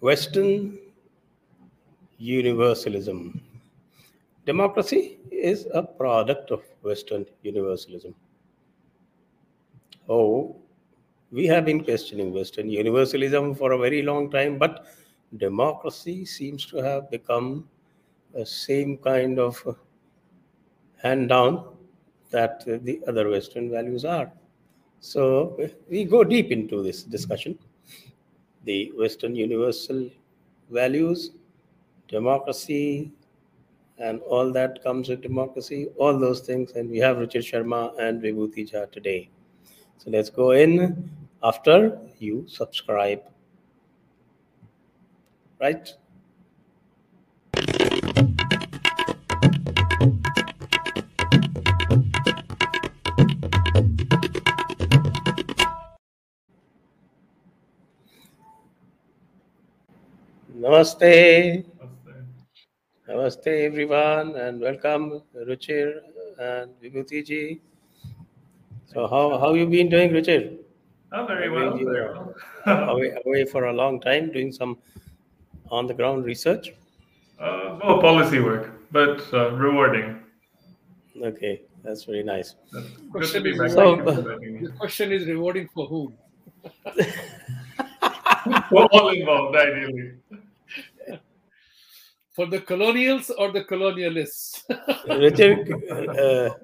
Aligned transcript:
Western 0.00 0.78
universalism. 2.18 3.40
Democracy 4.46 5.18
is 5.30 5.66
a 5.74 5.82
product 5.82 6.50
of 6.50 6.62
Western 6.82 7.26
universalism. 7.42 8.14
Oh, 10.08 10.56
we 11.30 11.46
have 11.46 11.64
been 11.64 11.84
questioning 11.84 12.32
Western 12.32 12.68
universalism 12.68 13.54
for 13.54 13.72
a 13.72 13.78
very 13.78 14.02
long 14.02 14.30
time, 14.30 14.58
but 14.58 14.86
democracy 15.36 16.24
seems 16.24 16.66
to 16.66 16.78
have 16.78 17.10
become 17.10 17.68
the 18.34 18.44
same 18.46 18.96
kind 18.96 19.38
of 19.38 19.62
hand 21.02 21.28
down 21.28 21.76
that 22.30 22.64
the 22.84 23.00
other 23.06 23.28
Western 23.28 23.70
values 23.70 24.04
are. 24.04 24.32
So 25.00 25.58
we 25.88 26.04
go 26.04 26.24
deep 26.24 26.50
into 26.50 26.82
this 26.82 27.02
discussion. 27.02 27.58
The 28.70 28.92
Western 28.96 29.34
universal 29.34 30.08
values, 30.70 31.32
democracy, 32.06 33.10
and 33.98 34.20
all 34.20 34.52
that 34.52 34.84
comes 34.84 35.08
with 35.08 35.22
democracy, 35.22 35.88
all 35.96 36.16
those 36.16 36.40
things. 36.40 36.70
And 36.72 36.88
we 36.88 36.98
have 36.98 37.16
Ruchir 37.16 37.42
Sharma 37.48 37.80
and 37.98 38.22
Vibhuti 38.22 38.70
Jha 38.70 38.92
today. 38.92 39.28
So 39.98 40.10
let's 40.10 40.30
go 40.30 40.52
in 40.52 41.10
after 41.42 41.98
you 42.20 42.44
subscribe. 42.46 43.22
Right? 45.60 45.92
Namaste. 60.60 61.64
Namaste, 63.08 63.46
everyone, 63.66 64.36
and 64.36 64.60
welcome, 64.60 65.22
Ruchir 65.48 66.00
and 66.38 66.70
Vibhuti 66.82 67.24
ji. 67.24 67.60
So, 68.92 69.06
how 69.08 69.38
how 69.38 69.54
you 69.54 69.66
been 69.66 69.88
doing, 69.88 70.10
Ruchir? 70.10 70.58
Oh, 71.12 71.26
very 71.26 71.48
well. 71.50 71.78
You 71.78 71.86
Very 71.86 72.04
well. 72.08 72.34
away, 72.90 73.12
away 73.24 73.44
for 73.46 73.64
a 73.66 73.72
long 73.72 74.00
time 74.00 74.30
doing 74.32 74.52
some 74.52 74.76
on 75.70 75.86
the 75.86 75.94
ground 75.94 76.24
research. 76.26 76.72
Uh, 77.40 77.78
well, 77.82 78.00
policy 78.02 78.40
work, 78.40 78.70
but 78.92 79.22
uh, 79.32 79.50
rewarding. 79.52 80.20
Okay, 81.22 81.62
that's 81.82 82.04
very 82.04 82.22
nice. 82.22 82.54
That's 82.72 82.86
good 82.86 83.02
to 83.06 83.10
Question 83.12 83.42
be 83.44 83.50
is 83.52 83.58
back. 83.58 83.70
So- 83.70 83.96
Thank 83.96 84.06
you 84.06 84.12
for 84.12 84.20
inviting 84.32 84.54
me. 84.60 84.66
The 84.66 84.72
question 84.74 85.10
is 85.12 85.26
rewarding 85.26 85.68
for 85.74 85.86
whom? 85.86 86.14
We're 88.70 88.86
all 88.86 89.08
involved, 89.10 89.54
ideally. 89.56 90.12
For 92.40 92.46
the 92.46 92.60
colonials 92.62 93.28
or 93.28 93.52
the 93.52 93.64
colonialists? 93.64 94.62
Ruchir, 95.06 95.52
uh, 96.18 96.54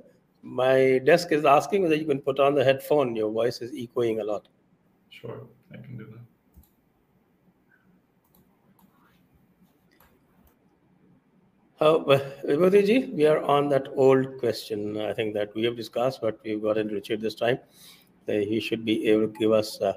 my 0.43 1.01
desk 1.05 1.33
is 1.33 1.45
asking 1.45 1.83
whether 1.83 1.97
you 1.97 2.07
can 2.07 2.23
put 2.23 2.41
on 2.41 2.55
the 2.55 2.65
headphone. 2.65 3.15
Your 3.15 3.31
voice 3.31 3.61
is 3.61 3.73
echoing 3.77 4.21
a 4.21 4.25
lot. 4.25 4.49
Sure, 5.11 5.43
I 5.71 5.77
can 5.77 5.99
do 5.99 6.07
that. 11.79 11.85
Uh, 11.85 11.99
Vibhuti 12.49 12.87
ji, 12.87 13.11
we 13.13 13.27
are 13.27 13.43
on 13.43 13.69
that 13.69 13.89
old 13.97 14.39
question. 14.39 14.99
I 14.99 15.13
think 15.13 15.35
that 15.35 15.55
we 15.55 15.63
have 15.65 15.77
discussed, 15.77 16.23
but 16.23 16.41
we've 16.43 16.63
gotten 16.63 16.89
Ruchir 16.89 17.21
this 17.21 17.35
time. 17.35 17.59
That 18.25 18.45
he 18.45 18.61
should 18.61 18.87
be 18.87 19.09
able 19.09 19.29
to 19.29 19.39
give 19.39 19.53
us 19.53 19.79
uh, 19.83 19.93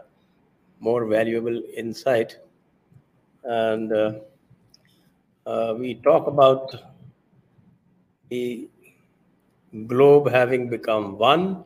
more 0.81 1.05
valuable 1.05 1.61
insight. 1.73 2.35
And 3.45 3.93
uh, 3.93 4.11
uh, 5.49 5.73
we 5.77 5.95
talk 5.95 6.27
about 6.27 6.75
the 8.29 8.69
globe 9.87 10.29
having 10.29 10.69
become 10.69 11.17
one 11.17 11.63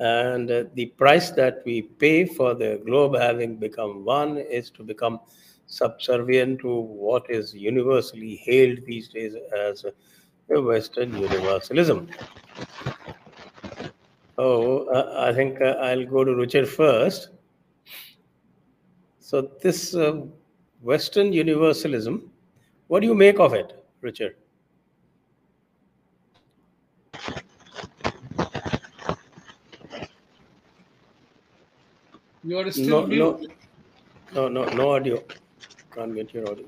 and 0.00 0.50
uh, 0.50 0.64
the 0.74 0.86
price 1.02 1.30
that 1.30 1.62
we 1.64 1.82
pay 1.82 2.24
for 2.24 2.54
the 2.54 2.80
globe 2.86 3.14
having 3.14 3.56
become 3.56 4.04
one 4.04 4.38
is 4.38 4.70
to 4.70 4.82
become 4.82 5.20
subservient 5.66 6.58
to 6.60 6.74
what 6.74 7.24
is 7.30 7.54
universally 7.54 8.36
hailed 8.36 8.78
these 8.86 9.08
days 9.08 9.34
as 9.56 9.84
Western 10.48 11.12
universalism. 11.12 12.08
So 14.36 14.88
uh, 14.88 15.26
I 15.28 15.32
think 15.32 15.60
uh, 15.60 15.76
I'll 15.80 16.04
go 16.06 16.24
to 16.24 16.32
ruchir 16.32 16.66
first. 16.66 17.30
So 19.20 19.50
this 19.62 19.94
uh, 19.94 20.22
Western 20.82 21.32
universalism, 21.32 22.30
what 22.88 23.00
do 23.00 23.06
you 23.06 23.14
make 23.14 23.38
of 23.40 23.54
it, 23.54 23.72
Ruchir? 24.02 24.34
You 32.44 32.58
are 32.58 32.70
still 32.72 33.02
No, 33.02 33.06
mute. 33.06 33.50
no, 34.32 34.48
no, 34.48 34.48
no, 34.48 34.64
no 34.76 34.90
audio. 34.94 35.22
Can't 35.94 36.14
get 36.14 36.34
your 36.34 36.50
audio. 36.50 36.66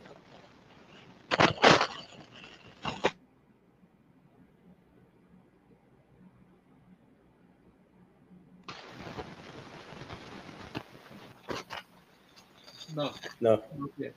No. 12.95 13.13
No. 13.41 13.63
Okay. 13.85 14.13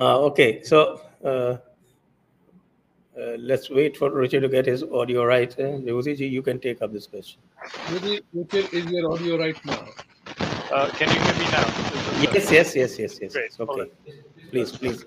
Okay, 0.00 0.62
so 0.62 1.00
uh, 1.22 1.28
uh, 1.28 1.58
let's 3.38 3.68
wait 3.68 3.98
for 3.98 4.10
Ruchir 4.10 4.40
to 4.40 4.48
get 4.48 4.64
his 4.64 4.82
audio 4.82 5.24
right. 5.24 5.52
Uh, 5.52 5.76
Vibhuti 5.84 6.30
you 6.30 6.40
can 6.40 6.58
take 6.58 6.80
up 6.80 6.90
this 6.90 7.06
question. 7.06 7.40
Maybe 7.90 8.22
Ruchir 8.34 8.72
is 8.72 8.86
your 8.86 9.12
audio 9.12 9.38
right 9.38 9.56
now. 9.66 9.84
Uh, 10.72 10.88
can 10.92 11.08
you 11.08 11.20
hear 11.20 11.34
me 11.34 11.50
now? 11.50 11.66
Is 12.16 12.34
Yes, 12.34 12.50
yes, 12.50 12.76
yes, 12.76 12.98
yes, 12.98 13.18
yes. 13.20 13.32
Great, 13.32 13.52
okay. 13.60 13.66
hold 13.66 13.88
Please, 14.50 14.72
please. 14.72 15.04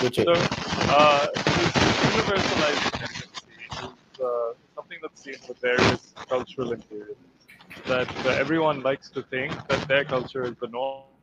Ruchir. 0.00 0.24
So, 0.24 0.32
uh, 0.32 1.28
universalized 1.36 2.90
tendency 2.98 3.46
is 3.70 4.20
uh, 4.20 4.54
something 4.74 4.98
that's 5.02 5.22
seen 5.22 5.36
with 5.48 5.60
various 5.60 6.14
cultural 6.28 6.70
imperialisms. 6.70 7.86
That 7.86 8.26
uh, 8.26 8.30
everyone 8.30 8.82
likes 8.82 9.08
to 9.10 9.22
think 9.22 9.52
that 9.68 9.86
their 9.86 10.04
culture 10.04 10.42
is 10.42 10.56
the 10.60 10.66
norm. 10.66 11.15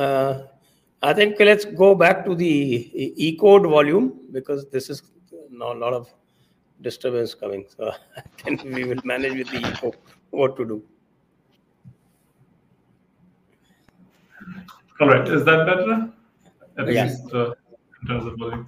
Uh, 0.00 0.46
I 1.02 1.12
think 1.12 1.38
let's 1.40 1.64
go 1.64 1.94
back 1.94 2.24
to 2.26 2.34
the 2.34 2.46
e- 2.46 3.12
E-code 3.16 3.66
volume 3.66 4.06
because 4.32 4.66
this 4.70 4.88
is 4.88 5.02
now 5.50 5.72
a 5.72 5.78
lot 5.84 5.92
of 5.92 6.08
disturbance 6.80 7.34
coming. 7.34 7.66
So 7.76 7.92
I 8.16 8.22
think 8.42 8.62
we 8.64 8.84
will 8.84 9.00
manage 9.04 9.36
with 9.36 9.50
the 9.50 9.58
E 9.58 9.72
code 9.80 9.96
what 10.30 10.56
to 10.56 10.64
do. 10.64 10.82
All 15.00 15.08
right, 15.08 15.26
is 15.28 15.44
that 15.44 15.66
better? 15.66 16.12
At 16.78 16.92
Yeah. 16.92 17.04
least 17.04 17.34
uh, 17.34 17.52
in 18.00 18.08
terms 18.08 18.26
of 18.26 18.38
volume. 18.38 18.66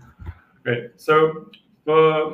Great. 0.65 1.01
So, 1.01 1.47
uh, 1.89 2.25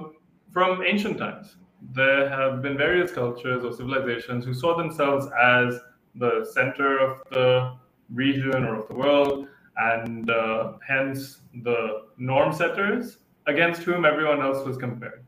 from 0.52 0.82
ancient 0.82 1.18
times, 1.18 1.56
there 1.94 2.28
have 2.28 2.62
been 2.62 2.76
various 2.76 3.12
cultures 3.12 3.64
or 3.64 3.72
civilizations 3.72 4.44
who 4.44 4.54
saw 4.54 4.76
themselves 4.76 5.26
as 5.40 5.78
the 6.14 6.32
center 6.52 6.98
of 6.98 7.20
the 7.30 7.72
region 8.12 8.64
or 8.64 8.82
of 8.82 8.88
the 8.88 8.94
world, 8.94 9.48
and 9.76 10.30
uh, 10.30 10.72
hence 10.86 11.40
the 11.62 12.02
norm 12.18 12.52
setters 12.52 13.18
against 13.46 13.82
whom 13.82 14.04
everyone 14.04 14.40
else 14.40 14.66
was 14.66 14.76
compared. 14.76 15.24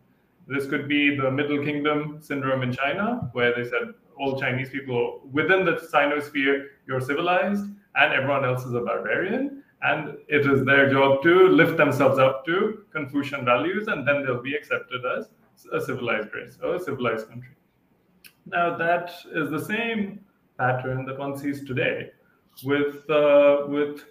This 0.47 0.67
could 0.67 0.89
be 0.89 1.17
the 1.17 1.31
Middle 1.31 1.65
Kingdom 1.65 2.19
syndrome 2.21 2.63
in 2.63 2.73
China, 2.73 3.31
where 3.33 3.55
they 3.55 3.69
said 3.69 3.95
all 4.19 4.39
Chinese 4.39 4.69
people 4.69 5.21
within 5.33 5.65
the 5.65 5.73
Sinosphere, 5.73 6.67
you're 6.87 7.01
civilized, 7.01 7.65
and 7.95 8.13
everyone 8.13 8.45
else 8.45 8.65
is 8.65 8.75
a 8.75 8.81
barbarian. 8.81 9.63
And 9.83 10.19
it 10.29 10.47
is 10.47 10.65
their 10.65 10.91
job 10.91 11.23
to 11.23 11.49
lift 11.49 11.79
themselves 11.79 12.19
up 12.19 12.45
to 12.47 12.85
Confucian 12.93 13.45
values, 13.47 13.89
and 13.89 14.07
then 14.07 14.23
they'll 14.23 14.43
be 14.43 14.55
accepted 14.55 15.01
as 15.17 15.31
a 15.73 15.81
civilized 15.81 16.29
race 16.35 16.59
or 16.63 16.75
a 16.75 16.81
civilized 16.81 17.29
country. 17.29 17.55
Now, 18.45 18.77
that 18.77 19.11
is 19.33 19.51
the 19.51 19.65
same 19.65 20.21
pattern 20.59 21.07
that 21.07 21.19
one 21.19 21.39
sees 21.39 21.65
today 21.65 22.11
with, 22.65 23.09
uh, 23.11 23.67
with 23.69 24.05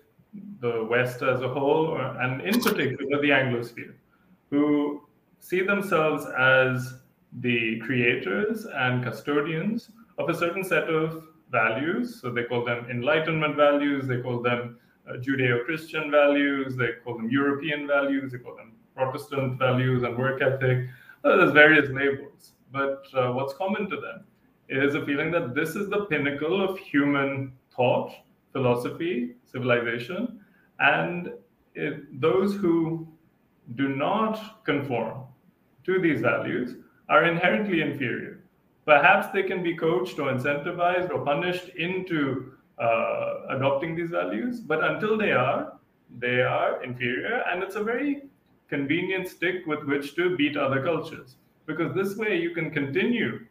the 0.59 0.85
West 0.89 1.21
as 1.21 1.41
a 1.41 1.47
whole, 1.47 1.87
or, 1.87 2.01
and 2.21 2.41
in 2.41 2.61
particular 2.61 3.21
the 3.21 3.29
Anglosphere, 3.29 3.93
who 4.49 5.01
see 5.39 5.61
themselves 5.61 6.25
as 6.37 6.95
the 7.41 7.79
creators 7.79 8.65
and 8.65 9.03
custodians 9.03 9.91
of 10.17 10.29
a 10.29 10.33
certain 10.33 10.63
set 10.63 10.89
of 10.89 11.23
values. 11.51 12.19
So 12.21 12.31
they 12.31 12.43
call 12.43 12.65
them 12.65 12.85
Enlightenment 12.89 13.55
values, 13.55 14.07
they 14.07 14.21
call 14.21 14.41
them 14.41 14.79
uh, 15.07 15.13
Judeo 15.13 15.65
Christian 15.65 16.11
values, 16.11 16.75
they 16.75 16.89
call 17.03 17.17
them 17.17 17.29
European 17.29 17.87
values, 17.87 18.31
they 18.31 18.39
call 18.39 18.55
them 18.55 18.73
Protestant 18.95 19.57
values 19.57 20.03
and 20.03 20.17
work 20.17 20.41
ethic. 20.41 20.87
Uh, 21.23 21.37
there's 21.37 21.53
various 21.53 21.89
labels, 21.89 22.51
but 22.71 23.03
uh, 23.13 23.31
what's 23.31 23.53
common 23.53 23.89
to 23.89 23.95
them 23.95 24.25
is 24.69 24.95
a 24.95 25.05
feeling 25.05 25.31
that 25.31 25.55
this 25.55 25.75
is 25.75 25.89
the 25.89 26.05
pinnacle 26.05 26.61
of 26.61 26.77
human 26.77 27.53
thought, 27.75 28.11
philosophy, 28.51 29.35
civilization, 29.45 30.39
and 30.79 31.31
it, 31.75 32.21
those 32.21 32.55
who 32.55 33.07
do 33.75 33.89
not 33.89 34.63
conform 34.65 35.23
to 35.85 35.99
these 35.99 36.21
values 36.21 36.75
are 37.09 37.25
inherently 37.25 37.81
inferior. 37.81 38.43
Perhaps 38.85 39.27
they 39.33 39.43
can 39.43 39.61
be 39.61 39.75
coached 39.75 40.17
or 40.19 40.31
incentivized 40.31 41.11
or 41.11 41.23
punished 41.23 41.69
into 41.69 42.53
uh, 42.79 43.41
adopting 43.49 43.95
these 43.95 44.09
values, 44.09 44.59
but 44.59 44.83
until 44.83 45.17
they 45.17 45.31
are, 45.31 45.73
they 46.17 46.41
are 46.41 46.83
inferior, 46.83 47.43
and 47.51 47.61
it's 47.61 47.75
a 47.75 47.83
very 47.83 48.23
convenient 48.67 49.27
stick 49.27 49.65
with 49.67 49.83
which 49.83 50.15
to 50.15 50.35
beat 50.37 50.57
other 50.57 50.83
cultures. 50.83 51.35
Because 51.65 51.93
this 51.93 52.15
way 52.17 52.39
you 52.39 52.51
can 52.51 52.71
continue 52.71 53.45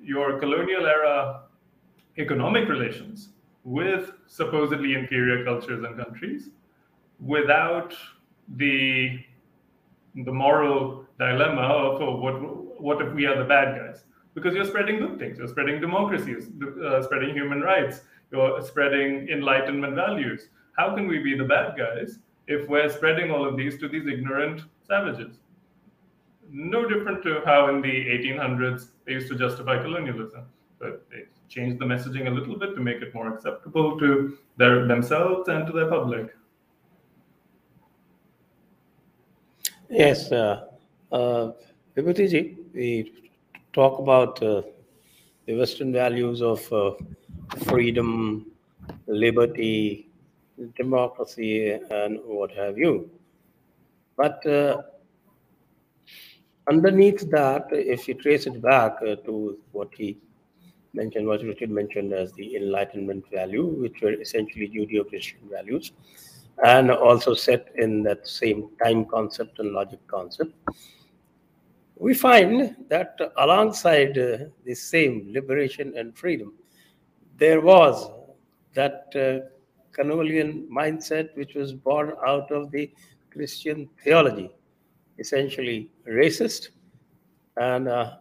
your 0.00 0.38
colonial 0.38 0.86
era 0.86 1.42
economic 2.18 2.68
relations 2.68 3.30
with 3.64 4.12
supposedly 4.26 4.94
inferior 4.94 5.44
cultures 5.44 5.82
and 5.84 5.96
countries 5.96 6.50
without 7.18 7.94
the 8.56 9.18
the 10.24 10.32
moral 10.32 11.06
dilemma 11.18 11.62
of 11.62 12.00
oh, 12.00 12.16
what 12.16 12.80
what 12.80 13.02
if 13.02 13.12
we 13.14 13.26
are 13.26 13.36
the 13.38 13.44
bad 13.44 13.76
guys? 13.76 14.04
Because 14.34 14.54
you're 14.54 14.64
spreading 14.64 14.98
good 14.98 15.18
things. 15.18 15.38
You're 15.38 15.48
spreading 15.48 15.80
democracies 15.80 16.50
uh, 16.84 17.02
spreading 17.02 17.34
human 17.34 17.60
rights. 17.60 18.02
You're 18.30 18.60
spreading 18.62 19.28
enlightenment 19.28 19.94
values. 19.94 20.48
How 20.76 20.94
can 20.94 21.06
we 21.06 21.18
be 21.18 21.36
the 21.36 21.44
bad 21.44 21.76
guys 21.78 22.18
if 22.46 22.68
we're 22.68 22.88
spreading 22.88 23.30
all 23.30 23.48
of 23.48 23.56
these 23.56 23.78
to 23.78 23.88
these 23.88 24.06
ignorant 24.06 24.62
savages? 24.86 25.38
No 26.50 26.86
different 26.86 27.22
to 27.22 27.40
how 27.44 27.68
in 27.68 27.80
the 27.80 27.88
1800s 27.88 28.88
they 29.06 29.12
used 29.12 29.28
to 29.28 29.36
justify 29.36 29.82
colonialism. 29.82 30.44
But 30.78 31.06
they 31.10 31.24
changed 31.48 31.78
the 31.78 31.84
messaging 31.84 32.26
a 32.26 32.30
little 32.30 32.58
bit 32.58 32.74
to 32.74 32.80
make 32.80 33.02
it 33.02 33.14
more 33.14 33.32
acceptable 33.32 33.98
to 33.98 34.38
their 34.56 34.86
themselves 34.86 35.48
and 35.48 35.66
to 35.66 35.72
their 35.72 35.88
public 35.88 36.34
Yes, 39.90 40.32
uh, 40.32 40.64
uh, 41.12 41.52
we 41.94 43.12
talk 43.72 43.98
about 44.00 44.42
uh, 44.42 44.62
the 45.46 45.56
Western 45.56 45.92
values 45.92 46.42
of 46.42 46.72
uh, 46.72 46.92
freedom, 47.66 48.46
liberty, 49.06 50.08
democracy, 50.76 51.70
and 51.90 52.18
what 52.24 52.50
have 52.52 52.76
you. 52.78 53.10
But 54.16 54.44
uh, 54.46 54.82
underneath 56.68 57.30
that, 57.30 57.66
if 57.70 58.08
you 58.08 58.14
trace 58.14 58.46
it 58.46 58.60
back 58.62 58.96
uh, 59.02 59.16
to 59.26 59.58
what 59.72 59.90
he 59.94 60.18
mentioned, 60.94 61.26
what 61.26 61.40
Ruchir 61.40 61.68
mentioned 61.68 62.12
as 62.12 62.32
the 62.32 62.56
Enlightenment 62.56 63.24
value, 63.32 63.66
which 63.66 64.00
were 64.00 64.12
essentially 64.12 64.68
Judeo-Christian 64.68 65.40
values, 65.50 65.92
and 66.64 66.90
also 66.90 67.34
set 67.34 67.68
in 67.76 68.02
that 68.04 68.26
same 68.26 68.70
time 68.82 69.04
concept 69.04 69.58
and 69.58 69.72
logic 69.72 70.00
concept. 70.06 70.52
We 71.96 72.14
find 72.14 72.76
that 72.88 73.18
alongside 73.38 74.18
uh, 74.18 74.38
the 74.64 74.74
same 74.74 75.28
liberation 75.32 75.94
and 75.96 76.16
freedom, 76.16 76.54
there 77.36 77.60
was 77.60 78.10
that 78.74 79.12
uh, 79.14 79.48
Canolian 79.92 80.68
mindset 80.70 81.36
which 81.36 81.54
was 81.54 81.72
born 81.72 82.12
out 82.26 82.50
of 82.50 82.70
the 82.70 82.92
Christian 83.30 83.88
theology, 84.02 84.50
essentially 85.18 85.90
racist, 86.08 86.68
and 87.56 87.88
uh, 87.88 88.16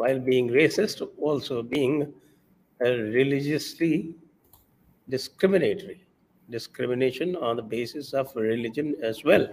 while 0.00 0.18
being 0.18 0.48
racist, 0.48 1.06
also 1.18 1.62
being 1.62 2.12
uh, 2.84 2.90
religiously 3.18 4.14
discriminatory 5.08 6.06
discrimination 6.48 7.36
on 7.36 7.56
the 7.56 7.62
basis 7.62 8.12
of 8.14 8.34
religion 8.34 8.94
as 9.02 9.24
well, 9.24 9.46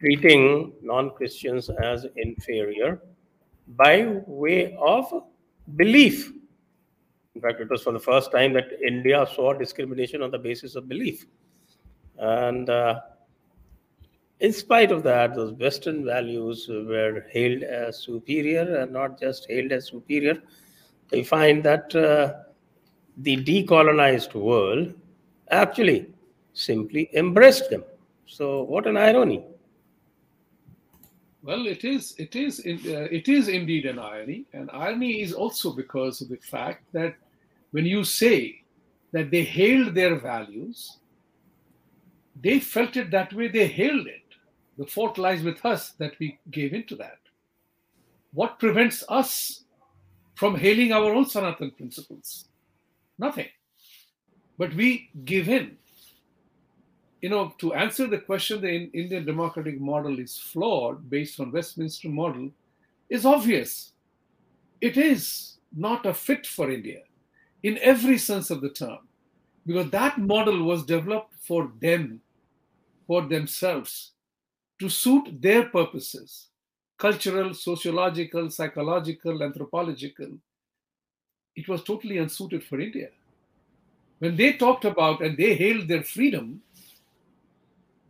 treating 0.00 0.72
non 0.82 1.10
Christians 1.10 1.70
as 1.70 2.06
inferior 2.16 3.00
by 3.68 4.20
way 4.26 4.76
of 4.80 5.06
belief. 5.76 6.32
In 7.34 7.40
fact, 7.40 7.60
it 7.60 7.70
was 7.70 7.82
for 7.82 7.92
the 7.92 8.00
first 8.00 8.32
time 8.32 8.52
that 8.54 8.68
India 8.86 9.26
saw 9.34 9.52
discrimination 9.52 10.20
on 10.22 10.30
the 10.30 10.38
basis 10.38 10.74
of 10.74 10.88
belief. 10.88 11.26
And 12.18 12.68
uh, 12.68 13.00
in 14.44 14.52
spite 14.52 14.92
of 14.92 15.02
that, 15.04 15.34
those 15.34 15.52
Western 15.54 16.04
values 16.04 16.66
were 16.68 17.24
hailed 17.30 17.62
as 17.62 17.98
superior 17.98 18.66
and 18.80 18.92
not 18.92 19.18
just 19.18 19.46
hailed 19.48 19.72
as 19.72 19.88
superior. 19.88 20.36
We 21.10 21.22
find 21.24 21.62
that 21.64 21.94
uh, 21.96 22.34
the 23.16 23.36
decolonized 23.42 24.34
world 24.34 24.92
actually 25.50 26.08
simply 26.52 27.08
embraced 27.14 27.70
them. 27.70 27.84
So, 28.26 28.62
what 28.64 28.86
an 28.86 28.96
irony! 28.96 29.44
Well, 31.42 31.66
it 31.66 31.84
is. 31.84 32.14
It 32.18 32.36
is. 32.36 32.60
Uh, 32.60 33.08
it 33.18 33.28
is 33.28 33.48
indeed 33.48 33.86
an 33.86 33.98
irony, 33.98 34.44
and 34.52 34.70
irony 34.72 35.22
is 35.22 35.32
also 35.32 35.72
because 35.72 36.20
of 36.20 36.28
the 36.28 36.42
fact 36.54 36.84
that 36.92 37.14
when 37.70 37.86
you 37.86 38.02
say 38.04 38.62
that 39.12 39.30
they 39.30 39.44
hailed 39.44 39.94
their 39.94 40.16
values, 40.16 40.98
they 42.40 42.58
felt 42.60 42.96
it 42.96 43.10
that 43.10 43.32
way. 43.32 43.48
They 43.48 43.66
hailed 43.66 44.06
it. 44.06 44.23
The 44.78 44.86
fault 44.86 45.18
lies 45.18 45.42
with 45.42 45.64
us 45.64 45.90
that 45.92 46.18
we 46.18 46.38
gave 46.50 46.72
into 46.74 46.96
that. 46.96 47.18
What 48.32 48.58
prevents 48.58 49.04
us 49.08 49.64
from 50.34 50.56
hailing 50.56 50.92
our 50.92 51.12
own 51.12 51.26
Sanatan 51.26 51.70
principles? 51.70 52.48
Nothing 53.18 53.48
but 54.58 54.74
we 54.74 55.10
give 55.24 55.48
in. 55.48 55.76
You 57.20 57.30
know, 57.30 57.54
to 57.58 57.74
answer 57.74 58.06
the 58.06 58.18
question, 58.18 58.60
the 58.60 58.90
Indian 58.92 59.24
democratic 59.24 59.80
model 59.80 60.18
is 60.18 60.36
flawed 60.36 61.08
based 61.08 61.40
on 61.40 61.52
Westminster 61.52 62.08
model 62.08 62.50
is 63.08 63.24
obvious. 63.24 63.92
It 64.80 64.96
is 64.96 65.56
not 65.74 66.06
a 66.06 66.12
fit 66.12 66.46
for 66.46 66.70
India 66.70 67.02
in 67.62 67.78
every 67.78 68.18
sense 68.18 68.50
of 68.50 68.60
the 68.60 68.68
term, 68.68 68.98
because 69.66 69.90
that 69.90 70.18
model 70.18 70.64
was 70.64 70.84
developed 70.84 71.32
for 71.40 71.72
them, 71.80 72.20
for 73.06 73.22
themselves, 73.22 74.12
to 74.80 74.88
suit 74.88 75.40
their 75.40 75.64
purposes 75.66 76.48
cultural, 76.96 77.52
sociological, 77.52 78.48
psychological, 78.50 79.42
anthropological. 79.42 80.28
It 81.56 81.68
was 81.68 81.82
totally 81.82 82.18
unsuited 82.18 82.62
for 82.62 82.80
India 82.80 83.08
when 84.18 84.36
they 84.36 84.54
talked 84.54 84.84
about 84.84 85.20
and 85.20 85.36
they 85.36 85.54
hailed 85.54 85.88
their 85.88 86.02
freedom, 86.02 86.62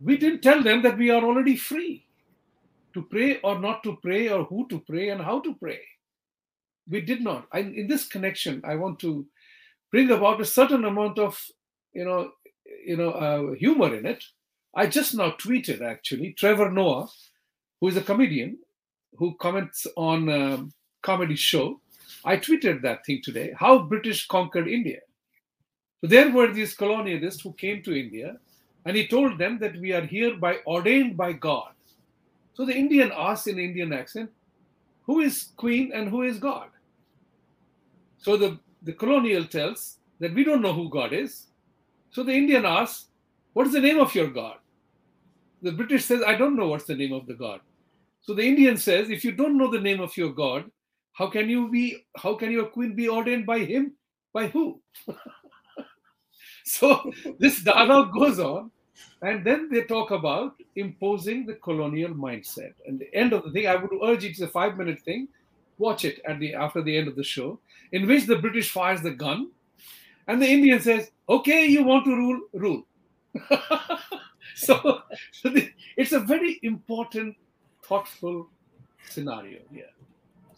we 0.01 0.17
didn't 0.17 0.43
tell 0.43 0.63
them 0.63 0.83
that 0.83 0.99
we 0.99 1.11
are 1.11 1.25
already 1.25 1.57
free 1.57 2.07
to 2.93 3.03
pray 3.03 3.41
or 3.41 3.59
not 3.59 3.83
to 3.83 3.97
pray 4.03 4.29
or 4.29 4.45
who 4.45 4.69
to 4.69 4.79
pray 4.81 5.09
and 5.09 5.21
how 5.21 5.41
to 5.41 5.55
pray. 5.55 5.81
We 6.89 7.01
did 7.01 7.23
not. 7.23 7.49
I, 7.53 7.61
in 7.61 7.89
this 7.89 8.07
connection, 8.07 8.63
I 8.65 8.77
want 8.77 8.99
to 9.01 9.27
bring 9.91 10.11
about 10.11 10.41
a 10.41 10.45
certain 10.45 10.85
amount 10.85 11.19
of, 11.19 11.43
you 11.93 12.05
know, 12.05 12.31
you 12.87 12.97
know, 12.97 13.11
uh, 13.11 13.53
humor 13.55 13.95
in 13.95 14.07
it. 14.07 14.23
I 14.77 14.87
just 14.87 15.15
now 15.15 15.31
tweeted 15.31 15.83
actually 15.83 16.33
Trevor 16.33 16.71
Noah, 16.71 17.09
who 17.81 17.89
is 17.89 17.97
a 17.97 18.03
comedian 18.03 18.59
who 19.17 19.37
comments 19.37 19.87
on 19.97 20.29
um, 20.29 20.73
comedy 21.03 21.37
show. 21.37 21.81
I 22.25 22.37
tweeted 22.37 22.83
that 22.83 23.07
thing 23.07 23.21
today. 23.23 23.55
How 23.57 23.79
British 23.79 24.27
conquered 24.27 24.67
India. 24.67 25.01
So 26.01 26.09
there 26.09 26.31
were 26.31 26.53
these 26.53 26.77
colonialists 26.77 27.43
who 27.43 27.53
came 27.53 27.83
to 27.85 27.99
India, 27.99 28.37
and 28.85 28.97
he 28.97 29.07
told 29.07 29.39
them 29.39 29.59
that 29.61 29.77
we 29.77 29.93
are 29.93 30.05
here 30.05 30.37
by 30.37 30.59
ordained 30.67 31.17
by 31.17 31.33
God. 31.33 31.71
So 32.55 32.65
the 32.65 32.75
Indian 32.75 33.13
asked 33.17 33.47
in 33.47 33.59
Indian 33.59 33.93
accent, 33.93 34.31
who 35.05 35.21
is 35.21 35.51
queen 35.57 35.93
and 35.95 36.09
who 36.09 36.23
is 36.23 36.39
God? 36.39 36.69
So 38.19 38.37
the, 38.37 38.59
the 38.83 38.93
colonial 38.93 39.45
tells 39.45 39.99
that 40.19 40.35
we 40.35 40.45
don't 40.45 40.63
know 40.63 40.73
who 40.73 40.89
God 40.89 41.13
is. 41.13 41.47
So 42.11 42.23
the 42.23 42.33
Indian 42.33 42.65
asks, 42.65 43.07
what 43.53 43.67
is 43.67 43.73
the 43.73 43.81
name 43.81 43.99
of 43.99 44.15
your 44.15 44.29
God? 44.29 44.57
The 45.65 45.73
British 45.73 46.05
says, 46.05 46.23
I 46.27 46.35
don't 46.35 46.57
know 46.57 46.69
what's 46.69 46.85
the 46.85 46.95
name 46.95 47.15
of 47.15 47.27
the 47.27 47.33
God. 47.33 47.61
So 48.21 48.35
the 48.35 48.43
Indian 48.43 48.77
says, 48.77 49.09
if 49.09 49.25
you 49.25 49.33
don't 49.33 49.57
know 49.57 49.71
the 49.71 49.81
name 49.81 49.99
of 49.99 50.15
your 50.15 50.31
God, 50.31 50.71
how 51.13 51.29
can 51.29 51.49
you 51.49 51.71
be, 51.71 52.05
how 52.19 52.35
can 52.35 52.51
your 52.51 52.67
queen 52.67 52.95
be 52.95 53.09
ordained 53.09 53.47
by 53.47 53.61
him? 53.61 53.93
By 54.35 54.49
who? 54.49 54.83
so 56.67 57.11
this 57.39 57.63
dialogue 57.63 58.13
goes 58.13 58.39
on, 58.39 58.71
and 59.23 59.43
then 59.43 59.71
they 59.71 59.85
talk 59.85 60.11
about 60.11 60.55
imposing 60.77 61.47
the 61.47 61.55
colonial 61.55 62.13
mindset. 62.13 62.75
And 62.87 62.99
the 62.99 63.15
end 63.15 63.33
of 63.33 63.45
the 63.45 63.51
thing, 63.51 63.67
I 63.67 63.77
would 63.77 63.91
urge 64.03 64.25
it's 64.25 64.43
a 64.43 64.49
five-minute 64.49 65.01
thing. 65.01 65.29
Watch 65.79 66.05
it 66.05 66.21
at 66.29 66.41
the 66.41 66.55
after 66.55 66.83
the 66.83 66.95
end 66.95 67.09
of 67.09 67.17
the 67.17 67.25
show, 67.25 67.59
in 67.93 68.07
which 68.07 68.27
the 68.27 68.37
British 68.37 68.71
fires 68.71 69.01
the 69.01 69.13
gun, 69.13 69.51
and 70.29 70.43
the 70.43 70.47
Indian 70.47 70.79
says, 70.81 71.11
"Okay, 71.27 71.65
you 71.65 71.85
want 71.85 72.05
to 72.05 72.15
rule, 72.15 72.41
rule." 72.53 72.87
so, 74.67 75.03
so 75.33 75.49
the, 75.49 75.71
it's 75.97 76.13
a 76.13 76.21
very 76.21 76.61
important 76.63 77.37
thoughtful 77.83 78.49
scenario 79.09 79.61
here. 79.73 79.91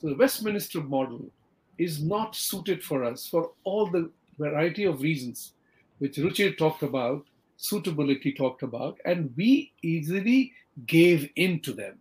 So 0.00 0.08
the 0.08 0.16
Westminster 0.16 0.80
model 0.80 1.24
is 1.78 2.02
not 2.02 2.36
suited 2.36 2.82
for 2.82 3.04
us 3.04 3.26
for 3.26 3.52
all 3.64 3.86
the 3.86 4.10
variety 4.38 4.84
of 4.84 5.00
reasons 5.00 5.52
which 5.98 6.16
Ruchir 6.16 6.56
talked 6.56 6.82
about, 6.82 7.24
suitability 7.56 8.32
talked 8.32 8.62
about, 8.62 8.98
and 9.04 9.32
we 9.36 9.72
easily 9.82 10.52
gave 10.86 11.30
in 11.36 11.60
to 11.60 11.72
them 11.72 11.98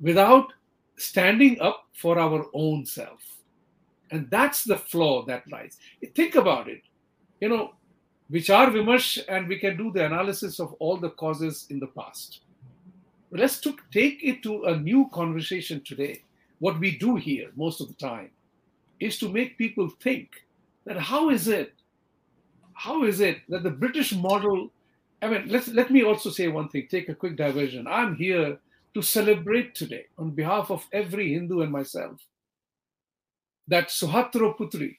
without 0.00 0.52
standing 0.98 1.60
up 1.60 1.86
for 1.94 2.18
our 2.18 2.46
own 2.52 2.84
self. 2.84 3.20
And 4.10 4.30
that's 4.30 4.64
the 4.64 4.76
flaw 4.76 5.24
that 5.24 5.50
lies. 5.50 5.78
Think 6.14 6.34
about 6.34 6.68
it. 6.68 6.82
You 7.40 7.48
know, 7.48 7.74
Vichar 8.30 8.72
Vimarsh, 8.72 9.22
and 9.28 9.46
we 9.46 9.56
can 9.56 9.76
do 9.76 9.92
the 9.92 10.04
analysis 10.04 10.58
of 10.58 10.72
all 10.80 10.96
the 10.96 11.10
causes 11.10 11.66
in 11.70 11.78
the 11.78 11.86
past. 11.86 12.40
But 13.30 13.40
let's 13.40 13.60
take 13.92 14.22
it 14.22 14.42
to 14.42 14.64
a 14.64 14.76
new 14.76 15.08
conversation 15.12 15.82
today. 15.84 16.22
What 16.58 16.80
we 16.80 16.98
do 16.98 17.16
here 17.16 17.50
most 17.54 17.80
of 17.80 17.88
the 17.88 17.94
time 17.94 18.30
is 18.98 19.18
to 19.18 19.28
make 19.28 19.58
people 19.58 19.88
think 20.00 20.44
that 20.86 20.98
how 20.98 21.30
is 21.30 21.46
it, 21.48 21.74
how 22.74 23.04
is 23.04 23.20
it 23.20 23.38
that 23.48 23.62
the 23.62 23.70
British 23.70 24.12
model? 24.12 24.70
I 25.22 25.28
mean, 25.28 25.44
let's 25.48 25.68
let 25.68 25.90
me 25.90 26.02
also 26.02 26.30
say 26.30 26.48
one 26.48 26.68
thing. 26.68 26.88
Take 26.90 27.08
a 27.08 27.14
quick 27.14 27.36
diversion. 27.36 27.86
I'm 27.86 28.16
here 28.16 28.58
to 28.94 29.02
celebrate 29.02 29.74
today 29.74 30.06
on 30.18 30.30
behalf 30.30 30.70
of 30.70 30.86
every 30.92 31.34
Hindu 31.34 31.60
and 31.60 31.70
myself 31.70 32.26
that 33.68 33.88
Suharto 33.88 34.56
Putri 34.56 34.96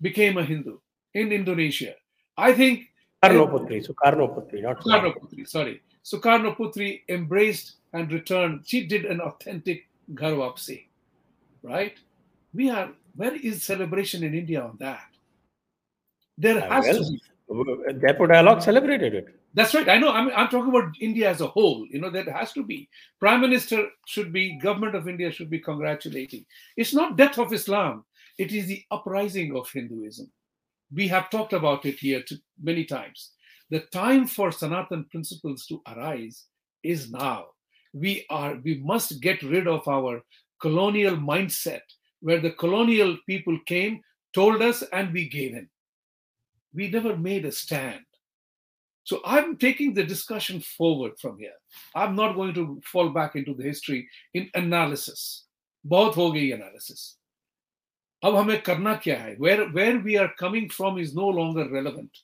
became 0.00 0.36
a 0.38 0.44
Hindu 0.44 0.78
in 1.14 1.32
Indonesia. 1.32 1.94
I 2.38 2.52
think 2.52 2.86
Sukarno 3.22 3.50
Putri, 3.50 3.84
Sukarno 3.84 4.32
Putri, 4.32 4.62
not 4.62 4.80
Sukarno 4.80 5.12
Putri, 5.12 5.46
sorry. 5.46 5.82
Sukarno 6.04 6.56
Putri 6.56 7.02
embraced 7.08 7.74
and 7.92 8.10
returned. 8.12 8.62
She 8.64 8.86
did 8.86 9.04
an 9.06 9.20
authentic 9.20 9.88
Gharwapsi, 10.14 10.86
right? 11.62 11.98
We 12.54 12.70
are, 12.70 12.90
where 13.16 13.34
is 13.34 13.64
celebration 13.64 14.22
in 14.22 14.34
India 14.34 14.62
on 14.62 14.76
that? 14.78 15.08
There 16.38 16.60
has 16.60 16.84
well, 16.86 17.04
to 17.04 17.10
be. 17.10 18.00
Jaipur 18.00 18.28
Dialogue 18.28 18.62
celebrated 18.62 19.14
it. 19.14 19.34
That's 19.54 19.74
right. 19.74 19.88
I 19.88 19.98
know. 19.98 20.12
I'm, 20.12 20.30
I'm 20.36 20.48
talking 20.48 20.68
about 20.68 20.94
India 21.00 21.28
as 21.28 21.40
a 21.40 21.46
whole. 21.48 21.86
You 21.90 22.00
know, 22.00 22.10
that 22.10 22.28
has 22.28 22.52
to 22.52 22.62
be. 22.62 22.88
Prime 23.18 23.40
Minister 23.40 23.88
should 24.06 24.32
be, 24.32 24.58
government 24.58 24.94
of 24.94 25.08
India 25.08 25.32
should 25.32 25.50
be 25.50 25.58
congratulating. 25.58 26.44
It's 26.76 26.94
not 26.94 27.16
death 27.16 27.38
of 27.38 27.52
Islam. 27.52 28.04
It 28.38 28.52
is 28.52 28.66
the 28.66 28.84
uprising 28.92 29.56
of 29.56 29.68
Hinduism 29.68 30.30
we 30.94 31.08
have 31.08 31.30
talked 31.30 31.52
about 31.52 31.84
it 31.84 31.98
here 31.98 32.22
many 32.62 32.84
times. 32.84 33.32
The 33.70 33.80
time 33.92 34.26
for 34.26 34.50
Sanatan 34.50 35.04
principles 35.10 35.66
to 35.66 35.82
arise 35.86 36.44
is 36.82 37.10
now. 37.10 37.46
We 37.92 38.26
are 38.30 38.56
we 38.64 38.78
must 38.78 39.20
get 39.20 39.42
rid 39.42 39.66
of 39.66 39.86
our 39.88 40.22
colonial 40.60 41.16
mindset 41.16 41.82
where 42.20 42.40
the 42.40 42.52
colonial 42.52 43.16
people 43.26 43.58
came, 43.66 44.00
told 44.34 44.62
us, 44.62 44.82
and 44.92 45.12
we 45.12 45.28
gave 45.28 45.54
in. 45.54 45.68
We 46.74 46.90
never 46.90 47.16
made 47.16 47.44
a 47.44 47.52
stand. 47.52 48.00
So 49.04 49.20
I'm 49.24 49.56
taking 49.56 49.94
the 49.94 50.04
discussion 50.04 50.60
forward 50.60 51.12
from 51.20 51.38
here. 51.38 51.56
I'm 51.94 52.14
not 52.14 52.34
going 52.34 52.52
to 52.54 52.80
fall 52.84 53.10
back 53.10 53.36
into 53.36 53.54
the 53.54 53.62
history 53.62 54.08
in 54.34 54.50
analysis. 54.54 55.44
Both 55.84 56.16
Hogi 56.16 56.54
analysis. 56.54 57.17
अब 58.23 58.35
हमें 58.35 58.61
करना 58.63 58.93
क्या 59.03 59.17
है 59.21 59.37
where 59.37 59.67
where 59.77 59.99
we 59.99 60.17
are 60.17 60.31
coming 60.39 60.69
from 60.69 60.97
is 60.97 61.13
no 61.15 61.27
longer 61.27 61.67
relevant 61.69 62.21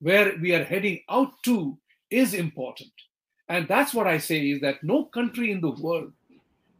where 0.00 0.32
we 0.42 0.54
are 0.54 0.64
heading 0.64 1.00
out 1.08 1.32
to 1.42 1.78
is 2.10 2.34
important 2.34 2.92
and 3.48 3.66
that's 3.68 3.94
what 3.94 4.06
i 4.06 4.18
say 4.18 4.40
is 4.50 4.60
that 4.60 4.82
no 4.82 5.04
country 5.04 5.50
in 5.50 5.60
the 5.60 5.74
world 5.86 6.12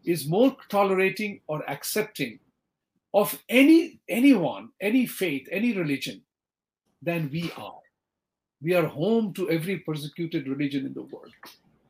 is 0.04 0.28
more 0.28 0.56
tolerating 0.68 1.40
or 1.46 1.58
accepting 1.70 2.38
of 3.14 3.34
any 3.48 4.00
anyone 4.08 4.70
any 4.80 5.04
faith 5.06 5.48
any 5.50 5.72
religion 5.72 6.22
than 7.02 7.30
we 7.30 7.50
are 7.56 7.82
we 8.60 8.74
are 8.74 8.86
home 8.86 9.32
to 9.34 9.48
every 9.50 9.78
persecuted 9.78 10.48
religion 10.48 10.84
in 10.84 10.94
the 10.94 11.02
world. 11.02 11.32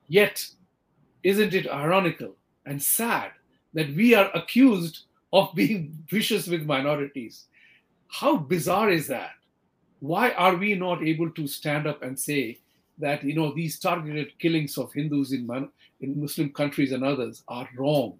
Yet, 0.06 0.46
isn't 1.22 1.54
it 1.54 1.68
ironical 1.68 2.34
and 2.66 2.82
sad 2.82 3.32
that 3.74 3.94
we 3.94 4.14
are 4.14 4.30
accused 4.34 5.04
of 5.33 5.53
being 5.55 5.97
vicious 6.09 6.47
with 6.47 6.63
minorities? 6.65 7.47
How 8.07 8.37
bizarre 8.37 8.91
is 8.91 9.07
that? 9.07 9.31
Why 9.99 10.31
are 10.31 10.55
we 10.55 10.75
not 10.75 11.03
able 11.03 11.31
to 11.31 11.47
stand 11.47 11.87
up 11.87 12.03
and 12.03 12.17
say 12.17 12.59
that 12.99 13.23
you 13.23 13.33
know 13.33 13.53
these 13.53 13.79
targeted 13.79 14.37
killings 14.37 14.77
of 14.77 14.93
Hindus 14.93 15.33
in, 15.33 15.47
man- 15.47 15.71
in 16.01 16.21
Muslim 16.21 16.51
countries 16.53 16.91
and 16.91 17.03
others 17.03 17.43
are 17.47 17.67
wrong? 17.75 18.19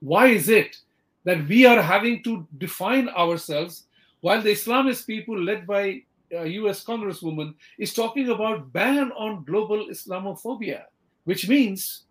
Why 0.00 0.28
is 0.28 0.48
it 0.48 0.76
that 1.24 1.46
we 1.46 1.66
are 1.66 1.82
having 1.82 2.22
to 2.22 2.48
define 2.56 3.08
ourselves 3.10 3.84
while 4.20 4.40
the 4.40 4.52
Islamist 4.52 5.06
people 5.06 5.38
led 5.38 5.66
by 5.66 6.02
uh, 6.34 6.42
US 6.42 6.84
Congresswoman 6.84 7.54
is 7.78 7.92
talking 7.92 8.30
about 8.30 8.72
ban 8.72 9.12
on 9.12 9.44
global 9.44 9.88
Islamophobia, 9.88 10.84
which 11.24 11.48
means 11.48 12.04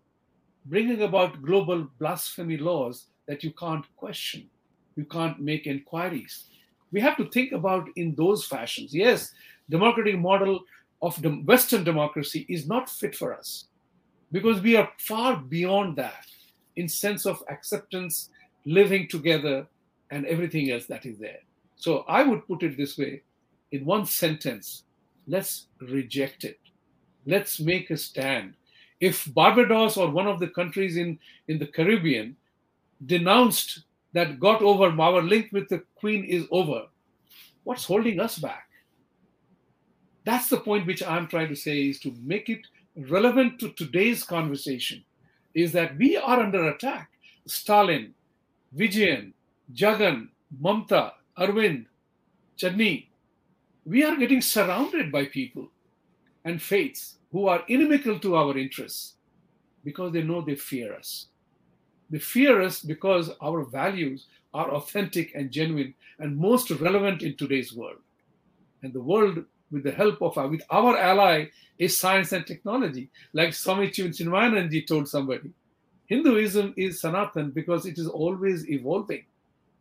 bringing 0.66 1.02
about 1.02 1.42
global 1.42 1.88
blasphemy 1.98 2.56
laws 2.56 3.06
that 3.28 3.44
you 3.44 3.52
can't 3.52 3.84
question, 3.96 4.48
you 4.96 5.04
can't 5.04 5.38
make 5.38 5.66
inquiries. 5.66 6.46
We 6.90 7.00
have 7.00 7.16
to 7.18 7.28
think 7.30 7.52
about 7.52 7.88
in 7.94 8.14
those 8.16 8.44
fashions. 8.44 8.92
Yes, 8.94 9.32
democratic 9.70 10.18
model 10.18 10.64
of 11.02 11.20
the 11.22 11.30
Western 11.30 11.84
democracy 11.84 12.44
is 12.48 12.66
not 12.66 12.90
fit 12.90 13.14
for 13.14 13.32
us 13.32 13.66
because 14.32 14.60
we 14.60 14.76
are 14.76 14.90
far 14.98 15.36
beyond 15.36 15.96
that 15.96 16.26
in 16.76 16.88
sense 16.88 17.26
of 17.26 17.42
acceptance, 17.48 18.30
living 18.64 19.06
together, 19.08 19.66
and 20.10 20.24
everything 20.26 20.70
else 20.70 20.86
that 20.86 21.04
is 21.04 21.18
there. 21.18 21.40
So 21.76 22.04
I 22.08 22.22
would 22.22 22.46
put 22.46 22.62
it 22.62 22.76
this 22.76 22.96
way 22.96 23.22
in 23.72 23.84
one 23.84 24.06
sentence, 24.06 24.84
let's 25.26 25.66
reject 25.80 26.44
it. 26.44 26.58
Let's 27.26 27.60
make 27.60 27.90
a 27.90 27.96
stand. 27.96 28.54
If 29.00 29.32
Barbados 29.34 29.96
or 29.96 30.10
one 30.10 30.26
of 30.26 30.40
the 30.40 30.48
countries 30.48 30.96
in, 30.96 31.18
in 31.48 31.58
the 31.58 31.66
Caribbean 31.66 32.36
denounced 33.04 33.84
that 34.12 34.40
got 34.40 34.62
over, 34.62 34.86
our 35.00 35.22
link 35.22 35.48
with 35.52 35.68
the 35.68 35.82
Queen 35.96 36.24
is 36.24 36.46
over, 36.50 36.86
what's 37.64 37.84
holding 37.84 38.20
us 38.20 38.38
back? 38.38 38.68
That's 40.24 40.48
the 40.48 40.60
point 40.60 40.86
which 40.86 41.02
I'm 41.02 41.26
trying 41.26 41.48
to 41.48 41.56
say 41.56 41.88
is 41.88 42.00
to 42.00 42.14
make 42.22 42.48
it 42.48 42.66
relevant 42.96 43.58
to 43.60 43.70
today's 43.72 44.24
conversation 44.24 45.04
is 45.54 45.72
that 45.72 45.96
we 45.96 46.16
are 46.16 46.40
under 46.40 46.68
attack. 46.68 47.10
Stalin, 47.46 48.14
Vijayan, 48.76 49.32
Jagan, 49.72 50.28
Mamta, 50.62 51.12
Arvind, 51.38 51.86
Channi, 52.58 53.06
we 53.86 54.04
are 54.04 54.16
getting 54.16 54.40
surrounded 54.40 55.10
by 55.10 55.24
people 55.24 55.70
and 56.44 56.60
faiths 56.60 57.16
who 57.32 57.46
are 57.46 57.64
inimical 57.68 58.18
to 58.18 58.36
our 58.36 58.56
interests 58.56 59.14
because 59.84 60.12
they 60.12 60.22
know 60.22 60.40
they 60.40 60.56
fear 60.56 60.94
us. 60.94 61.28
They 62.10 62.18
fear 62.18 62.62
us 62.62 62.80
because 62.80 63.30
our 63.40 63.64
values 63.64 64.26
are 64.54 64.70
authentic 64.72 65.34
and 65.34 65.50
genuine 65.50 65.94
and 66.18 66.36
most 66.36 66.70
relevant 66.70 67.22
in 67.22 67.36
today's 67.36 67.72
world. 67.72 67.98
And 68.82 68.92
the 68.92 69.00
world, 69.00 69.44
with 69.70 69.84
the 69.84 69.92
help 69.92 70.22
of 70.22 70.38
our, 70.38 70.48
with 70.48 70.62
our 70.70 70.96
ally, 70.96 71.46
is 71.78 71.98
science 71.98 72.32
and 72.32 72.46
technology. 72.46 73.10
Like 73.32 73.52
Swami 73.52 73.88
Chinmayananji 73.88 74.86
told 74.86 75.08
somebody, 75.08 75.50
Hinduism 76.06 76.72
is 76.76 77.00
Sanatan 77.00 77.50
because 77.50 77.84
it 77.84 77.98
is 77.98 78.08
always 78.08 78.68
evolving. 78.70 79.24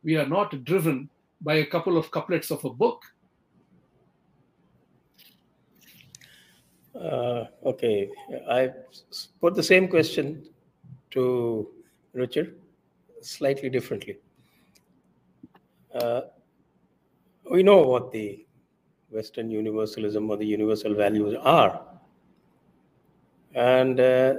We 0.04 0.18
are 0.18 0.28
not 0.28 0.66
driven 0.66 1.10
by 1.42 1.56
a 1.56 1.66
couple 1.66 1.98
of 1.98 2.12
couplets 2.12 2.52
of 2.52 2.66
a 2.66 2.70
book 2.70 3.04
Uh, 7.00 7.46
okay, 7.64 8.10
I 8.50 8.72
put 9.40 9.54
the 9.54 9.62
same 9.62 9.88
question 9.88 10.50
to 11.12 11.70
Ruchir 12.18 12.54
slightly 13.22 13.70
differently. 13.70 14.18
Uh, 15.94 16.22
we 17.52 17.64
know 17.64 17.82
what 17.82 18.12
the 18.12 18.46
Western 19.10 19.50
universalism 19.50 20.30
or 20.30 20.38
the 20.38 20.46
universal 20.46 20.94
values 20.94 21.36
are, 21.42 21.82
and 23.56 24.00
uh, 24.00 24.36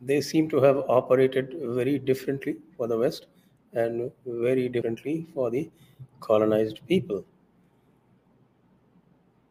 they 0.00 0.20
seem 0.20 0.48
to 0.50 0.60
have 0.60 0.78
operated 0.88 1.54
very 1.78 1.98
differently 1.98 2.56
for 2.76 2.86
the 2.86 2.96
West 2.96 3.26
and 3.72 4.10
very 4.26 4.68
differently 4.68 5.26
for 5.34 5.50
the 5.50 5.70
colonized 6.20 6.80
people. 6.86 7.24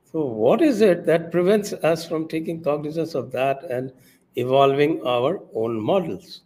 So, 0.06 0.24
what 0.26 0.62
is 0.62 0.80
it 0.80 1.06
that 1.08 1.32
prevents 1.34 1.74
us 1.74 2.08
from 2.08 2.30
taking 2.30 2.64
cognizance 2.64 3.14
of 3.14 3.32
that 3.34 3.64
and 3.70 3.92
evolving 4.38 5.06
our 5.06 5.42
own 5.54 5.78
models? 5.80 6.45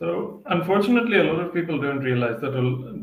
So, 0.00 0.42
unfortunately, 0.46 1.18
a 1.18 1.24
lot 1.24 1.44
of 1.44 1.52
people 1.52 1.78
don't 1.78 2.00
realize 2.00 2.40
that 2.40 2.52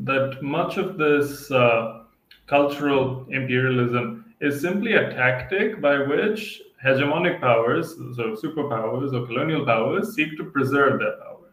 that 0.06 0.42
much 0.42 0.77
of 0.77 0.98
this 0.98 1.51
uh, 1.51 2.06
cultural 2.48 3.25
imperialism 3.30 4.34
is 4.42 4.60
simply 4.60 4.94
a 4.94 5.12
tactic 5.12 5.80
by 5.80 6.00
which 6.00 6.60
hegemonic 6.84 7.39
powers, 7.39 7.92
so 8.16 8.36
superpowers 8.36 9.13
or 9.13 9.27
colonial 9.27 9.63
powers, 9.63 10.16
seek 10.16 10.36
to 10.38 10.46
preserve 10.46 11.00
their 11.00 11.18
power. 11.18 11.50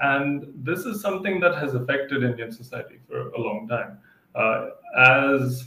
And 0.00 0.50
this 0.56 0.86
is 0.86 1.02
something 1.02 1.40
that 1.40 1.56
has 1.56 1.74
affected 1.74 2.22
Indian 2.22 2.50
society 2.50 3.00
for 3.06 3.28
a 3.28 3.38
long 3.38 3.68
time. 3.68 3.98
Uh, 4.34 4.68
as 4.96 5.66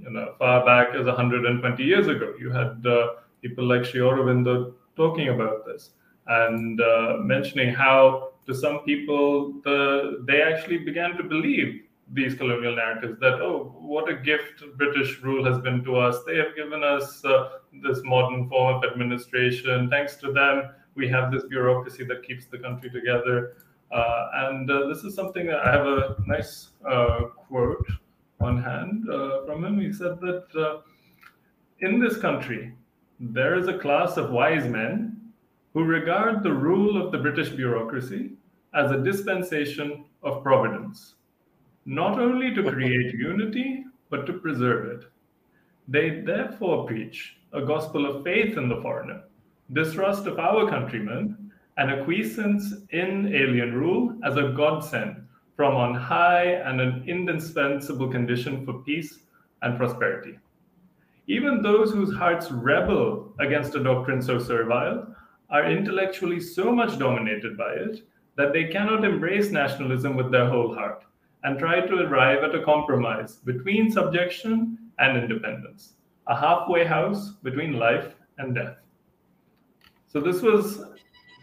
you 0.00 0.10
know, 0.10 0.34
far 0.38 0.64
back 0.64 0.94
as 0.94 1.06
120 1.06 1.82
years 1.82 2.06
ago, 2.06 2.32
you 2.38 2.50
had 2.50 2.86
uh, 2.86 3.14
people 3.42 3.64
like 3.64 3.84
Sri 3.84 4.00
Aurobindo 4.00 4.74
talking 4.96 5.30
about 5.30 5.66
this 5.66 5.90
and 6.28 6.80
uh, 6.80 7.16
mentioning 7.18 7.74
how, 7.74 8.31
to 8.46 8.54
some 8.54 8.80
people, 8.80 9.52
the, 9.64 10.24
they 10.26 10.42
actually 10.42 10.78
began 10.78 11.16
to 11.16 11.22
believe 11.22 11.82
these 12.12 12.34
colonial 12.34 12.76
narratives 12.76 13.18
that 13.20 13.40
oh 13.40 13.74
what 13.78 14.06
a 14.08 14.14
gift 14.14 14.62
british 14.76 15.22
rule 15.22 15.44
has 15.44 15.58
been 15.62 15.82
to 15.84 15.96
us. 15.96 16.18
They 16.26 16.36
have 16.36 16.54
given 16.54 16.84
us 16.84 17.24
uh, 17.24 17.48
this 17.82 18.00
modern 18.04 18.48
form 18.48 18.76
of 18.76 18.84
administration. 18.90 19.88
Thanks 19.88 20.16
to 20.16 20.32
them 20.32 20.70
we 20.94 21.08
have 21.08 21.32
this 21.32 21.44
bureaucracy 21.44 22.04
that 22.04 22.22
keeps 22.22 22.46
the 22.46 22.58
country 22.58 22.90
together. 22.90 23.56
Uh, 23.90 24.28
and 24.34 24.70
uh, 24.70 24.86
this 24.88 25.04
is 25.04 25.14
something 25.14 25.46
that 25.46 25.66
i 25.66 25.70
have 25.70 25.86
a 25.86 26.16
nice 26.26 26.70
uh, 26.88 27.20
quote 27.36 27.86
on 28.40 28.62
hand 28.62 29.08
uh, 29.10 29.44
from 29.44 29.64
him. 29.64 29.78
He 29.78 29.92
said 29.92 30.20
that 30.20 30.46
uh, 30.56 30.80
in 31.80 32.00
this 32.00 32.16
country 32.16 32.74
there 33.20 33.56
is 33.56 33.68
a 33.68 33.78
class 33.78 34.16
of 34.16 34.30
wise 34.30 34.66
men 34.66 35.11
who 35.72 35.84
regard 35.84 36.42
the 36.42 36.52
rule 36.52 37.00
of 37.02 37.12
the 37.12 37.18
british 37.18 37.50
bureaucracy 37.50 38.32
as 38.74 38.90
a 38.90 39.02
dispensation 39.02 40.04
of 40.22 40.42
providence 40.42 41.14
not 41.84 42.18
only 42.18 42.54
to 42.54 42.70
create 42.70 43.14
unity, 43.18 43.84
but 44.10 44.26
to 44.26 44.34
preserve 44.34 44.86
it. 44.86 45.08
They 45.88 46.20
therefore 46.20 46.86
preach 46.86 47.36
a 47.52 47.62
gospel 47.62 48.06
of 48.06 48.24
faith 48.24 48.56
in 48.56 48.68
the 48.68 48.80
foreigner, 48.80 49.24
distrust 49.72 50.26
of 50.26 50.38
our 50.38 50.68
countrymen, 50.68 51.50
and 51.78 51.90
acquiescence 51.90 52.74
in 52.90 53.34
alien 53.34 53.74
rule 53.74 54.16
as 54.24 54.36
a 54.36 54.52
godsend 54.56 55.26
from 55.56 55.74
on 55.74 55.94
high 55.94 56.44
and 56.44 56.80
an 56.80 57.04
indispensable 57.06 58.08
condition 58.08 58.64
for 58.64 58.74
peace 58.82 59.20
and 59.62 59.76
prosperity. 59.76 60.38
Even 61.26 61.62
those 61.62 61.92
whose 61.92 62.14
hearts 62.14 62.50
rebel 62.50 63.32
against 63.40 63.74
a 63.74 63.82
doctrine 63.82 64.20
so 64.20 64.38
servile 64.38 65.14
are 65.52 65.70
intellectually 65.70 66.40
so 66.40 66.72
much 66.72 66.98
dominated 66.98 67.56
by 67.56 67.72
it 67.72 68.02
that 68.36 68.52
they 68.52 68.64
cannot 68.64 69.04
embrace 69.04 69.50
nationalism 69.50 70.16
with 70.16 70.32
their 70.32 70.48
whole 70.48 70.74
heart 70.74 71.04
and 71.44 71.58
try 71.58 71.80
to 71.80 71.96
arrive 71.96 72.42
at 72.42 72.54
a 72.54 72.64
compromise 72.64 73.36
between 73.36 73.90
subjection 73.90 74.78
and 74.98 75.18
independence, 75.18 75.94
a 76.28 76.36
halfway 76.36 76.84
house 76.84 77.32
between 77.42 77.78
life 77.78 78.14
and 78.38 78.54
death. 78.54 78.76
So 80.08 80.20
this 80.20 80.40
was 80.42 80.82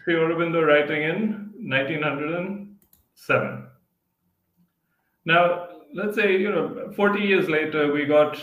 Sri 0.03 0.15
Aurobindo 0.15 0.65
writing 0.65 1.03
in 1.03 1.51
1907. 1.69 3.67
Now, 5.25 5.67
let's 5.93 6.15
say, 6.15 6.37
you 6.37 6.49
know, 6.49 6.91
40 6.95 7.19
years 7.19 7.49
later, 7.49 7.91
we 7.91 8.05
got 8.05 8.39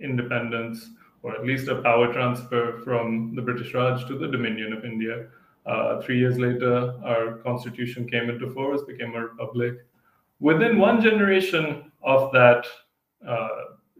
independence, 0.00 0.90
or 1.28 1.34
at 1.34 1.44
least 1.44 1.68
a 1.68 1.82
power 1.82 2.12
transfer 2.12 2.80
from 2.84 3.34
the 3.34 3.42
British 3.42 3.74
Raj 3.74 4.06
to 4.06 4.18
the 4.18 4.28
Dominion 4.28 4.72
of 4.72 4.84
India. 4.84 5.26
Uh, 5.66 6.00
three 6.00 6.18
years 6.18 6.38
later, 6.38 6.94
our 7.04 7.38
constitution 7.38 8.08
came 8.08 8.30
into 8.30 8.50
force, 8.54 8.82
became 8.82 9.14
a 9.14 9.20
republic 9.20 9.84
within 10.40 10.78
one 10.78 11.00
generation 11.00 11.90
of 12.02 12.32
that 12.32 12.66
uh, 13.26 13.48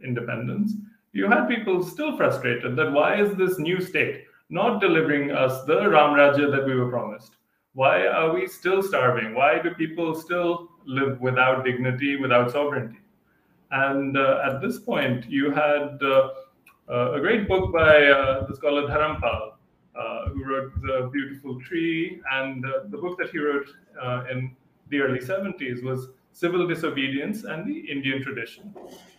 independence, 0.04 0.74
you 1.12 1.28
had 1.28 1.48
people 1.48 1.82
still 1.82 2.16
frustrated 2.16 2.76
that 2.76 2.92
why 2.92 3.20
is 3.20 3.34
this 3.34 3.58
new 3.58 3.80
state 3.80 4.24
not 4.50 4.80
delivering 4.80 5.30
us 5.30 5.64
the 5.64 5.88
Ram 5.88 6.14
Rajya 6.14 6.50
that 6.50 6.64
we 6.64 6.74
were 6.74 6.90
promised? 6.90 7.36
Why 7.74 8.06
are 8.06 8.32
we 8.32 8.46
still 8.46 8.82
starving? 8.82 9.34
Why 9.34 9.60
do 9.60 9.70
people 9.74 10.14
still 10.14 10.68
live 10.86 11.20
without 11.20 11.64
dignity, 11.64 12.16
without 12.16 12.50
sovereignty? 12.50 12.98
And 13.70 14.16
uh, 14.16 14.40
at 14.44 14.60
this 14.62 14.78
point, 14.78 15.28
you 15.28 15.50
had 15.50 16.02
uh 16.02 16.30
a 16.88 17.20
great 17.20 17.48
book 17.48 17.72
by 17.72 18.06
uh, 18.06 18.46
the 18.46 18.54
scholar 18.54 18.82
Dharampal, 18.82 19.52
uh, 19.94 20.28
who 20.30 20.44
wrote 20.44 20.72
The 20.82 21.10
Beautiful 21.12 21.60
Tree. 21.60 22.20
And 22.32 22.64
the 22.90 22.98
book 22.98 23.18
that 23.18 23.30
he 23.30 23.38
wrote 23.38 23.68
in 24.30 24.56
the 24.88 25.00
early 25.00 25.20
70s 25.20 25.82
was 25.82 26.08
civil 26.32 26.66
disobedience 26.66 27.44
and 27.44 27.66
the 27.66 27.78
Indian 27.90 28.22
tradition, 28.22 28.72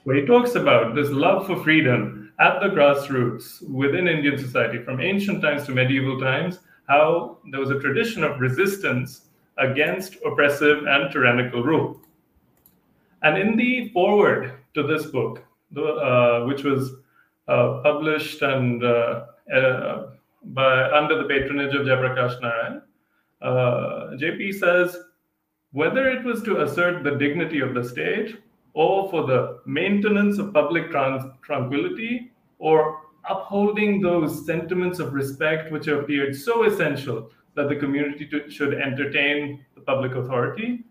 where 0.03 0.15
he 0.15 0.25
talks 0.25 0.55
about 0.55 0.95
this 0.95 1.09
love 1.09 1.45
for 1.45 1.61
freedom 1.63 2.31
at 2.39 2.61
the 2.61 2.67
grassroots 2.67 3.61
within 3.69 4.07
Indian 4.07 4.37
society 4.37 4.81
from 4.81 5.01
ancient 5.01 5.41
times 5.41 5.65
to 5.65 5.73
medieval 5.73 6.19
times, 6.19 6.59
how 6.87 7.37
there 7.51 7.59
was 7.59 7.71
a 7.71 7.79
tradition 7.79 8.23
of 8.23 8.39
resistance 8.39 9.25
against 9.57 10.15
oppressive 10.25 10.85
and 10.87 11.11
tyrannical 11.11 11.61
rule. 11.61 11.99
And 13.21 13.37
in 13.37 13.57
the 13.57 13.89
foreword 13.89 14.53
to 14.75 14.83
this 14.83 15.05
book, 15.07 15.43
uh, 15.75 16.45
which 16.45 16.63
was 16.63 16.93
uh, 16.93 16.95
published 17.83 18.41
and 18.41 18.83
uh, 18.83 19.25
uh 19.53 20.07
by 20.43 20.89
under 20.91 21.17
the 21.21 21.27
patronage 21.27 21.75
of 21.75 21.85
Jayaprakash 21.85 22.39
Narayan, 22.41 22.81
uh, 23.41 24.15
JP 24.21 24.53
says 24.53 24.97
whether 25.71 26.09
it 26.09 26.23
was 26.23 26.41
to 26.43 26.61
assert 26.61 27.03
the 27.03 27.11
dignity 27.11 27.59
of 27.59 27.73
the 27.73 27.83
state 27.83 28.37
or 28.73 29.09
for 29.09 29.27
the 29.27 29.59
maintenance 29.65 30.39
of 30.39 30.53
public 30.53 30.89
trans- 30.89 31.25
tranquility 31.41 32.31
or 32.57 33.01
upholding 33.29 34.01
those 34.01 34.45
sentiments 34.45 34.99
of 34.99 35.13
respect 35.13 35.71
which 35.71 35.87
appeared 35.87 36.35
so 36.35 36.63
essential 36.63 37.29
that 37.55 37.69
the 37.69 37.75
community 37.75 38.25
to, 38.27 38.49
should 38.49 38.73
entertain 38.73 39.63
the 39.75 39.81
public 39.81 40.15
authority, 40.15 40.83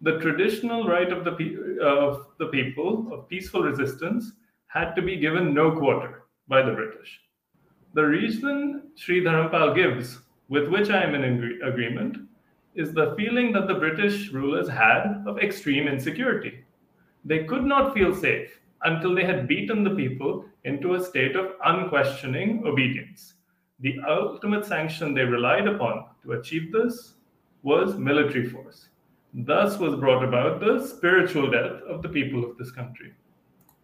the 0.00 0.18
traditional 0.18 0.86
right 0.86 1.12
of 1.12 1.24
the, 1.24 1.32
pe- 1.32 1.78
of 1.80 2.26
the 2.38 2.46
people 2.46 3.08
of 3.12 3.28
peaceful 3.28 3.62
resistance 3.62 4.32
had 4.68 4.94
to 4.94 5.02
be 5.02 5.16
given 5.16 5.54
no 5.54 5.72
quarter 5.72 6.24
by 6.46 6.62
the 6.62 6.72
British. 6.72 7.20
The 7.94 8.04
reason 8.04 8.90
Sri 8.96 9.22
Dharampal 9.22 9.74
gives, 9.74 10.20
with 10.48 10.68
which 10.68 10.90
I 10.90 11.02
am 11.02 11.14
in 11.14 11.60
agreement, 11.62 12.18
is 12.74 12.92
the 12.92 13.14
feeling 13.16 13.52
that 13.52 13.66
the 13.66 13.74
British 13.74 14.30
rulers 14.30 14.68
had 14.68 15.24
of 15.26 15.38
extreme 15.38 15.88
insecurity. 15.88 16.64
They 17.24 17.44
could 17.44 17.64
not 17.64 17.94
feel 17.94 18.14
safe 18.14 18.60
until 18.82 19.14
they 19.14 19.24
had 19.24 19.48
beaten 19.48 19.82
the 19.82 19.96
people 19.96 20.44
into 20.64 20.94
a 20.94 21.02
state 21.02 21.34
of 21.34 21.52
unquestioning 21.64 22.62
obedience. 22.66 23.34
The 23.80 23.96
ultimate 24.08 24.64
sanction 24.64 25.14
they 25.14 25.24
relied 25.24 25.66
upon 25.66 26.04
to 26.22 26.32
achieve 26.32 26.72
this 26.72 27.14
was 27.62 27.96
military 27.96 28.48
force. 28.48 28.88
Thus 29.34 29.78
was 29.78 29.96
brought 29.96 30.24
about 30.24 30.60
the 30.60 30.86
spiritual 30.86 31.50
death 31.50 31.82
of 31.88 32.02
the 32.02 32.08
people 32.08 32.44
of 32.44 32.56
this 32.58 32.70
country. 32.70 33.12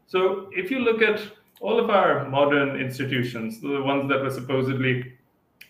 So, 0.06 0.50
if 0.52 0.70
you 0.70 0.80
look 0.80 1.02
at 1.02 1.20
all 1.60 1.78
of 1.78 1.90
our 1.90 2.28
modern 2.28 2.80
institutions, 2.80 3.60
the 3.60 3.82
ones 3.82 4.08
that 4.10 4.20
were 4.20 4.30
supposedly 4.30 5.14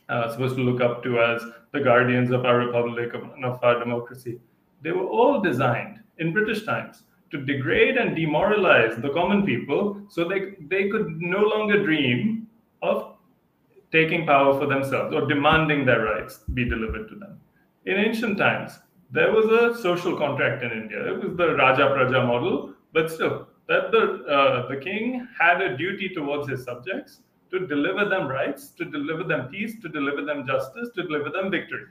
uh, 0.08 0.30
supposed 0.30 0.56
to 0.56 0.62
look 0.62 0.80
up 0.80 1.02
to 1.02 1.20
as 1.20 1.42
the 1.72 1.80
guardians 1.80 2.30
of 2.30 2.44
our 2.44 2.58
republic, 2.58 3.14
of, 3.14 3.22
of 3.42 3.62
our 3.62 3.78
democracy. 3.78 4.40
They 4.82 4.92
were 4.92 5.06
all 5.06 5.40
designed 5.40 6.00
in 6.18 6.32
British 6.32 6.64
times 6.64 7.02
to 7.30 7.38
degrade 7.38 7.96
and 7.96 8.14
demoralize 8.14 8.96
the 9.00 9.10
common 9.10 9.44
people 9.44 10.02
so 10.08 10.28
they, 10.28 10.54
they 10.68 10.88
could 10.88 11.20
no 11.20 11.40
longer 11.40 11.82
dream 11.82 12.46
of 12.82 13.16
taking 13.90 14.26
power 14.26 14.58
for 14.58 14.66
themselves 14.66 15.14
or 15.14 15.26
demanding 15.26 15.84
their 15.84 16.04
rights 16.04 16.40
be 16.52 16.68
delivered 16.68 17.08
to 17.08 17.14
them. 17.16 17.40
In 17.86 17.96
ancient 17.96 18.38
times, 18.38 18.78
there 19.10 19.32
was 19.32 19.46
a 19.46 19.80
social 19.80 20.16
contract 20.16 20.62
in 20.62 20.70
India. 20.70 21.12
It 21.12 21.22
was 21.22 21.36
the 21.36 21.54
Raja 21.54 21.88
Praja 21.88 22.26
model, 22.26 22.74
but 22.92 23.10
still, 23.10 23.48
that 23.68 23.90
the, 23.90 24.24
uh, 24.24 24.68
the 24.68 24.76
king 24.76 25.26
had 25.38 25.60
a 25.60 25.76
duty 25.76 26.08
towards 26.08 26.48
his 26.48 26.64
subjects 26.64 27.20
to 27.50 27.66
deliver 27.66 28.08
them 28.08 28.28
rights, 28.28 28.70
to 28.70 28.84
deliver 28.84 29.24
them 29.24 29.48
peace, 29.48 29.80
to 29.80 29.88
deliver 29.88 30.24
them 30.24 30.46
justice, 30.46 30.88
to 30.94 31.02
deliver 31.02 31.30
them 31.30 31.50
victory. 31.50 31.84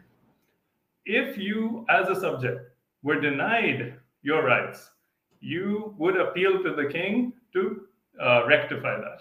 If 1.05 1.37
you, 1.37 1.85
as 1.89 2.09
a 2.09 2.19
subject, 2.19 2.61
were 3.01 3.19
denied 3.19 3.95
your 4.21 4.43
rights, 4.43 4.91
you 5.39 5.93
would 5.97 6.17
appeal 6.17 6.63
to 6.63 6.73
the 6.73 6.85
king 6.85 7.33
to 7.53 7.87
uh, 8.21 8.45
rectify 8.47 8.99
that. 8.99 9.19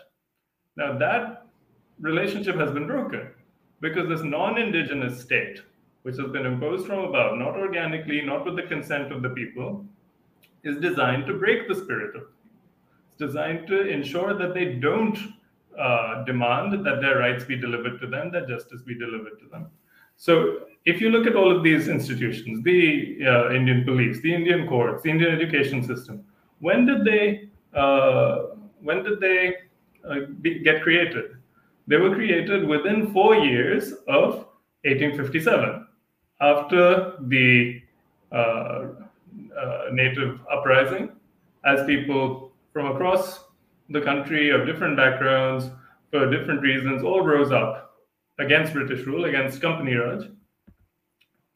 Now, 0.76 0.98
that 0.98 1.46
relationship 2.00 2.56
has 2.56 2.70
been 2.70 2.86
broken 2.86 3.30
because 3.80 4.08
this 4.08 4.22
non 4.22 4.58
indigenous 4.58 5.20
state, 5.20 5.60
which 6.02 6.16
has 6.16 6.30
been 6.30 6.46
imposed 6.46 6.86
from 6.86 7.00
above, 7.00 7.38
not 7.38 7.56
organically, 7.56 8.20
not 8.20 8.44
with 8.44 8.56
the 8.56 8.62
consent 8.62 9.12
of 9.12 9.22
the 9.22 9.30
people, 9.30 9.84
is 10.64 10.80
designed 10.80 11.26
to 11.26 11.34
break 11.34 11.66
the 11.66 11.74
spirit 11.74 12.14
of 12.14 12.22
it's 13.12 13.18
designed 13.18 13.66
to 13.68 13.88
ensure 13.88 14.34
that 14.34 14.54
they 14.54 14.74
don't 14.74 15.18
uh, 15.78 16.24
demand 16.24 16.84
that 16.84 17.00
their 17.00 17.18
rights 17.18 17.44
be 17.44 17.56
delivered 17.56 18.00
to 18.00 18.06
them, 18.06 18.30
that 18.32 18.48
justice 18.48 18.82
be 18.82 18.94
delivered 18.94 19.38
to 19.40 19.46
them. 19.46 19.66
So, 20.16 20.66
if 20.84 21.00
you 21.00 21.10
look 21.10 21.26
at 21.26 21.36
all 21.36 21.54
of 21.54 21.62
these 21.62 21.88
institutions, 21.88 22.62
the 22.64 23.18
uh, 23.24 23.52
Indian 23.52 23.84
police, 23.84 24.20
the 24.20 24.34
Indian 24.34 24.68
courts, 24.68 25.02
the 25.02 25.10
Indian 25.10 25.32
education 25.32 25.82
system, 25.82 26.24
when 26.60 26.86
did 26.86 27.04
they 27.04 27.48
uh, 27.74 28.46
when 28.82 29.02
did 29.02 29.20
they 29.20 29.54
uh, 30.08 30.26
be, 30.40 30.58
get 30.60 30.82
created? 30.82 31.36
They 31.86 31.96
were 31.96 32.14
created 32.14 32.66
within 32.66 33.12
four 33.12 33.36
years 33.36 33.92
of 34.08 34.46
1857, 34.84 35.86
after 36.40 37.14
the 37.20 37.80
uh, 38.30 38.34
uh, 38.34 38.88
native 39.92 40.40
uprising, 40.50 41.10
as 41.64 41.84
people 41.86 42.51
from 42.72 42.86
across 42.86 43.44
the 43.90 44.00
country 44.00 44.50
of 44.50 44.66
different 44.66 44.96
backgrounds, 44.96 45.70
for 46.10 46.30
different 46.30 46.62
reasons, 46.62 47.02
all 47.02 47.24
rose 47.24 47.52
up 47.52 47.96
against 48.38 48.72
British 48.72 49.06
rule, 49.06 49.26
against 49.26 49.60
Company 49.60 49.94
Raj. 49.94 50.24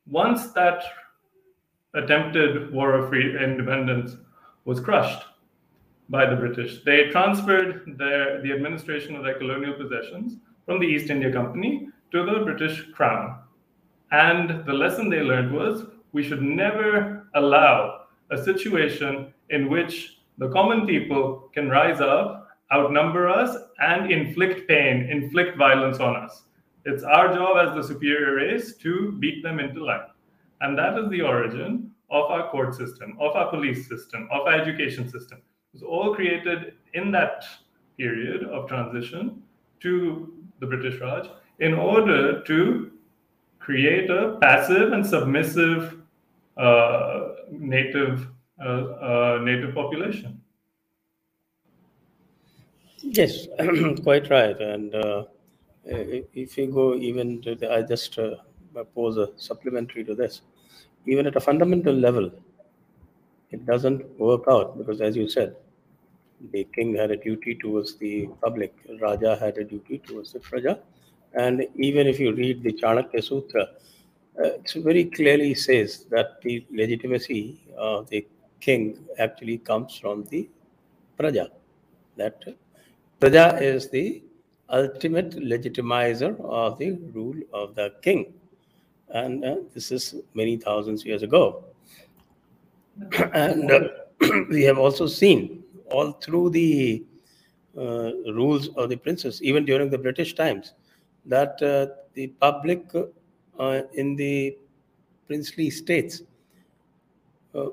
Once 0.07 0.53
that 0.53 0.85
attempted 1.95 2.73
war 2.73 2.93
of 2.95 3.09
free 3.09 3.43
independence 3.43 4.17
was 4.65 4.81
crushed 4.81 5.25
by 6.09 6.27
the 6.27 6.37
British. 6.37 6.85
They 6.85 7.09
transferred 7.11 7.97
their, 7.99 8.41
the 8.43 8.53
administration 8.53 9.17
of 9.17 9.25
their 9.25 9.39
colonial 9.39 9.75
possessions 9.75 10.37
from 10.65 10.79
the 10.79 10.87
East 10.87 11.11
India 11.11 11.33
Company 11.33 11.89
to 12.13 12.25
the 12.25 12.45
British 12.45 12.91
Crown. 12.93 13.39
And 14.13 14.65
the 14.67 14.73
lesson 14.73 15.09
they 15.09 15.21
learned 15.21 15.53
was 15.53 15.87
we 16.13 16.23
should 16.23 16.43
never 16.43 17.29
allow 17.35 18.03
a 18.31 18.43
situation 18.43 19.33
in 19.51 19.69
which 19.69 20.16
the 20.39 20.49
common 20.51 20.87
people 20.87 21.51
can 21.55 21.69
rise 21.69 22.01
up, 22.01 22.49
outnumber 22.73 23.29
us, 23.29 23.57
and 23.79 24.11
inflict 24.11 24.69
pain, 24.69 25.09
inflict 25.11 25.57
violence 25.57 25.99
on 25.99 26.17
us. 26.17 26.43
It's 26.85 27.03
our 27.03 27.35
job 27.35 27.57
as 27.67 27.75
the 27.75 27.83
superior 27.83 28.37
race 28.37 28.77
to 28.77 29.13
beat 29.13 29.43
them 29.43 29.59
into 29.59 29.85
line. 29.85 30.07
And 30.61 30.79
that 30.79 30.99
is 30.99 31.11
the 31.11 31.23
origin 31.23 31.91
of 32.11 32.31
our 32.31 32.51
court 32.51 32.75
system, 32.75 33.17
of 33.21 33.35
our 33.35 33.51
police 33.51 33.89
system, 33.89 34.29
of 34.31 34.47
our 34.47 34.53
education 34.53 35.09
system. 35.09 35.39
It 35.39 35.75
was 35.75 35.83
all 35.83 36.15
created 36.15 36.75
in 36.95 37.11
that 37.13 37.45
period 37.99 38.45
of 38.45 38.69
transition 38.69 39.43
to 39.81 40.33
the 40.61 40.67
British 40.67 41.01
Raj 41.01 41.29
in 41.59 41.75
order 41.75 42.43
to 42.45 42.91
create 43.59 44.11
a 44.11 44.39
passive 44.41 44.93
and 44.93 45.05
submissive 45.05 45.99
uh, 46.57 47.29
native 47.51 48.29
native 48.59 49.75
population. 49.75 50.41
Yes, 53.03 53.47
quite 54.03 54.31
right. 54.31 54.59
And 54.61 54.95
uh, 54.95 55.25
if 55.85 56.59
you 56.59 56.67
go 56.67 56.95
even 56.95 57.41
to 57.43 57.55
the, 57.55 57.73
I 57.73 57.83
just 57.83 58.19
uh, 58.19 58.37
pose 58.95 59.17
a 59.17 59.31
supplementary 59.37 60.05
to 60.05 60.15
this 60.15 60.41
even 61.07 61.27
at 61.27 61.37
a 61.37 61.41
fundamental 61.41 61.95
level, 61.95 62.31
it 63.51 63.65
doesn't 63.65 64.19
work 64.19 64.45
out 64.49 64.77
because, 64.77 65.01
as 65.01 65.17
you 65.17 65.29
said, 65.29 65.57
the 66.53 66.65
king 66.75 66.95
had 66.95 67.11
a 67.11 67.17
duty 67.17 67.55
towards 67.55 67.97
the 67.97 68.29
public, 68.43 68.75
Raja 69.01 69.37
had 69.37 69.57
a 69.57 69.65
duty 69.65 69.99
towards 69.99 70.33
the 70.33 70.41
Praja. 70.41 70.79
And 71.35 71.67
even 71.77 72.07
if 72.07 72.19
you 72.19 72.35
read 72.35 72.63
the 72.63 72.73
Chanakya 72.73 73.23
Sutra, 73.23 73.63
uh, 74.39 74.49
it 74.59 74.73
very 74.77 75.05
clearly 75.05 75.55
says 75.55 76.05
that 76.11 76.43
the 76.43 76.67
legitimacy 76.71 77.61
of 77.77 78.11
the 78.11 78.27
king 78.61 78.99
actually 79.19 79.59
comes 79.59 79.97
from 79.97 80.25
the 80.25 80.49
Praja. 81.19 81.49
That 82.17 82.43
Praja 83.21 83.61
is 83.61 83.89
the 83.91 84.23
ultimate 84.69 85.31
legitimizer 85.37 86.41
of 86.41 86.79
the 86.79 86.93
rule 87.13 87.37
of 87.53 87.75
the 87.75 87.95
king 88.03 88.35
and 89.11 89.45
uh, 89.45 89.57
this 89.75 89.93
is 89.93 90.17
many 90.35 90.57
thousands 90.57 91.05
years 91.05 91.23
ago. 91.23 91.65
and 93.35 93.71
uh, 93.71 93.81
we 94.51 94.63
have 94.63 94.79
also 94.79 95.07
seen 95.07 95.63
all 95.91 96.13
through 96.13 96.51
the 96.51 97.05
uh, 97.77 98.11
rules 98.33 98.69
of 98.77 98.89
the 98.89 98.97
princes, 98.97 99.43
even 99.43 99.65
during 99.65 99.91
the 99.91 99.99
British 99.99 100.35
times, 100.35 100.73
that 101.27 101.61
uh, 101.63 101.95
the 102.15 102.29
public 102.41 102.85
uh, 103.59 103.83
in 103.95 104.17
the 104.17 104.57
princely 105.27 105.71
states 105.71 106.23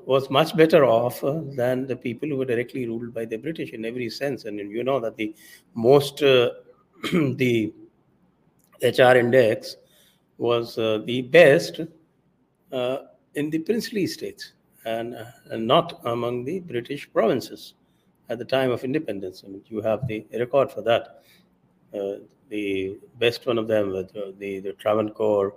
was 0.06 0.30
much 0.30 0.56
better 0.56 0.84
off 0.84 1.20
than 1.56 1.86
the 1.86 1.96
people 1.96 2.28
who 2.28 2.36
were 2.36 2.44
directly 2.44 2.86
ruled 2.86 3.12
by 3.12 3.24
the 3.24 3.36
British 3.36 3.70
in 3.70 3.84
every 3.84 4.08
sense. 4.08 4.44
And 4.44 4.58
you 4.58 4.84
know 4.84 5.00
that 5.00 5.16
the 5.16 5.34
most 5.74 6.18
the 6.18 7.72
HR 8.82 9.16
index 9.16 9.76
was 10.38 10.78
uh, 10.78 11.02
the 11.04 11.22
best 11.22 11.80
uh, 12.72 12.98
in 13.34 13.50
the 13.50 13.58
princely 13.58 14.06
states 14.06 14.52
and, 14.84 15.14
uh, 15.14 15.24
and, 15.50 15.66
not 15.66 16.00
among 16.04 16.44
the 16.44 16.60
British 16.60 17.10
provinces 17.12 17.74
at 18.28 18.38
the 18.38 18.44
time 18.44 18.70
of 18.70 18.84
independence. 18.84 19.44
I 19.44 19.50
mean, 19.50 19.62
you 19.68 19.80
have 19.80 20.06
the 20.06 20.26
record 20.32 20.72
for 20.72 20.82
that. 20.82 21.22
Uh, 21.94 22.24
the 22.48 22.98
best 23.18 23.46
one 23.46 23.58
of 23.58 23.68
them, 23.68 23.90
the, 23.90 24.34
the, 24.38 24.60
the 24.60 24.72
Travancore, 24.74 25.54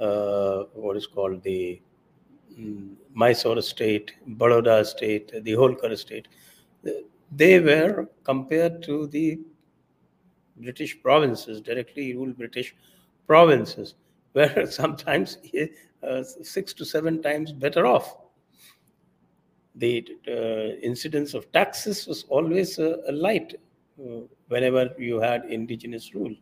uh, 0.00 0.64
what 0.74 0.96
is 0.96 1.06
called 1.06 1.42
the 1.42 1.80
Mysore 3.14 3.60
state, 3.62 4.12
Baroda 4.26 4.84
state, 4.84 5.32
the 5.44 5.52
Holkar 5.52 5.96
state, 5.96 6.28
they 7.32 7.60
were 7.60 8.08
compared 8.24 8.82
to 8.84 9.06
the 9.08 9.38
British 10.56 11.00
provinces, 11.02 11.60
directly 11.60 12.14
ruled 12.14 12.36
British 12.38 12.74
provinces 13.26 13.94
were 14.34 14.66
sometimes 14.66 15.38
uh, 16.02 16.22
six 16.22 16.72
to 16.74 16.84
seven 16.84 17.22
times 17.22 17.52
better 17.52 17.86
off. 17.86 18.16
The 19.74 20.06
uh, 20.26 20.80
incidence 20.82 21.34
of 21.34 21.50
taxes 21.52 22.06
was 22.06 22.24
always 22.28 22.78
uh, 22.78 22.96
light 23.12 23.54
uh, 24.00 24.20
whenever 24.48 24.94
you 24.98 25.20
had 25.20 25.44
indigenous 25.46 26.14
rule. 26.14 26.34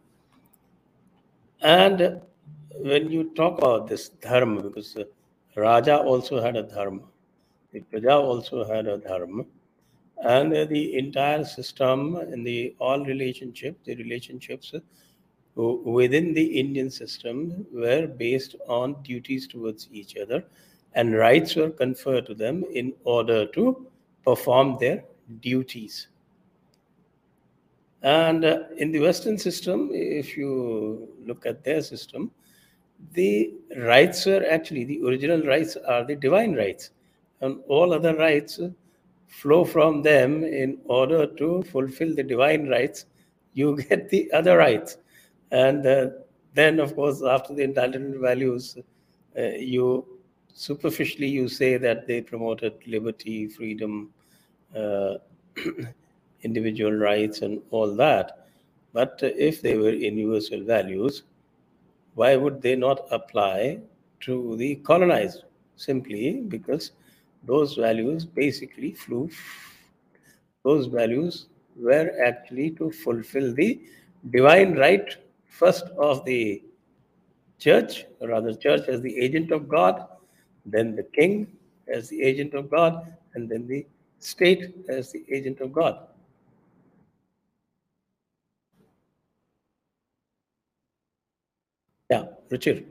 And 1.60 2.20
when 2.76 3.10
you 3.10 3.32
talk 3.34 3.58
about 3.58 3.88
this 3.88 4.10
dharma, 4.10 4.62
because 4.62 4.96
uh, 4.96 5.04
Raja 5.56 5.98
also 5.98 6.40
had 6.40 6.56
a 6.56 6.62
dharma, 6.62 7.02
the 7.72 7.80
Praja 7.80 8.20
also 8.20 8.64
had 8.64 8.86
a 8.86 8.98
dharma, 8.98 9.44
and 10.24 10.52
the 10.52 10.96
entire 10.98 11.44
system 11.44 12.16
and 12.16 12.46
the 12.46 12.74
all 12.78 13.04
relationship, 13.04 13.76
the 13.84 13.94
relationships 13.96 14.74
within 15.54 16.34
the 16.34 16.44
Indian 16.58 16.90
system 16.90 17.66
were 17.72 18.06
based 18.06 18.56
on 18.66 19.00
duties 19.02 19.46
towards 19.46 19.88
each 19.92 20.16
other, 20.16 20.44
and 20.94 21.14
rights 21.14 21.54
were 21.54 21.70
conferred 21.70 22.26
to 22.26 22.34
them 22.34 22.64
in 22.72 22.92
order 23.04 23.46
to 23.46 23.86
perform 24.24 24.76
their 24.80 25.04
duties. 25.40 26.08
And 28.02 28.44
in 28.76 28.92
the 28.92 29.00
Western 29.00 29.38
system, 29.38 29.90
if 29.92 30.36
you 30.36 31.08
look 31.24 31.46
at 31.46 31.64
their 31.64 31.82
system, 31.82 32.30
the 33.12 33.52
rights 33.76 34.26
were 34.26 34.44
actually 34.50 34.84
the 34.84 35.02
original 35.02 35.42
rights 35.42 35.76
are 35.76 36.04
the 36.04 36.16
divine 36.16 36.54
rights, 36.54 36.90
and 37.40 37.60
all 37.68 37.92
other 37.92 38.16
rights 38.16 38.60
flow 39.28 39.64
from 39.64 40.02
them 40.02 40.44
in 40.44 40.78
order 40.86 41.26
to 41.26 41.62
fulfill 41.64 42.14
the 42.14 42.22
divine 42.22 42.68
rights. 42.68 43.06
You 43.52 43.76
get 43.88 44.08
the 44.08 44.30
other 44.32 44.56
rights 44.56 44.98
and 45.54 45.86
uh, 45.86 46.06
then, 46.54 46.80
of 46.80 46.96
course, 46.96 47.22
after 47.22 47.54
the 47.54 47.62
Enlightenment 47.62 48.20
values, 48.20 48.76
uh, 49.38 49.42
you 49.42 50.04
superficially 50.52 51.28
you 51.28 51.48
say 51.48 51.76
that 51.76 52.06
they 52.08 52.20
promoted 52.20 52.74
liberty, 52.86 53.46
freedom, 53.46 54.10
uh, 54.76 55.14
individual 56.42 56.92
rights, 56.92 57.42
and 57.42 57.62
all 57.70 57.94
that. 57.94 58.46
But 58.92 59.20
if 59.22 59.62
they 59.62 59.76
were 59.76 59.90
universal 59.90 60.64
values, 60.64 61.22
why 62.14 62.36
would 62.36 62.62
they 62.62 62.76
not 62.76 63.06
apply 63.10 63.80
to 64.20 64.56
the 64.56 64.76
colonized? 64.76 65.44
Simply 65.76 66.42
because 66.48 66.92
those 67.44 67.74
values 67.74 68.24
basically 68.24 68.92
flew. 68.92 69.28
Those 70.62 70.86
values 70.86 71.46
were 71.76 72.12
actually 72.24 72.70
to 72.72 72.90
fulfill 72.90 73.52
the 73.52 73.80
divine 74.30 74.76
right 74.76 75.16
first 75.48 75.84
of 75.98 76.24
the 76.24 76.62
church, 77.58 78.04
or 78.20 78.28
rather, 78.28 78.54
church 78.54 78.88
as 78.88 79.00
the 79.00 79.18
agent 79.18 79.50
of 79.50 79.68
God, 79.68 80.06
then 80.66 80.94
the 80.94 81.02
king 81.02 81.46
as 81.88 82.08
the 82.08 82.22
agent 82.22 82.54
of 82.54 82.70
God, 82.70 83.14
and 83.34 83.48
then 83.48 83.66
the 83.66 83.86
state 84.18 84.74
as 84.88 85.12
the 85.12 85.24
agent 85.28 85.60
of 85.60 85.72
God. 85.72 85.98
Yeah, 92.10 92.26
Ruchir. 92.50 92.84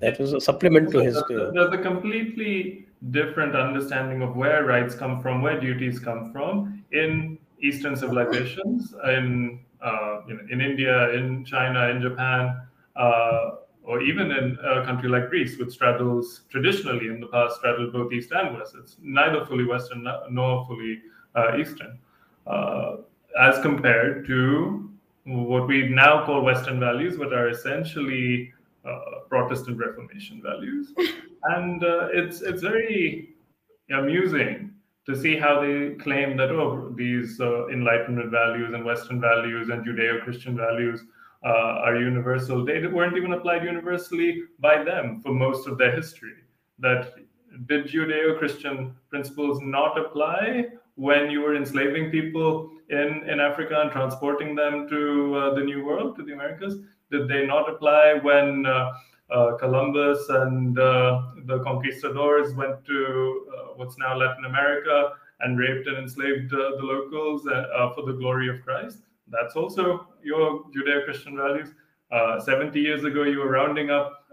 That 0.00 0.18
was 0.18 0.32
a 0.32 0.40
supplement 0.40 0.92
to 0.92 0.98
his. 1.00 1.16
Uh, 1.16 1.50
There's 1.52 1.72
a 1.72 1.78
completely 1.78 2.86
different 3.10 3.56
understanding 3.56 4.22
of 4.22 4.36
where 4.36 4.64
rights 4.64 4.94
come 4.94 5.20
from, 5.20 5.42
where 5.42 5.60
duties 5.60 5.98
come 5.98 6.32
from 6.32 6.84
in 6.92 7.38
Eastern 7.60 7.96
civilizations, 7.96 8.94
in 9.04 9.60
uh, 9.82 10.20
you 10.26 10.34
know, 10.34 10.40
in 10.50 10.60
India, 10.60 11.10
in 11.12 11.44
China, 11.44 11.88
in 11.88 12.00
Japan, 12.00 12.60
uh, 12.96 13.50
or 13.82 14.02
even 14.02 14.30
in 14.30 14.58
a 14.62 14.84
country 14.84 15.08
like 15.08 15.30
Greece, 15.30 15.58
which 15.58 15.70
straddles 15.70 16.42
traditionally 16.50 17.06
in 17.06 17.20
the 17.20 17.26
past 17.28 17.56
straddled 17.56 17.92
both 17.92 18.12
East 18.12 18.32
and 18.32 18.56
West. 18.56 18.74
It's 18.78 18.96
neither 19.00 19.44
fully 19.46 19.64
Western 19.64 20.06
nor 20.30 20.66
fully 20.66 21.00
uh, 21.34 21.56
Eastern. 21.56 21.98
Uh, 22.46 22.96
as 23.40 23.60
compared 23.60 24.26
to 24.26 24.90
what 25.28 25.68
we 25.68 25.88
now 25.88 26.24
call 26.24 26.42
Western 26.42 26.80
values, 26.80 27.16
but 27.16 27.32
are 27.32 27.48
essentially 27.48 28.52
uh, 28.84 29.20
Protestant 29.28 29.78
Reformation 29.78 30.42
values. 30.42 30.92
And 31.44 31.84
uh, 31.84 32.08
it's 32.12 32.42
it's 32.42 32.62
very 32.62 33.36
amusing 33.90 34.72
to 35.06 35.14
see 35.14 35.36
how 35.36 35.60
they 35.60 35.94
claim 35.94 36.36
that 36.36 36.50
oh 36.50 36.92
these 36.96 37.40
uh, 37.40 37.68
Enlightenment 37.68 38.32
values 38.32 38.74
and 38.74 38.84
Western 38.84 39.20
values 39.20 39.68
and 39.68 39.86
Judeo-Christian 39.86 40.56
values 40.56 41.04
uh, 41.44 41.86
are 41.86 41.96
universal. 41.96 42.64
They 42.64 42.84
weren't 42.88 43.16
even 43.16 43.34
applied 43.34 43.62
universally 43.62 44.42
by 44.58 44.82
them 44.82 45.20
for 45.22 45.32
most 45.32 45.68
of 45.68 45.78
their 45.78 45.94
history. 45.94 46.34
That 46.80 47.14
did 47.66 47.86
Judeo-Christian 47.86 48.96
principles 49.10 49.60
not 49.62 49.96
apply 49.96 50.66
when 50.98 51.30
you 51.30 51.40
were 51.40 51.54
enslaving 51.54 52.10
people 52.10 52.70
in, 52.90 53.22
in 53.28 53.38
Africa 53.38 53.82
and 53.82 53.92
transporting 53.92 54.56
them 54.56 54.88
to 54.88 55.34
uh, 55.36 55.54
the 55.54 55.62
New 55.62 55.84
World, 55.84 56.16
to 56.16 56.24
the 56.24 56.32
Americas? 56.32 56.74
Did 57.12 57.28
they 57.28 57.46
not 57.46 57.70
apply 57.70 58.14
when 58.20 58.66
uh, 58.66 58.90
uh, 59.30 59.56
Columbus 59.58 60.28
and 60.28 60.76
uh, 60.76 61.22
the 61.46 61.60
conquistadors 61.60 62.52
went 62.54 62.84
to 62.84 63.46
uh, 63.48 63.62
what's 63.76 63.96
now 63.96 64.16
Latin 64.16 64.44
America 64.44 65.12
and 65.40 65.56
raped 65.56 65.86
and 65.86 65.98
enslaved 65.98 66.52
uh, 66.52 66.76
the 66.76 66.82
locals 66.82 67.42
for 67.94 68.04
the 68.04 68.14
glory 68.14 68.48
of 68.48 68.60
Christ? 68.64 68.98
That's 69.28 69.54
also 69.54 70.08
your 70.24 70.64
Judeo 70.74 71.04
Christian 71.04 71.36
values. 71.36 71.68
70 72.44 72.80
years 72.80 73.04
ago, 73.04 73.22
you 73.22 73.38
were 73.38 73.50
rounding 73.50 73.90
up 73.90 74.24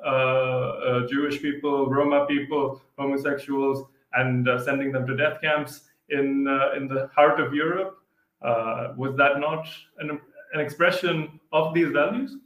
Jewish 1.08 1.44
people, 1.44 1.86
Roma 1.92 2.26
people, 2.26 2.82
homosexuals, 2.98 3.88
and 4.14 4.50
sending 4.64 4.92
them 4.92 5.06
to 5.06 5.16
death 5.16 5.42
camps 5.42 5.82
in 6.10 6.48
uh, 6.48 6.76
in 6.78 6.88
the 6.88 7.10
heart 7.16 7.40
of 7.40 7.54
Europe? 7.54 7.98
Uh, 8.42 8.94
was 8.98 9.16
that 9.16 9.40
not 9.40 9.68
an, 10.00 10.20
an 10.54 10.60
expression 10.60 11.40
of 11.52 11.74
these 11.74 11.90
values? 11.90 12.38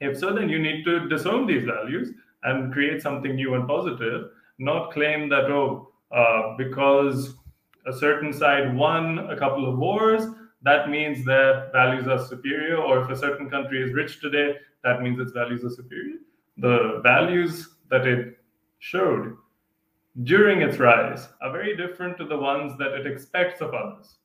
If 0.00 0.18
so, 0.18 0.32
then 0.32 0.48
you 0.48 0.58
need 0.58 0.84
to 0.84 1.08
disown 1.08 1.46
these 1.46 1.64
values 1.64 2.10
and 2.42 2.72
create 2.72 3.02
something 3.02 3.34
new 3.34 3.54
and 3.54 3.68
positive, 3.68 4.30
not 4.58 4.92
claim 4.92 5.28
that, 5.28 5.50
oh, 5.50 5.92
uh, 6.10 6.56
because 6.56 7.34
a 7.86 7.92
certain 7.92 8.32
side 8.32 8.74
won 8.74 9.18
a 9.30 9.36
couple 9.36 9.68
of 9.68 9.78
wars, 9.78 10.24
that 10.62 10.88
means 10.88 11.24
their 11.24 11.70
values 11.72 12.08
are 12.08 12.24
superior, 12.26 12.76
or 12.76 13.02
if 13.02 13.10
a 13.10 13.16
certain 13.16 13.48
country 13.48 13.82
is 13.82 13.92
rich 13.92 14.20
today, 14.20 14.56
that 14.84 15.02
means 15.02 15.18
its 15.20 15.32
values 15.32 15.64
are 15.64 15.70
superior. 15.70 16.16
The 16.56 17.00
values 17.02 17.76
that 17.90 18.06
it 18.06 18.38
showed 18.78 19.36
during 20.24 20.62
its 20.62 20.78
rise 20.78 21.28
are 21.40 21.52
very 21.52 21.76
different 21.76 22.18
to 22.18 22.24
the 22.24 22.36
ones 22.36 22.76
that 22.78 22.92
it 22.92 23.06
expects 23.06 23.60
of 23.60 23.74
others. 23.74 24.16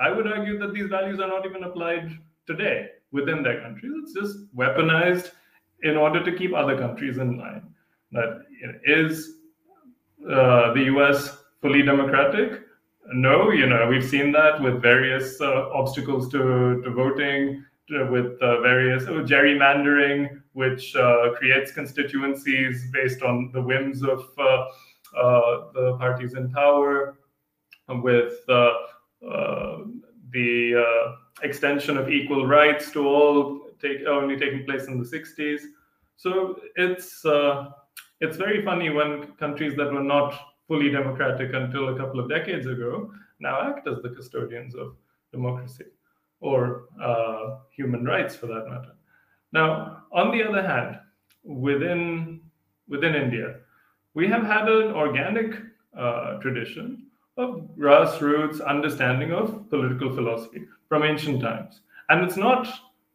I 0.00 0.10
would 0.10 0.26
argue 0.26 0.58
that 0.58 0.74
these 0.74 0.88
values 0.88 1.20
are 1.20 1.28
not 1.28 1.46
even 1.46 1.64
applied 1.64 2.10
today 2.46 2.88
within 3.12 3.42
their 3.42 3.60
countries. 3.62 3.92
It's 4.02 4.12
just 4.12 4.54
weaponized 4.54 5.30
in 5.82 5.96
order 5.96 6.22
to 6.24 6.36
keep 6.36 6.54
other 6.54 6.78
countries 6.78 7.18
in 7.18 7.38
line. 7.38 7.62
That 8.12 8.42
is 8.84 9.36
uh, 10.30 10.72
the 10.74 10.84
US 10.96 11.38
fully 11.60 11.82
democratic? 11.82 12.62
No, 13.12 13.50
you 13.50 13.66
know, 13.66 13.86
we've 13.88 14.04
seen 14.04 14.32
that 14.32 14.60
with 14.60 14.82
various 14.82 15.40
uh, 15.40 15.68
obstacles 15.72 16.28
to, 16.32 16.82
to 16.84 16.90
voting, 16.90 17.64
to, 17.88 18.04
with 18.10 18.40
uh, 18.42 18.60
various 18.60 19.04
oh, 19.04 19.22
gerrymandering, 19.22 20.42
which 20.54 20.96
uh, 20.96 21.32
creates 21.36 21.70
constituencies 21.70 22.86
based 22.92 23.22
on 23.22 23.50
the 23.52 23.62
whims 23.62 24.02
of 24.02 24.26
uh, 24.38 24.66
the 25.74 25.96
parties 25.98 26.34
in 26.34 26.50
power, 26.52 27.18
with 27.88 28.34
uh, 28.48 28.72
uh, 29.30 29.78
the 30.32 31.14
extension 31.42 31.96
of 31.96 32.10
equal 32.10 32.46
rights 32.46 32.90
to 32.92 33.06
all 33.06 33.60
take, 33.80 34.06
only 34.06 34.36
taking 34.36 34.64
place 34.64 34.86
in 34.86 34.98
the 34.98 35.04
60s. 35.04 35.60
So 36.16 36.60
it's 36.76 37.24
it's 38.20 38.36
very 38.38 38.64
funny 38.64 38.88
when 38.90 39.32
countries 39.32 39.76
that 39.76 39.92
were 39.92 40.02
not 40.02 40.34
fully 40.66 40.90
democratic 40.90 41.52
until 41.54 41.94
a 41.94 41.98
couple 41.98 42.18
of 42.18 42.28
decades 42.28 42.66
ago 42.66 43.10
now 43.40 43.60
act 43.60 43.86
as 43.86 44.02
the 44.02 44.10
custodians 44.10 44.74
of 44.74 44.96
democracy 45.32 45.84
or 46.40 46.86
uh, 47.02 47.58
human 47.70 48.04
rights 48.04 48.34
for 48.34 48.46
that 48.46 48.66
matter. 48.68 48.92
Now, 49.52 50.04
on 50.12 50.36
the 50.36 50.42
other 50.42 50.66
hand, 50.66 50.98
within 51.44 52.40
within 52.88 53.14
India, 53.14 53.56
we 54.16 54.26
have 54.26 54.44
had 54.44 54.66
an 54.66 54.92
organic 54.92 55.60
uh, 55.96 56.38
tradition 56.38 57.06
of 57.36 57.68
grassroots 57.78 58.66
understanding 58.66 59.30
of 59.30 59.68
political 59.68 60.10
philosophy 60.10 60.62
from 60.88 61.02
ancient 61.02 61.42
times. 61.42 61.82
And 62.08 62.24
it's 62.24 62.38
not 62.38 62.66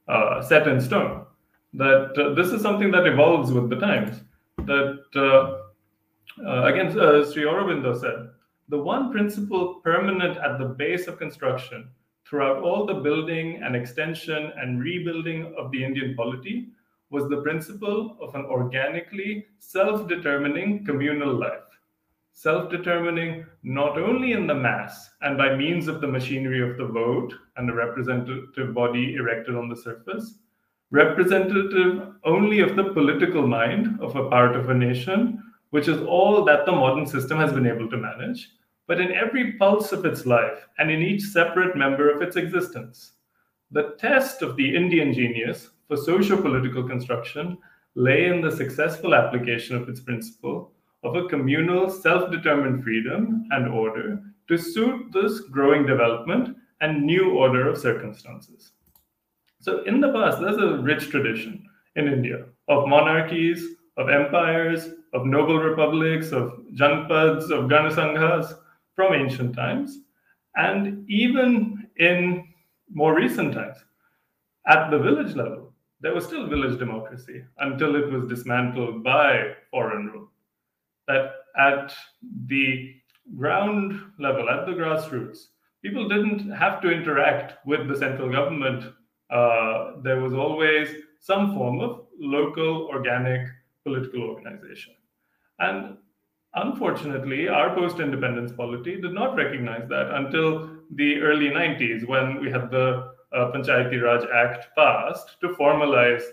uh, 0.07 0.43
set 0.43 0.67
in 0.67 0.79
stone. 0.79 1.25
That 1.73 2.13
uh, 2.17 2.35
this 2.35 2.49
is 2.51 2.61
something 2.61 2.91
that 2.91 3.07
evolves 3.07 3.51
with 3.51 3.69
the 3.71 3.77
times. 3.77 4.21
That, 4.59 5.01
uh, 5.15 6.47
uh, 6.47 6.65
again, 6.65 6.87
uh, 6.99 7.25
Sri 7.31 7.45
Aurobindo 7.45 7.99
said, 7.99 8.29
the 8.69 8.77
one 8.77 9.11
principle 9.11 9.81
permanent 9.83 10.37
at 10.37 10.59
the 10.59 10.65
base 10.65 11.07
of 11.07 11.17
construction 11.17 11.89
throughout 12.27 12.61
all 12.61 12.85
the 12.85 12.93
building 12.93 13.59
and 13.63 13.75
extension 13.75 14.51
and 14.55 14.79
rebuilding 14.79 15.51
of 15.57 15.71
the 15.71 15.83
Indian 15.83 16.15
polity 16.15 16.69
was 17.12 17.28
the 17.28 17.41
principle 17.41 18.17
of 18.21 18.34
an 18.36 18.45
organically 18.45 19.45
self 19.60 20.08
determining 20.08 20.84
communal 20.86 21.34
life. 21.34 21.60
Self 22.32 22.71
determining 22.71 23.45
not 23.63 23.97
only 23.97 24.32
in 24.32 24.47
the 24.47 24.56
mass 24.56 25.10
and 25.21 25.38
by 25.38 25.56
means 25.56 25.89
of 25.89 26.00
the 26.00 26.08
machinery 26.08 26.67
of 26.67 26.78
the 26.78 26.88
vote 26.88 27.34
and 27.58 27.67
the 27.67 27.74
representative 27.74 28.74
body 28.74 29.15
erected 29.15 29.56
on 29.56 29.67
the 29.67 29.76
surface, 29.76 30.39
representative 30.89 32.13
only 32.24 32.62
of 32.62 32.78
the 32.78 32.93
political 32.93 33.45
mind 33.45 34.00
of 34.02 34.15
a 34.15 34.30
part 34.30 34.56
of 34.56 34.69
a 34.69 34.74
nation, 34.74 35.43
which 35.71 35.89
is 35.89 36.02
all 36.04 36.45
that 36.45 36.65
the 36.65 36.71
modern 36.71 37.06
system 37.06 37.38
has 37.38 37.52
been 37.52 37.67
able 37.67 37.89
to 37.89 37.97
manage, 37.97 38.52
but 38.88 39.02
in 39.02 39.12
every 39.12 39.54
pulse 39.54 39.91
of 39.91 40.06
its 40.06 40.26
life 40.26 40.67
and 40.80 40.89
in 40.89 41.02
each 41.02 41.21
separate 41.24 41.76
member 41.76 42.10
of 42.10 42.21
its 42.21 42.38
existence. 42.38 43.13
The 43.71 43.95
test 44.00 44.41
of 44.41 44.56
the 44.56 44.76
Indian 44.76 45.13
genius 45.13 45.69
for 45.91 45.97
socio-political 45.97 46.88
construction 46.88 47.58
lay 47.95 48.27
in 48.27 48.39
the 48.39 48.49
successful 48.49 49.13
application 49.13 49.75
of 49.75 49.89
its 49.89 49.99
principle 49.99 50.71
of 51.04 51.17
a 51.17 51.27
communal 51.27 51.89
self-determined 51.89 52.82
freedom 52.82 53.45
and 53.51 53.67
order 53.67 54.23
to 54.47 54.58
suit 54.58 55.12
this 55.12 55.41
growing 55.51 55.86
development 55.86 56.56
and 56.80 57.04
new 57.04 57.32
order 57.32 57.67
of 57.67 57.77
circumstances. 57.77 58.71
So 59.60 59.84
in 59.84 59.99
the 59.99 60.13
past, 60.13 60.39
there's 60.39 60.56
a 60.56 60.82
rich 60.82 61.10
tradition 61.10 61.62
in 61.97 62.08
India 62.08 62.45
of 62.69 62.88
monarchies, 62.88 63.62
of 63.97 64.08
empires, 64.08 64.91
of 65.12 65.25
noble 65.25 65.58
republics, 65.58 66.32
of 66.32 66.54
janpads, 66.73 67.51
of 67.51 67.69
ganasanghas 67.69 68.54
from 68.95 69.13
ancient 69.13 69.58
times. 69.58 69.99
And 70.56 71.04
even 71.10 71.89
in 71.97 72.47
more 72.89 73.13
recent 73.13 73.54
times, 73.54 73.75
at 74.67 74.89
the 74.89 74.97
village 74.97 75.36
level, 75.36 75.70
there 76.01 76.13
was 76.13 76.25
still 76.25 76.47
village 76.47 76.79
democracy 76.79 77.43
until 77.59 77.95
it 77.95 78.11
was 78.11 78.25
dismantled 78.25 79.03
by 79.03 79.53
foreign 79.69 80.07
rule. 80.07 80.31
That 81.07 81.31
at 81.57 81.93
the 82.47 82.95
ground 83.37 84.01
level, 84.19 84.49
at 84.49 84.65
the 84.65 84.73
grassroots, 84.73 85.47
people 85.83 86.07
didn't 86.07 86.51
have 86.51 86.81
to 86.81 86.91
interact 86.91 87.65
with 87.65 87.87
the 87.87 87.95
central 87.95 88.31
government. 88.31 88.93
Uh, 89.29 90.01
there 90.03 90.19
was 90.19 90.33
always 90.33 90.89
some 91.19 91.53
form 91.53 91.79
of 91.79 92.05
local 92.19 92.87
organic 92.87 93.47
political 93.83 94.23
organization. 94.23 94.93
And 95.59 95.97
unfortunately, 96.55 97.47
our 97.47 97.75
post 97.75 97.99
independence 97.99 98.51
polity 98.51 98.99
did 98.99 99.13
not 99.13 99.35
recognize 99.35 99.87
that 99.89 100.11
until 100.15 100.77
the 100.95 101.19
early 101.19 101.49
90s 101.49 102.07
when 102.07 102.41
we 102.41 102.51
had 102.51 102.69
the 102.69 103.13
uh, 103.34 103.52
Panchayati 103.52 104.02
Raj 104.02 104.24
Act 104.34 104.67
passed 104.76 105.39
to 105.41 105.50
formalize 105.50 106.24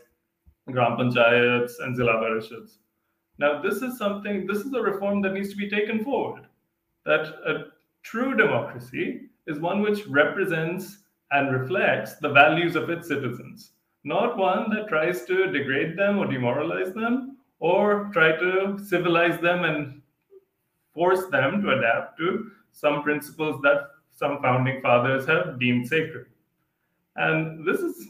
Gram 0.71 0.97
Panchayats 0.97 1.73
and 1.81 1.97
Zila 1.97 2.17
Parishads. 2.23 2.79
Now, 3.39 3.63
this 3.63 3.83
is 3.83 3.97
something, 3.97 4.47
this 4.47 4.59
is 4.59 4.73
a 4.75 4.83
reform 4.83 5.23
that 5.23 5.33
needs 5.33 5.51
to 5.51 5.57
be 5.57 5.71
taken 5.71 6.05
forward. 6.05 6.47
That 7.07 7.27
a 7.47 7.67
true 8.03 8.37
democracy 8.37 9.29
is 9.47 9.61
one 9.61 9.81
which 9.81 10.07
represents 10.07 10.99
and 11.31 11.53
reflects 11.53 12.17
the 12.17 12.31
values 12.31 12.75
of 12.75 12.91
its 12.91 13.07
citizens, 13.09 13.73
not 14.05 14.37
one 14.37 14.71
that 14.71 14.89
tries 14.89 15.25
to 15.27 15.53
degrade 15.53 15.97
them 15.97 16.19
or 16.19 16.27
demoralize 16.27 16.93
them 16.93 17.37
or 17.61 18.11
try 18.13 18.33
to 18.37 18.79
civilize 18.85 19.41
them 19.41 19.65
and 19.65 20.01
force 20.95 21.27
them 21.31 21.63
to 21.63 21.71
adapt 21.71 22.19
to 22.19 22.51
some 22.73 23.03
principles 23.03 23.61
that 23.63 23.89
some 24.11 24.41
founding 24.43 24.81
fathers 24.81 25.27
have 25.27 25.59
deemed 25.61 25.87
sacred. 25.87 26.27
And 27.19 27.67
this 27.67 27.81
is 27.81 28.07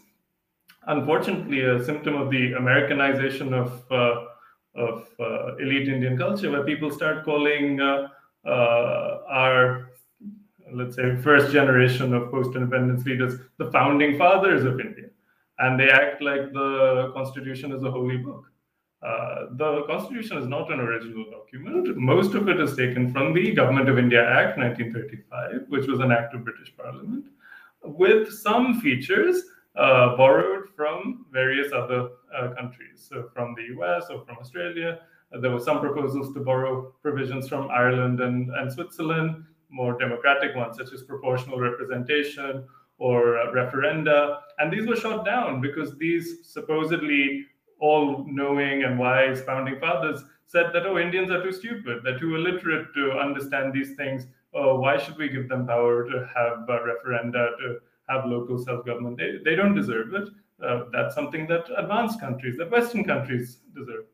unfortunately 0.86 1.64
a 1.64 1.82
symptom 1.84 2.14
of 2.14 2.30
the 2.30 2.52
Americanization 2.52 3.52
of, 3.52 3.82
uh, 3.90 4.24
of 4.76 5.08
uh, 5.18 5.56
elite 5.56 5.88
Indian 5.88 6.16
culture, 6.16 6.50
where 6.50 6.64
people 6.64 6.90
start 6.90 7.24
calling 7.24 7.80
uh, 7.80 8.08
uh 8.46 9.18
our 9.28 9.88
let's 10.72 10.96
say, 10.96 11.16
first 11.16 11.52
generation 11.52 12.14
of 12.14 12.30
post 12.30 12.54
independence 12.54 13.04
leaders, 13.04 13.40
the 13.58 13.70
founding 13.70 14.18
fathers 14.18 14.64
of 14.64 14.80
India. 14.80 15.06
And 15.58 15.78
they 15.78 15.90
act 15.90 16.22
like 16.22 16.52
the 16.52 17.10
Constitution 17.14 17.72
is 17.72 17.82
a 17.82 17.90
holy 17.90 18.18
book. 18.18 18.44
Uh, 19.02 19.46
the 19.52 19.84
Constitution 19.86 20.38
is 20.38 20.46
not 20.46 20.72
an 20.72 20.80
original 20.80 21.24
document. 21.30 21.96
Most 21.96 22.34
of 22.34 22.48
it 22.48 22.60
is 22.60 22.76
taken 22.76 23.12
from 23.12 23.32
the 23.32 23.52
Government 23.52 23.88
of 23.88 23.98
India 23.98 24.22
Act 24.22 24.58
1935, 24.58 25.68
which 25.68 25.86
was 25.86 26.00
an 26.00 26.12
act 26.12 26.34
of 26.34 26.44
British 26.44 26.76
Parliament, 26.76 27.26
with 27.84 28.32
some 28.32 28.80
features 28.80 29.42
uh, 29.76 30.16
borrowed 30.16 30.68
from 30.74 31.26
various 31.32 31.72
other 31.72 32.08
uh, 32.36 32.48
countries, 32.54 33.06
so 33.08 33.28
from 33.32 33.54
the 33.54 33.62
US 33.78 34.04
or 34.10 34.24
from 34.24 34.36
Australia. 34.38 34.98
Uh, 35.32 35.40
there 35.40 35.50
were 35.50 35.60
some 35.60 35.80
proposals 35.80 36.32
to 36.34 36.40
borrow 36.40 36.92
provisions 37.02 37.48
from 37.48 37.68
Ireland 37.70 38.20
and, 38.20 38.50
and 38.56 38.72
Switzerland, 38.72 39.44
more 39.70 39.98
democratic 39.98 40.56
ones, 40.56 40.76
such 40.78 40.92
as 40.92 41.02
proportional 41.02 41.60
representation 41.60 42.64
or 42.98 43.36
referenda. 43.54 44.38
And 44.58 44.72
these 44.72 44.86
were 44.86 44.96
shot 44.96 45.24
down 45.24 45.60
because 45.60 45.96
these 45.98 46.38
supposedly 46.42 47.46
all 47.80 48.26
knowing 48.28 48.82
and 48.82 48.98
wise 48.98 49.42
founding 49.42 49.78
fathers 49.78 50.24
said 50.46 50.70
that, 50.72 50.86
oh, 50.86 50.98
Indians 50.98 51.30
are 51.30 51.42
too 51.42 51.52
stupid, 51.52 52.00
they're 52.02 52.18
too 52.18 52.34
illiterate 52.34 52.88
to 52.94 53.12
understand 53.12 53.72
these 53.72 53.94
things. 53.96 54.26
Oh, 54.54 54.78
why 54.78 54.96
should 54.96 55.16
we 55.16 55.28
give 55.28 55.48
them 55.48 55.66
power 55.66 56.04
to 56.08 56.28
have 56.34 56.66
referenda, 56.66 57.56
to 57.58 57.78
have 58.08 58.26
local 58.26 58.58
self 58.58 58.86
government? 58.86 59.18
They, 59.18 59.38
they 59.44 59.54
don't 59.54 59.74
deserve 59.74 60.14
it. 60.14 60.28
Uh, 60.64 60.84
that's 60.92 61.14
something 61.14 61.46
that 61.46 61.64
advanced 61.76 62.20
countries, 62.20 62.56
that 62.58 62.70
Western 62.70 63.04
countries 63.04 63.58
deserve. 63.74 64.04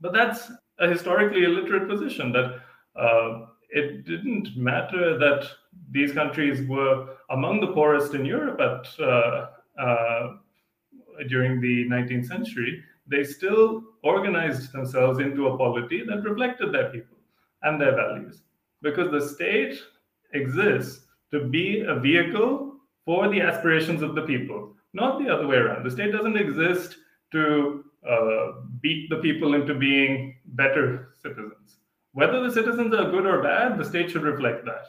But 0.00 0.12
that's 0.12 0.50
a 0.78 0.88
historically 0.88 1.44
illiterate 1.44 1.88
position 1.88 2.32
that 2.32 2.60
uh, 2.96 3.46
it 3.70 4.04
didn't 4.04 4.56
matter 4.56 5.18
that 5.18 5.48
these 5.90 6.12
countries 6.12 6.66
were 6.66 7.16
among 7.30 7.60
the 7.60 7.72
poorest 7.72 8.14
in 8.14 8.24
Europe 8.24 8.60
at 8.60 9.04
uh, 9.04 9.46
uh 9.78 10.32
during 11.28 11.60
the 11.60 11.88
19th 11.88 12.26
century, 12.26 12.82
they 13.06 13.24
still 13.24 13.82
organized 14.02 14.72
themselves 14.72 15.18
into 15.18 15.48
a 15.48 15.56
polity 15.56 16.04
that 16.04 16.22
reflected 16.22 16.72
their 16.72 16.90
people 16.90 17.16
and 17.62 17.80
their 17.80 17.94
values. 17.94 18.42
Because 18.82 19.10
the 19.10 19.26
state 19.26 19.78
exists 20.34 21.06
to 21.30 21.48
be 21.48 21.80
a 21.80 21.98
vehicle 21.98 22.76
for 23.04 23.28
the 23.28 23.40
aspirations 23.40 24.02
of 24.02 24.14
the 24.14 24.22
people, 24.22 24.74
not 24.92 25.18
the 25.18 25.32
other 25.32 25.46
way 25.46 25.56
around. 25.56 25.84
The 25.84 25.90
state 25.90 26.12
doesn't 26.12 26.36
exist 26.36 26.96
to 27.32 27.84
uh, 28.08 28.46
beat 28.80 29.08
the 29.10 29.16
people 29.16 29.54
into 29.54 29.74
being 29.74 30.36
better 30.44 31.14
citizens. 31.22 31.78
Whether 32.12 32.42
the 32.42 32.52
citizens 32.52 32.94
are 32.94 33.10
good 33.10 33.26
or 33.26 33.42
bad, 33.42 33.78
the 33.78 33.84
state 33.84 34.10
should 34.10 34.22
reflect 34.22 34.64
that. 34.66 34.86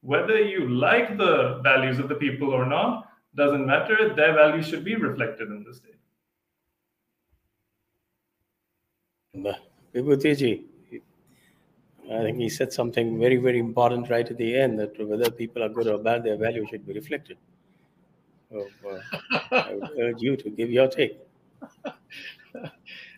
Whether 0.00 0.40
you 0.40 0.68
like 0.68 1.16
the 1.16 1.60
values 1.62 1.98
of 1.98 2.08
the 2.08 2.14
people 2.16 2.50
or 2.50 2.66
not, 2.66 3.08
doesn't 3.36 3.66
matter. 3.66 4.14
Their 4.14 4.34
values 4.34 4.66
should 4.66 4.84
be 4.84 4.96
reflected 4.96 5.48
in 5.48 5.64
the 5.64 5.74
state. 5.74 5.92
Vibhutiji, 9.94 10.64
I 12.12 12.22
think 12.22 12.38
he 12.38 12.48
said 12.48 12.72
something 12.72 13.18
very, 13.18 13.36
very 13.36 13.58
important 13.58 14.08
right 14.10 14.28
at 14.30 14.36
the 14.36 14.56
end 14.56 14.78
that 14.78 14.92
whether 15.06 15.30
people 15.30 15.62
are 15.62 15.68
good 15.68 15.88
or 15.88 15.98
bad, 15.98 16.24
their 16.24 16.36
value 16.36 16.66
should 16.68 16.86
be 16.86 16.92
reflected. 16.92 17.36
So, 18.50 18.68
uh, 18.88 19.38
I 19.50 19.74
would 19.74 19.90
urge 20.00 20.22
you 20.22 20.36
to 20.36 20.50
give 20.50 20.70
your 20.70 20.88
take. 20.88 21.18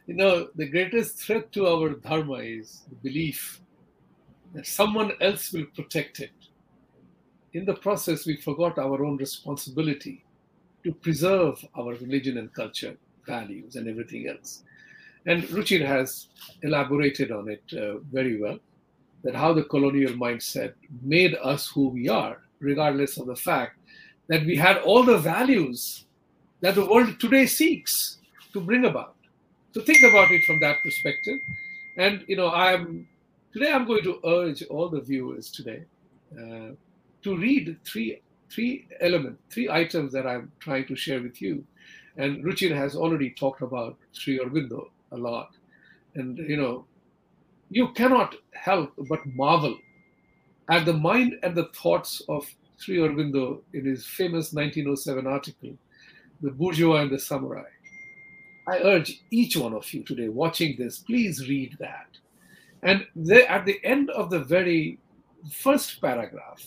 You 0.07 0.15
know, 0.15 0.49
the 0.55 0.67
greatest 0.67 1.19
threat 1.19 1.53
to 1.53 1.67
our 1.67 1.91
dharma 1.91 2.37
is 2.37 2.85
the 2.89 2.97
belief 2.97 3.61
that 4.55 4.67
someone 4.67 5.13
else 5.21 5.53
will 5.53 5.67
protect 5.75 6.21
it 6.21 6.31
in 7.55 7.65
the 7.65 7.75
process, 7.75 8.27
we 8.27 8.37
forgot 8.37 8.79
our 8.79 9.05
own 9.05 9.17
responsibility 9.17 10.25
to 10.85 10.93
preserve 10.93 11.65
our 11.77 11.95
religion 11.95 12.39
and 12.39 12.53
culture, 12.53 12.97
values, 13.27 13.77
and 13.77 13.89
everything 13.89 14.29
else. 14.29 14.65
And 15.27 15.45
Ruchir 15.45 15.85
has 15.85 16.29
elaborated 16.63 17.33
on 17.33 17.49
it 17.49 17.63
uh, 17.73 17.99
very 18.13 18.41
well 18.41 18.59
that 19.23 19.35
how 19.35 19.53
the 19.53 19.65
colonial 19.65 20.13
mindset 20.13 20.75
made 21.03 21.37
us 21.43 21.69
who 21.69 21.89
we 21.89 22.09
are, 22.09 22.43
regardless 22.61 23.19
of 23.19 23.27
the 23.27 23.37
fact 23.37 23.79
that 24.29 24.45
we 24.45 24.57
had 24.57 24.79
all 24.79 25.03
the 25.03 25.19
values 25.19 26.05
that 26.61 26.75
the 26.75 26.85
world 26.85 27.19
today 27.21 27.47
seeks 27.47 28.19
to 28.53 28.61
bring 28.61 28.85
about. 28.85 29.15
So 29.73 29.81
think 29.83 30.03
about 30.03 30.31
it 30.31 30.45
from 30.45 30.61
that 30.61 30.77
perspective. 30.83 31.39
And 31.97 32.25
you 32.29 32.37
know, 32.37 32.51
I'm 32.51 33.09
today 33.53 33.73
I'm 33.73 33.87
going 33.87 34.03
to 34.05 34.21
urge 34.25 34.63
all 34.65 34.89
the 34.89 35.01
viewers 35.01 35.51
today 35.51 35.85
uh, 36.33 36.71
to 37.23 37.37
read 37.37 37.79
three 37.85 38.21
three 38.51 38.87
elements, 39.01 39.43
three 39.51 39.69
items 39.69 40.13
that 40.13 40.27
I'm 40.27 40.51
trying 40.59 40.87
to 40.87 40.97
share 40.97 41.23
with 41.23 41.43
you. 41.43 41.65
And 42.17 42.45
Ruchir 42.45 42.75
has 42.75 42.97
already 42.97 43.31
talked 43.31 43.63
about 43.63 43.97
Sri 44.13 44.39
Aurobindo 44.39 44.89
a 45.13 45.17
lot. 45.17 45.51
And 46.15 46.39
you 46.39 46.57
know, 46.57 46.85
you 47.71 47.89
cannot 47.93 48.35
help 48.53 48.93
but 49.09 49.21
marvel 49.27 49.77
at 50.71 50.85
the 50.85 50.93
mind 50.93 51.35
and 51.43 51.55
the 51.55 51.69
thoughts 51.75 52.23
of 52.29 52.47
Sri 52.77 52.97
Aurobindo 52.97 53.61
in 53.73 53.85
his 53.85 54.07
famous 54.07 54.53
1907 54.53 55.27
article, 55.27 55.77
The 56.41 56.51
Bourgeois 56.51 57.03
and 57.03 57.11
the 57.11 57.19
Samurai. 57.19 57.65
I 58.69 58.79
urge 58.79 59.23
each 59.31 59.57
one 59.57 59.75
of 59.75 59.93
you 59.93 60.05
today 60.05 60.29
watching 60.29 60.77
this, 60.79 60.99
please 60.99 61.49
read 61.49 61.77
that. 61.81 62.07
And 62.83 63.07
there, 63.17 63.49
at 63.49 63.65
the 63.65 63.81
end 63.83 64.11
of 64.11 64.31
the 64.31 64.41
very 64.41 64.99
first 65.51 66.01
paragraph, 66.01 66.63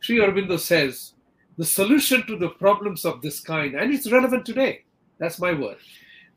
Sri 0.00 0.18
Aurobindo 0.18 0.58
says 0.58 1.14
the 1.58 1.64
solution 1.64 2.24
to 2.26 2.38
the 2.38 2.50
problems 2.50 3.04
of 3.04 3.20
this 3.20 3.40
kind, 3.40 3.74
and 3.74 3.92
it's 3.92 4.10
relevant 4.10 4.46
today, 4.46 4.84
that's 5.18 5.40
my 5.40 5.52
word. 5.52 5.78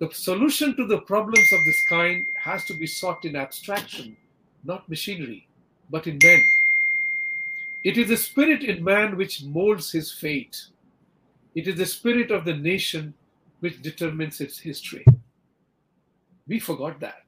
The 0.01 0.09
solution 0.11 0.75
to 0.77 0.87
the 0.87 1.01
problems 1.01 1.53
of 1.53 1.63
this 1.63 1.87
kind 1.87 2.25
has 2.33 2.65
to 2.65 2.73
be 2.73 2.87
sought 2.87 3.23
in 3.23 3.35
abstraction, 3.35 4.17
not 4.63 4.89
machinery, 4.89 5.47
but 5.91 6.07
in 6.07 6.17
men. 6.23 6.41
It 7.83 7.99
is 7.99 8.09
the 8.09 8.17
spirit 8.17 8.63
in 8.63 8.83
man 8.83 9.15
which 9.15 9.43
molds 9.43 9.91
his 9.91 10.11
fate. 10.11 10.65
It 11.53 11.67
is 11.67 11.75
the 11.75 11.85
spirit 11.85 12.31
of 12.31 12.45
the 12.45 12.55
nation 12.55 13.13
which 13.59 13.83
determines 13.83 14.41
its 14.41 14.57
history. 14.57 15.05
We 16.47 16.57
forgot 16.57 16.99
that. 17.01 17.21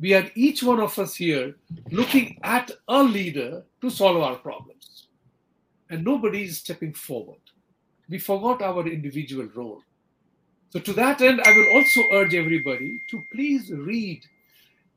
We 0.00 0.14
are 0.14 0.32
each 0.34 0.64
one 0.64 0.80
of 0.80 0.98
us 0.98 1.14
here 1.14 1.54
looking 1.92 2.40
at 2.42 2.72
a 2.88 3.04
leader 3.04 3.62
to 3.82 3.88
solve 3.88 4.16
our 4.16 4.34
problems 4.34 5.06
and 5.90 6.04
nobody 6.04 6.42
is 6.42 6.58
stepping 6.58 6.92
forward. 6.92 7.38
We 8.08 8.18
forgot 8.18 8.62
our 8.62 8.84
individual 8.88 9.48
role. 9.54 9.82
So, 10.72 10.80
to 10.80 10.94
that 10.94 11.20
end, 11.20 11.42
I 11.44 11.50
will 11.50 11.76
also 11.76 12.00
urge 12.12 12.34
everybody 12.34 12.98
to 13.10 13.22
please 13.30 13.70
read 13.70 14.22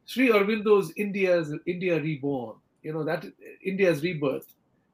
Sri 0.06 0.30
Aurobindo's 0.30 0.94
India's 0.96 1.54
India 1.66 2.00
Reborn. 2.02 2.56
You 2.82 2.94
know 2.94 3.04
that 3.04 3.26
India's 3.62 4.02
rebirth. 4.02 4.54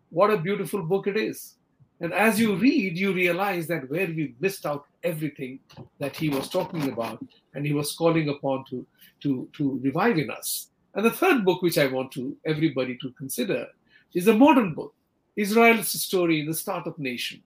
What 0.09 0.31
a 0.31 0.37
beautiful 0.37 0.81
book 0.81 1.05
it 1.05 1.17
is. 1.17 1.53
And 1.99 2.11
as 2.13 2.39
you 2.39 2.55
read, 2.55 2.97
you 2.97 3.13
realize 3.13 3.67
that 3.67 3.91
where 3.91 4.07
we 4.07 4.33
missed 4.39 4.65
out 4.65 4.87
everything 5.03 5.59
that 5.99 6.15
he 6.15 6.29
was 6.29 6.49
talking 6.49 6.91
about 6.91 7.23
and 7.53 7.63
he 7.63 7.73
was 7.73 7.95
calling 7.95 8.29
upon 8.29 8.65
to, 8.71 8.83
to, 9.21 9.47
to 9.53 9.79
revive 9.83 10.17
in 10.17 10.31
us. 10.31 10.69
And 10.95 11.05
the 11.05 11.11
third 11.11 11.45
book, 11.45 11.61
which 11.61 11.77
I 11.77 11.85
want 11.85 12.11
to 12.13 12.35
everybody 12.43 12.97
to 13.03 13.11
consider, 13.11 13.67
is 14.15 14.27
a 14.27 14.33
modern 14.33 14.73
book 14.73 14.95
Israel's 15.35 15.89
story, 15.89 16.43
the 16.43 16.55
startup 16.55 16.97
nation. 16.97 17.43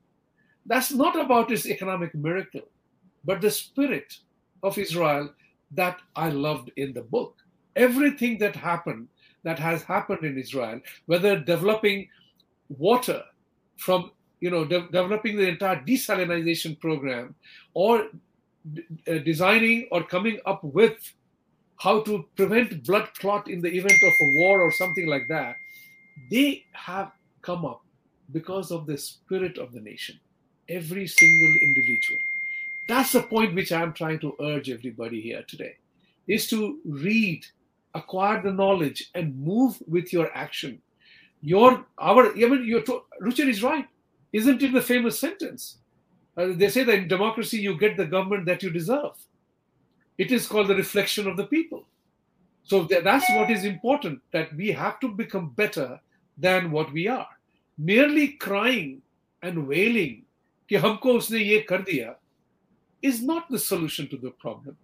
That's 0.65 0.93
not 0.93 1.19
about 1.19 1.52
its 1.52 1.67
economic 1.67 2.15
miracle, 2.15 2.69
but 3.26 3.42
the 3.42 3.52
spirit 3.52 4.14
of 4.64 4.78
Israel 4.78 5.30
that 5.72 5.98
I 6.16 6.30
loved 6.30 6.72
in 6.78 6.94
the 6.94 7.02
book. 7.02 7.36
Everything 7.76 8.38
that 8.40 8.56
happened, 8.56 9.08
that 9.44 9.60
has 9.60 9.84
happened 9.84 10.23
in 10.23 10.38
Israel, 10.38 10.80
whether 11.06 11.40
developing 11.40 12.08
water 12.69 13.23
from, 13.78 14.12
you 14.40 14.50
know, 14.50 14.65
de- 14.65 14.88
developing 14.92 15.38
the 15.38 15.48
entire 15.48 15.82
desalinization 15.82 16.80
program, 16.80 17.36
or 17.73 18.08
d- 18.73 18.84
uh, 19.08 19.17
designing 19.19 19.88
or 19.92 20.04
coming 20.04 20.40
up 20.46 20.63
with 20.63 20.98
how 21.78 22.02
to 22.02 22.26
prevent 22.38 22.84
blood 22.86 23.10
clot 23.19 23.50
in 23.50 23.62
the 23.62 23.69
event 23.69 24.02
of 24.04 24.13
a 24.21 24.40
war 24.40 24.62
or 24.62 24.71
something 24.71 25.08
like 25.08 25.28
that, 25.30 25.56
they 26.32 26.63
have 26.73 27.12
come 27.42 27.65
up 27.65 27.82
because 28.32 28.71
of 28.71 28.86
the 28.86 28.98
spirit 28.98 29.58
of 29.58 29.73
the 29.73 29.82
nation, 29.82 30.19
every 30.69 31.08
single 31.08 31.54
individual. 31.62 32.19
That's 32.88 33.13
the 33.13 33.23
point 33.23 33.56
which 33.56 33.71
I'm 33.71 33.94
trying 33.94 34.19
to 34.19 34.36
urge 34.40 34.69
everybody 34.69 35.21
here 35.21 35.44
today 35.48 35.77
is 36.27 36.48
to 36.48 36.79
read, 36.86 37.46
acquire 37.94 38.42
the 38.42 38.52
knowledge, 38.52 39.10
and 39.15 39.40
move 39.40 39.81
with 39.88 40.13
your 40.13 40.29
action. 40.36 40.81
Your 41.42 41.86
our 41.98 42.36
even 42.36 42.65
your 42.65 42.81
Ruchir 43.21 43.48
is 43.48 43.63
right, 43.63 43.88
isn't 44.33 44.62
it 44.62 44.73
the 44.73 44.81
famous 44.81 45.19
sentence? 45.19 45.77
Uh, 46.38 46.48
they 46.54 46.69
say 46.69 46.83
that 46.83 46.96
in 46.96 47.08
democracy 47.08 47.58
you 47.58 47.77
get 47.77 47.98
the 47.98 48.06
government 48.06 48.46
that 48.46 48.62
you 48.62 48.69
deserve. 48.69 49.15
It 50.17 50.31
is 50.31 50.48
called 50.48 50.67
the 50.67 50.75
reflection 50.75 51.27
of 51.27 51.38
the 51.38 51.46
people. 51.46 51.86
So 52.63 52.83
that's 52.83 53.29
what 53.29 53.52
is 53.52 53.63
important 53.63 54.21
that 54.31 54.54
we 54.56 54.71
have 54.71 55.00
to 55.02 55.08
become 55.08 55.50
better 55.50 56.00
than 56.38 56.71
what 56.71 56.92
we 56.92 57.08
are. 57.08 57.27
Merely 57.77 58.29
crying 58.29 59.02
and 59.42 59.67
wailing 59.67 60.23
कि 60.69 60.75
हमको 60.75 61.13
उसने 61.17 61.40
ये 61.40 61.60
कर 61.69 61.81
दिया 61.81 62.15
is 63.02 63.23
not 63.23 63.50
the 63.50 63.58
solution 63.58 64.08
to 64.08 64.17
the 64.17 64.31
problem. 64.31 64.77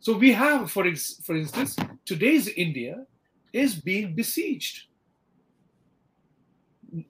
So 0.00 0.16
we 0.16 0.32
have, 0.32 0.70
for, 0.70 0.86
ex- 0.86 1.20
for 1.24 1.36
instance, 1.36 1.76
today's 2.06 2.48
India 2.48 3.06
is 3.52 3.74
being 3.74 4.14
besieged. 4.14 4.84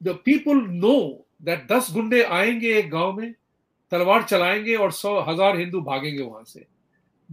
The 0.01 0.15
people 0.15 0.61
know 0.61 1.25
that 1.45 1.69
10 1.69 1.93
गुंडे 1.93 2.23
आएंगे 2.23 2.73
एक 2.79 2.91
गांव 2.91 3.13
में 3.17 3.35
तलवार 3.91 4.23
चलाएंगे 4.23 4.75
और 4.77 4.93
सौ 4.93 5.19
हजार 5.29 5.59
हिंदू 5.59 5.81
भागेंगे 5.81 6.23
वहां 6.23 6.45
से 6.45 6.67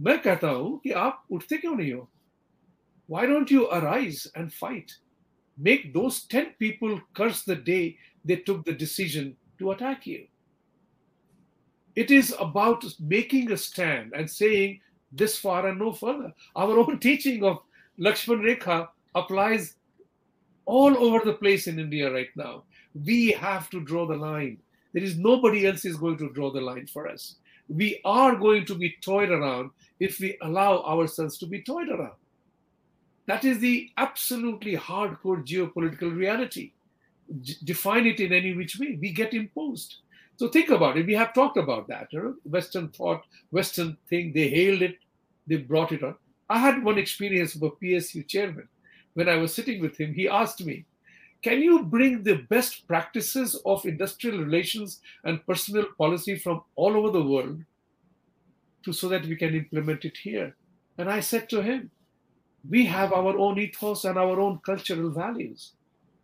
मैं 0.00 0.18
कहता 0.22 0.48
हूं 0.50 0.76
कि 0.84 0.90
आप 1.06 1.26
उठते 1.32 1.56
क्यों 1.56 1.74
नहीं 1.76 1.92
हो 1.92 2.08
why 3.08 3.26
don't 3.26 3.50
you 3.50 3.68
arise 3.70 4.26
and 4.36 4.52
fight? 4.52 4.92
Make 5.56 5.92
those 5.92 6.24
10 6.24 6.54
people 6.58 7.00
curse 7.14 7.42
the 7.42 7.56
day 7.56 7.96
they 8.24 8.36
took 8.36 8.64
the 8.64 8.72
decision 8.72 9.36
to 9.58 9.72
attack 9.72 10.06
you. 10.06 10.26
It 11.95 12.11
is 12.11 12.35
about 12.39 12.83
making 12.99 13.51
a 13.51 13.57
stand 13.57 14.13
and 14.13 14.29
saying 14.29 14.79
this 15.11 15.37
far 15.37 15.67
and 15.67 15.79
no 15.79 15.91
further. 15.93 16.33
Our 16.55 16.79
own 16.79 16.99
teaching 17.07 17.43
of 17.43 17.59
Lakshman 17.99 18.41
Rekha 18.41 18.87
applies 19.13 19.75
all 20.65 20.97
over 20.97 21.23
the 21.23 21.33
place 21.33 21.67
in 21.67 21.79
India 21.79 22.11
right 22.11 22.29
now. 22.35 22.63
We 23.05 23.31
have 23.31 23.69
to 23.71 23.79
draw 23.79 24.07
the 24.07 24.15
line. 24.15 24.57
There 24.93 25.03
is 25.03 25.17
nobody 25.17 25.67
else 25.67 25.85
is 25.85 25.97
going 25.97 26.17
to 26.17 26.29
draw 26.29 26.51
the 26.51 26.61
line 26.61 26.87
for 26.87 27.07
us. 27.07 27.35
We 27.67 28.01
are 28.05 28.35
going 28.35 28.65
to 28.65 28.75
be 28.75 28.95
toyed 29.01 29.29
around 29.29 29.71
if 29.99 30.19
we 30.19 30.37
allow 30.41 30.83
ourselves 30.83 31.37
to 31.39 31.45
be 31.45 31.61
toyed 31.61 31.89
around. 31.89 32.17
That 33.25 33.45
is 33.45 33.59
the 33.59 33.89
absolutely 33.97 34.75
hardcore 34.75 35.45
geopolitical 35.45 36.15
reality. 36.15 36.73
Define 37.63 38.05
it 38.05 38.19
in 38.19 38.33
any 38.33 38.53
which 38.53 38.77
way, 38.79 38.97
we 38.99 39.11
get 39.13 39.33
imposed. 39.33 39.97
So 40.37 40.47
think 40.49 40.69
about 40.69 40.97
it. 40.97 41.05
We 41.05 41.13
have 41.13 41.33
talked 41.33 41.57
about 41.57 41.87
that. 41.87 42.07
You 42.11 42.21
know? 42.21 42.35
Western 42.43 42.89
thought, 42.89 43.23
Western 43.51 43.97
thing, 44.09 44.33
they 44.33 44.49
hailed 44.49 44.81
it, 44.81 44.97
they 45.47 45.57
brought 45.57 45.91
it 45.91 46.03
on. 46.03 46.15
I 46.49 46.59
had 46.59 46.83
one 46.83 46.97
experience 46.97 47.55
of 47.55 47.63
a 47.63 47.71
PSU 47.71 48.27
chairman. 48.27 48.67
When 49.13 49.29
I 49.29 49.37
was 49.37 49.53
sitting 49.53 49.81
with 49.81 49.99
him, 49.99 50.13
he 50.13 50.27
asked 50.27 50.65
me, 50.65 50.85
Can 51.43 51.61
you 51.61 51.83
bring 51.83 52.23
the 52.23 52.45
best 52.49 52.87
practices 52.87 53.55
of 53.65 53.85
industrial 53.85 54.39
relations 54.39 55.01
and 55.23 55.45
personal 55.45 55.85
policy 55.97 56.37
from 56.37 56.63
all 56.75 56.97
over 56.97 57.11
the 57.11 57.23
world 57.23 57.63
to 58.85 58.93
so 58.93 59.07
that 59.09 59.25
we 59.25 59.35
can 59.35 59.55
implement 59.55 60.03
it 60.05 60.17
here? 60.17 60.55
And 60.97 61.09
I 61.09 61.19
said 61.19 61.49
to 61.49 61.61
him, 61.61 61.91
we 62.69 62.85
have 62.85 63.11
our 63.11 63.37
own 63.37 63.59
ethos 63.59 64.05
and 64.05 64.17
our 64.17 64.39
own 64.39 64.59
cultural 64.65 65.09
values. 65.09 65.73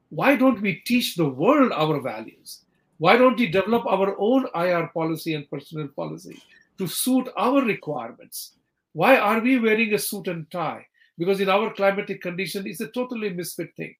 Why 0.09 0.35
don't 0.35 0.61
we 0.61 0.75
teach 0.85 1.15
the 1.15 1.27
world 1.27 1.71
our 1.73 1.99
values? 1.99 2.63
Why 2.99 3.15
don't 3.15 3.39
we 3.39 3.47
develop 3.47 3.85
our 3.85 4.15
own 4.19 4.45
IR 4.53 4.91
policy 4.93 5.33
and 5.33 5.49
personal 5.49 5.87
policy 5.87 6.41
to 6.77 6.85
suit 6.85 7.29
our 7.37 7.61
requirements? 7.63 8.53
Why 8.91 9.17
are 9.17 9.39
we 9.39 9.57
wearing 9.57 9.93
a 9.93 9.97
suit 9.97 10.27
and 10.27 10.49
tie? 10.51 10.85
Because 11.17 11.39
in 11.39 11.49
our 11.49 11.73
climatic 11.73 12.21
condition, 12.21 12.67
it's 12.67 12.81
a 12.81 12.87
totally 12.87 13.29
misfit 13.29 13.73
thing. 13.75 13.95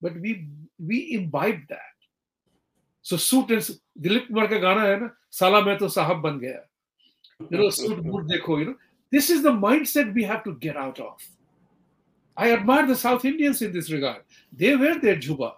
But 0.00 0.20
we 0.20 0.48
we 0.84 1.14
imbibe 1.14 1.68
that. 1.68 1.94
So 3.02 3.16
suit 3.16 3.50
and 3.50 3.78
Dilip 4.00 4.26
Kumar 4.26 4.48
ka 4.48 4.58
gana 4.58 4.80
hai 4.80 4.96
na, 4.96 5.08
Sala 5.30 5.64
mein 5.64 5.78
to 5.78 5.84
sahab 5.84 6.22
ban 6.22 6.40
gaya. 6.40 6.62
You 7.48 7.58
know, 7.58 7.70
suit 7.70 8.02
boot 8.02 8.26
dekho, 8.26 8.58
you 8.58 8.64
know. 8.66 8.76
This 9.10 9.30
is 9.30 9.42
the 9.42 9.52
mindset 9.52 10.14
we 10.14 10.24
have 10.24 10.42
to 10.44 10.54
get 10.54 10.76
out 10.76 10.98
of. 10.98 11.22
I 12.36 12.52
admire 12.52 12.86
the 12.86 12.96
South 12.96 13.24
Indians 13.24 13.62
in 13.62 13.72
this 13.72 13.90
regard. 13.90 14.22
They 14.52 14.74
wear 14.74 14.98
their 14.98 15.16
juba. 15.16 15.54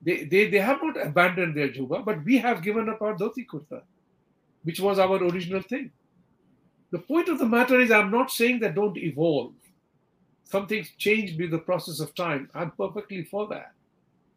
They, 0.00 0.24
they, 0.24 0.48
they 0.48 0.58
have 0.58 0.80
not 0.82 1.00
abandoned 1.00 1.56
their 1.56 1.70
juba, 1.70 2.02
but 2.02 2.24
we 2.24 2.38
have 2.38 2.62
given 2.62 2.88
up 2.88 3.02
our 3.02 3.16
dhoti 3.16 3.44
kurta, 3.46 3.82
which 4.62 4.80
was 4.80 4.98
our 4.98 5.16
original 5.16 5.62
thing. 5.62 5.90
The 6.90 7.00
point 7.00 7.28
of 7.28 7.38
the 7.38 7.46
matter 7.46 7.80
is, 7.80 7.90
I'm 7.90 8.10
not 8.10 8.30
saying 8.30 8.60
that 8.60 8.74
don't 8.74 8.96
evolve. 8.96 9.54
Some 10.44 10.66
things 10.66 10.90
change 10.96 11.38
with 11.38 11.50
the 11.50 11.58
process 11.58 12.00
of 12.00 12.14
time. 12.14 12.48
I'm 12.54 12.70
perfectly 12.70 13.24
for 13.24 13.48
that. 13.48 13.72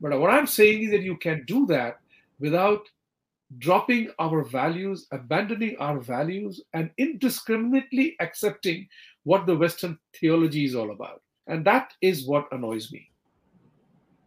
But 0.02 0.20
what 0.20 0.32
I'm 0.32 0.48
saying 0.48 0.84
is 0.84 0.92
that 0.92 1.04
you 1.04 1.16
can 1.16 1.46
do 1.46 1.66
that 1.68 2.00
without 2.40 2.82
dropping 3.60 4.10
our 4.20 4.44
values, 4.44 5.08
abandoning 5.12 5.78
our 5.80 6.00
values, 6.00 6.62
and 6.74 6.90
indiscriminately 6.98 8.16
accepting 8.20 8.88
what 9.24 9.46
the 9.46 9.56
Western 9.56 9.98
theology 10.20 10.66
is 10.66 10.76
all 10.76 10.92
about. 10.92 11.22
And 11.48 11.64
that 11.66 11.94
is 12.02 12.26
what 12.26 12.48
annoys 12.52 12.92
me. 12.92 13.11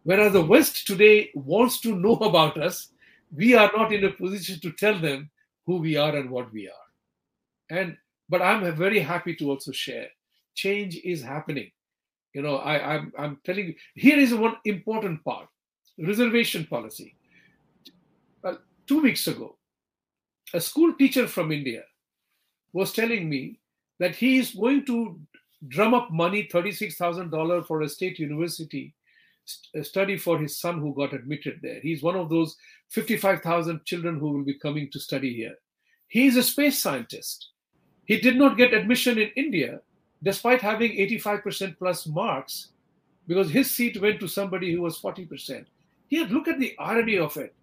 Whereas 0.05 0.33
the 0.33 0.41
West 0.41 0.85
today 0.85 1.31
wants 1.33 1.79
to 1.81 1.95
know 1.95 2.13
about 2.17 2.57
us, 2.57 2.89
we 3.35 3.55
are 3.55 3.71
not 3.75 3.91
in 3.91 4.03
a 4.03 4.11
position 4.11 4.59
to 4.59 4.71
tell 4.71 4.99
them 4.99 5.31
who 5.65 5.77
we 5.77 5.97
are 5.97 6.15
and 6.15 6.29
what 6.29 6.53
we 6.53 6.67
are. 6.67 6.87
And 7.71 7.97
but 8.29 8.43
I'm 8.43 8.75
very 8.75 8.99
happy 8.99 9.35
to 9.35 9.49
also 9.49 9.71
share. 9.71 10.07
Change 10.53 10.97
is 11.03 11.23
happening. 11.23 11.71
You 12.33 12.43
know, 12.43 12.57
I, 12.57 12.95
I'm 12.95 13.11
I'm 13.17 13.39
telling 13.43 13.67
you, 13.67 13.75
here 13.95 14.19
is 14.19 14.33
one 14.33 14.57
important 14.65 15.25
part: 15.25 15.47
reservation 15.97 16.65
policy. 16.65 17.15
Well, 18.43 18.59
two 18.85 19.01
weeks 19.01 19.25
ago, 19.25 19.57
a 20.53 20.61
school 20.61 20.93
teacher 20.93 21.27
from 21.27 21.51
India 21.51 21.83
was 22.73 22.93
telling 22.93 23.27
me 23.27 23.59
that 23.99 24.15
he 24.15 24.37
is 24.37 24.51
going 24.51 24.85
to 24.85 25.19
drum 25.67 25.95
up 25.95 26.11
money, 26.11 26.47
$36,000 26.51 27.65
for 27.65 27.81
a 27.81 27.89
state 27.89 28.19
university 28.19 28.93
st- 29.45 29.81
uh, 29.81 29.83
study 29.83 30.17
for 30.17 30.37
his 30.37 30.57
son 30.59 30.79
who 30.79 30.93
got 30.93 31.13
admitted 31.13 31.59
there. 31.61 31.79
He's 31.79 32.03
one 32.03 32.15
of 32.15 32.29
those 32.29 32.55
55,000 32.89 33.85
children 33.85 34.19
who 34.19 34.31
will 34.31 34.43
be 34.43 34.59
coming 34.59 34.89
to 34.91 34.99
study 34.99 35.33
here. 35.33 35.55
He's 36.07 36.35
a 36.35 36.43
space 36.43 36.81
scientist. 36.81 37.49
He 38.05 38.19
did 38.19 38.37
not 38.37 38.57
get 38.57 38.73
admission 38.73 39.17
in 39.17 39.29
India 39.35 39.81
despite 40.23 40.61
having 40.61 40.91
85% 40.91 41.77
plus 41.77 42.07
marks 42.07 42.69
because 43.27 43.49
his 43.49 43.71
seat 43.71 44.01
went 44.01 44.19
to 44.19 44.27
somebody 44.27 44.73
who 44.73 44.81
was 44.81 44.99
40%. 44.99 45.65
Here, 46.07 46.25
look 46.27 46.47
at 46.47 46.59
the 46.59 46.75
irony 46.79 47.17
of 47.17 47.35
it. 47.37 47.53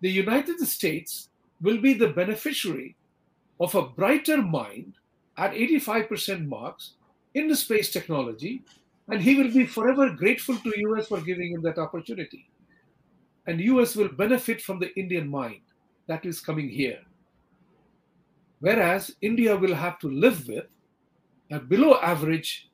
The 0.00 0.10
United 0.10 0.58
States 0.60 1.28
will 1.62 1.80
be 1.80 1.94
the 1.94 2.08
beneficiary 2.08 2.96
of 3.60 3.74
a 3.74 3.86
brighter 3.86 4.42
mind 4.42 4.94
at 5.36 5.52
85% 5.52 6.46
marks 6.46 6.92
in 7.34 7.48
the 7.48 7.56
space 7.56 7.90
technology, 7.90 8.62
and 9.08 9.20
he 9.20 9.36
will 9.36 9.50
be 9.50 9.66
forever 9.66 10.10
grateful 10.10 10.56
to 10.56 10.72
US 10.88 11.08
for 11.08 11.20
giving 11.20 11.52
him 11.52 11.62
that 11.62 11.78
opportunity. 11.78 12.48
And 13.46 13.60
US 13.60 13.94
will 13.94 14.08
benefit 14.08 14.62
from 14.62 14.78
the 14.78 14.96
Indian 14.98 15.28
mind 15.28 15.60
that 16.06 16.24
is 16.24 16.40
coming 16.40 16.68
here. 16.68 17.00
Whereas 18.60 19.14
India 19.20 19.56
will 19.56 19.74
have 19.74 19.98
to 20.00 20.08
live 20.08 20.48
with 20.48 20.66
a 21.50 21.58
below 21.58 21.98
average 22.00 22.70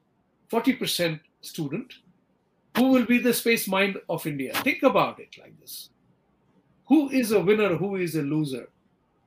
40% 0.52 1.20
student 1.40 1.94
who 2.76 2.88
will 2.88 3.04
be 3.04 3.18
the 3.18 3.34
space 3.34 3.66
mind 3.66 3.98
of 4.08 4.26
India. 4.26 4.52
Think 4.62 4.84
about 4.84 5.18
it 5.18 5.36
like 5.40 5.58
this. 5.60 5.90
Who 6.86 7.10
is 7.10 7.32
a 7.32 7.40
winner? 7.40 7.76
Who 7.76 7.96
is 7.96 8.14
a 8.14 8.22
loser? 8.22 8.68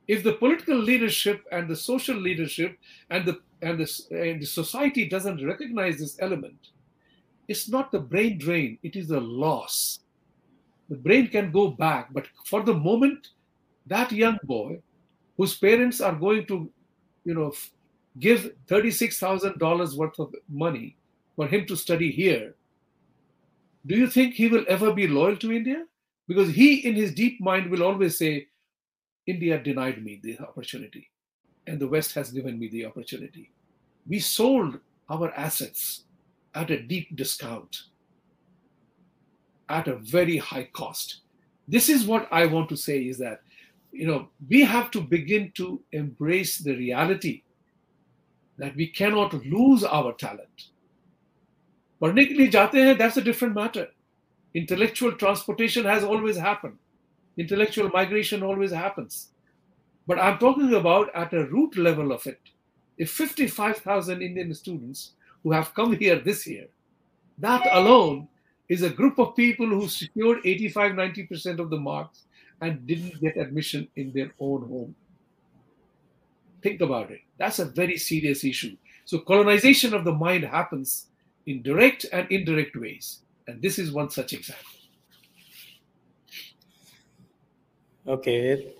if 0.06 0.22
the 0.22 0.34
political 0.34 0.76
leadership 0.76 1.44
and 1.50 1.68
the 1.68 1.76
social 1.76 2.16
leadership 2.16 2.78
and 3.10 3.24
the 3.26 3.40
and 3.62 3.78
the, 3.78 4.02
and 4.10 4.42
the 4.42 4.46
society 4.46 5.08
doesn't 5.08 5.44
recognize 5.46 5.98
this 5.98 6.18
element 6.20 6.68
it's 7.48 7.68
not 7.68 7.92
the 7.92 7.98
brain 7.98 8.38
drain 8.38 8.78
it 8.82 8.96
is 8.96 9.08
the 9.08 9.20
loss. 9.20 10.00
The 10.88 10.96
brain 10.96 11.28
can 11.28 11.50
go 11.50 11.68
back 11.68 12.12
but 12.12 12.26
for 12.44 12.62
the 12.62 12.74
moment 12.74 13.28
that 13.86 14.12
young 14.12 14.38
boy 14.44 14.80
whose 15.36 15.56
parents 15.56 16.00
are 16.00 16.14
going 16.14 16.46
to 16.46 16.70
you 17.24 17.34
know 17.34 17.52
give 18.18 18.52
$36000 18.68 19.96
worth 19.96 20.18
of 20.18 20.34
money 20.48 20.96
for 21.36 21.46
him 21.48 21.66
to 21.66 21.76
study 21.76 22.10
here 22.10 22.54
do 23.86 23.96
you 23.96 24.06
think 24.06 24.34
he 24.34 24.48
will 24.48 24.64
ever 24.68 24.92
be 24.92 25.06
loyal 25.06 25.36
to 25.36 25.52
india? 25.52 25.84
Because 26.26 26.48
he 26.48 26.76
in 26.88 26.94
his 26.94 27.12
deep 27.12 27.40
mind 27.40 27.70
will 27.70 27.82
always 27.82 28.16
say 28.16 28.48
India 29.26 29.62
denied 29.62 30.02
me 30.04 30.20
the 30.22 30.38
opportunity, 30.40 31.10
and 31.66 31.78
the 31.78 31.88
West 31.88 32.14
has 32.14 32.30
given 32.30 32.58
me 32.58 32.68
the 32.68 32.84
opportunity. 32.84 33.52
We 34.06 34.20
sold 34.20 34.78
our 35.08 35.32
assets 35.32 36.03
at 36.55 36.71
a 36.71 36.81
deep 36.81 37.15
discount, 37.15 37.83
at 39.69 39.87
a 39.87 39.95
very 39.95 40.37
high 40.37 40.67
cost. 40.73 41.21
This 41.67 41.89
is 41.89 42.05
what 42.05 42.27
I 42.31 42.45
want 42.45 42.69
to 42.69 42.77
say 42.77 42.99
is 43.01 43.17
that, 43.19 43.41
you 43.91 44.07
know, 44.07 44.29
we 44.49 44.61
have 44.63 44.91
to 44.91 45.01
begin 45.01 45.51
to 45.55 45.81
embrace 45.91 46.57
the 46.57 46.75
reality 46.75 47.43
that 48.57 48.75
we 48.75 48.87
cannot 48.87 49.33
lose 49.45 49.83
our 49.83 50.13
talent. 50.13 50.69
पढ़ने 52.01 52.25
के 52.25 52.33
लिए 52.33 52.47
जाते 52.51 52.81
हैं, 52.81 52.97
that's 52.97 53.17
a 53.17 53.21
different 53.21 53.55
matter. 53.55 53.87
Intellectual 54.53 55.11
transportation 55.13 55.85
has 55.85 56.03
always 56.03 56.37
happened 56.37 56.77
intellectual 57.39 57.89
migration 57.89 58.43
always 58.43 58.71
happens. 58.71 59.29
But 60.05 60.19
I'm 60.19 60.37
talking 60.37 60.73
about 60.73 61.09
at 61.15 61.33
a 61.33 61.45
root 61.45 61.77
level 61.77 62.11
of 62.11 62.27
it. 62.27 62.41
If 62.97 63.11
55,000 63.11 64.21
Indian 64.21 64.53
students 64.53 65.13
who 65.44 65.52
have 65.52 65.72
come 65.74 65.94
here 65.94 66.18
this 66.18 66.46
year, 66.46 66.66
that 67.38 67.62
alone 67.70 68.26
is 68.68 68.82
a 68.82 68.90
group 68.90 69.18
of 69.18 69.36
people 69.36 69.66
who 69.66 69.86
secured 69.86 70.38
85 70.44 70.92
90% 70.92 71.58
of 71.60 71.70
the 71.70 71.76
marks 71.76 72.24
and 72.60 72.86
didn't 72.86 73.20
get 73.20 73.36
admission 73.36 73.86
in 73.94 74.10
their 74.12 74.32
own 74.40 74.66
home. 74.66 74.94
Think 76.62 76.80
about 76.80 77.10
it. 77.10 77.20
That's 77.38 77.58
a 77.58 77.66
very 77.66 77.98
serious 77.98 78.42
issue. 78.42 78.76
So, 79.04 79.18
colonization 79.18 79.92
of 79.92 80.04
the 80.04 80.12
mind 80.12 80.44
happens 80.44 81.08
in 81.44 81.60
direct 81.60 82.06
and 82.10 82.26
indirect 82.30 82.74
ways. 82.74 83.20
And 83.46 83.60
this 83.60 83.78
is 83.78 83.92
one 83.92 84.08
such 84.08 84.32
example. 84.32 84.64
Okay, 88.06 88.72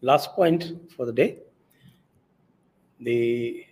last 0.00 0.32
point 0.32 0.92
for 0.96 1.06
the 1.06 1.12
day. 1.12 1.38
The 3.00 3.64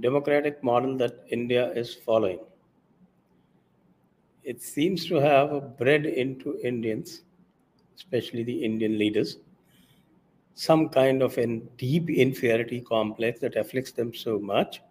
democratic 0.00 0.62
model 0.62 0.96
that 0.98 1.24
India 1.30 1.72
is 1.72 1.94
following. 1.94 2.40
It 4.42 4.60
seems 4.62 5.06
to 5.06 5.16
have 5.16 5.78
bred 5.78 6.06
into 6.06 6.58
Indians, 6.62 7.22
especially 7.96 8.42
the 8.42 8.64
Indian 8.64 8.98
leaders, 8.98 9.38
some 10.54 10.88
kind 10.88 11.22
of 11.22 11.36
a 11.38 11.46
deep 11.78 12.10
inferiority 12.10 12.80
complex 12.80 13.40
that 13.40 13.56
afflicts 13.56 13.92
them 13.92 14.14
so 14.14 14.38
much 14.38 14.82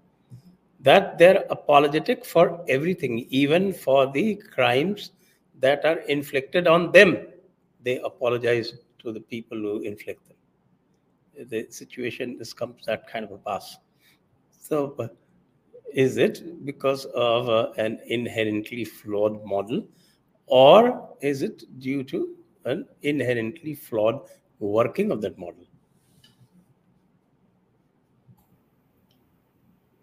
that 0.81 1.17
they're 1.17 1.45
apologetic 1.49 2.25
for 2.25 2.63
everything, 2.67 3.25
even 3.29 3.71
for 3.71 4.11
the 4.11 4.35
crimes 4.35 5.11
that 5.59 5.85
are 5.85 5.99
inflicted 5.99 6.67
on 6.67 6.91
them. 6.91 7.25
They 7.83 7.99
apologize 7.99 8.73
to 8.99 9.11
the 9.13 9.21
people 9.21 9.57
who 9.57 9.79
inflict 9.79 10.27
them. 10.27 11.47
The 11.49 11.67
situation 11.69 12.37
is 12.39 12.53
comes 12.53 12.85
that 12.85 13.07
kind 13.07 13.23
of 13.25 13.31
a 13.31 13.37
pass. 13.37 13.77
So, 14.63 15.09
is 15.93 16.15
it 16.15 16.63
because 16.63 17.03
of 17.03 17.49
uh, 17.49 17.71
an 17.73 17.99
inherently 18.07 18.85
flawed 18.85 19.43
model, 19.43 19.85
or 20.47 21.09
is 21.19 21.41
it 21.41 21.63
due 21.79 22.01
to 22.05 22.37
an 22.63 22.85
inherently 23.01 23.75
flawed 23.75 24.21
working 24.59 25.11
of 25.11 25.19
that 25.19 25.37
model? 25.37 25.65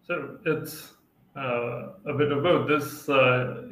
So 0.02 0.36
it's 0.44 0.92
uh, 1.36 1.92
a 2.04 2.12
bit 2.12 2.30
of 2.30 2.42
both. 2.42 2.68
This 2.68 3.08
uh, 3.08 3.64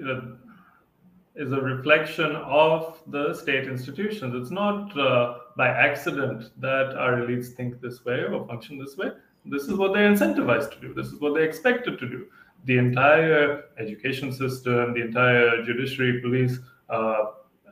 is 1.36 1.52
a 1.52 1.60
reflection 1.60 2.34
of 2.34 3.02
the 3.08 3.34
state 3.34 3.68
institutions. 3.68 4.34
It's 4.34 4.50
not 4.50 4.98
uh, 4.98 5.34
by 5.54 5.68
accident 5.68 6.50
that 6.60 6.96
our 6.96 7.16
elites 7.16 7.48
think 7.48 7.82
this 7.82 8.06
way 8.06 8.24
or 8.24 8.46
function 8.46 8.78
this 8.78 8.96
way. 8.96 9.10
This 9.44 9.64
is 9.64 9.74
what 9.74 9.94
they're 9.94 10.10
incentivized 10.10 10.72
to 10.72 10.80
do. 10.80 10.94
This 10.94 11.06
is 11.08 11.20
what 11.20 11.34
they're 11.34 11.44
expected 11.44 11.98
to 11.98 12.08
do. 12.08 12.26
The 12.64 12.76
entire 12.76 13.64
education 13.78 14.32
system, 14.32 14.94
the 14.94 15.02
entire 15.02 15.64
judiciary, 15.64 16.20
police, 16.20 16.58
uh, 16.90 17.24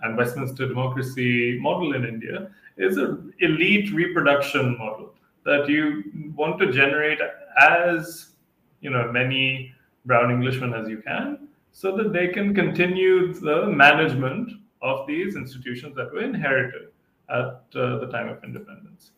and 0.02 0.16
Westminster 0.16 0.68
democracy 0.68 1.58
model 1.60 1.94
in 1.94 2.04
India 2.04 2.50
is 2.76 2.98
an 2.98 3.32
elite 3.40 3.92
reproduction 3.92 4.76
model 4.78 5.14
that 5.44 5.68
you 5.68 6.04
want 6.34 6.58
to 6.58 6.72
generate 6.72 7.18
as 7.60 8.32
you 8.80 8.90
know 8.90 9.10
many 9.10 9.72
brown 10.04 10.30
englishmen 10.30 10.74
as 10.74 10.88
you 10.88 10.98
can 10.98 11.48
so 11.72 11.96
that 11.96 12.12
they 12.12 12.28
can 12.28 12.54
continue 12.54 13.32
the 13.34 13.66
management 13.66 14.52
of 14.82 15.06
these 15.06 15.36
institutions 15.36 15.96
that 15.96 16.12
were 16.12 16.22
inherited 16.22 16.88
at 17.30 17.62
uh, 17.74 17.98
the 17.98 18.08
time 18.10 18.28
of 18.28 18.42
independence 18.44 19.12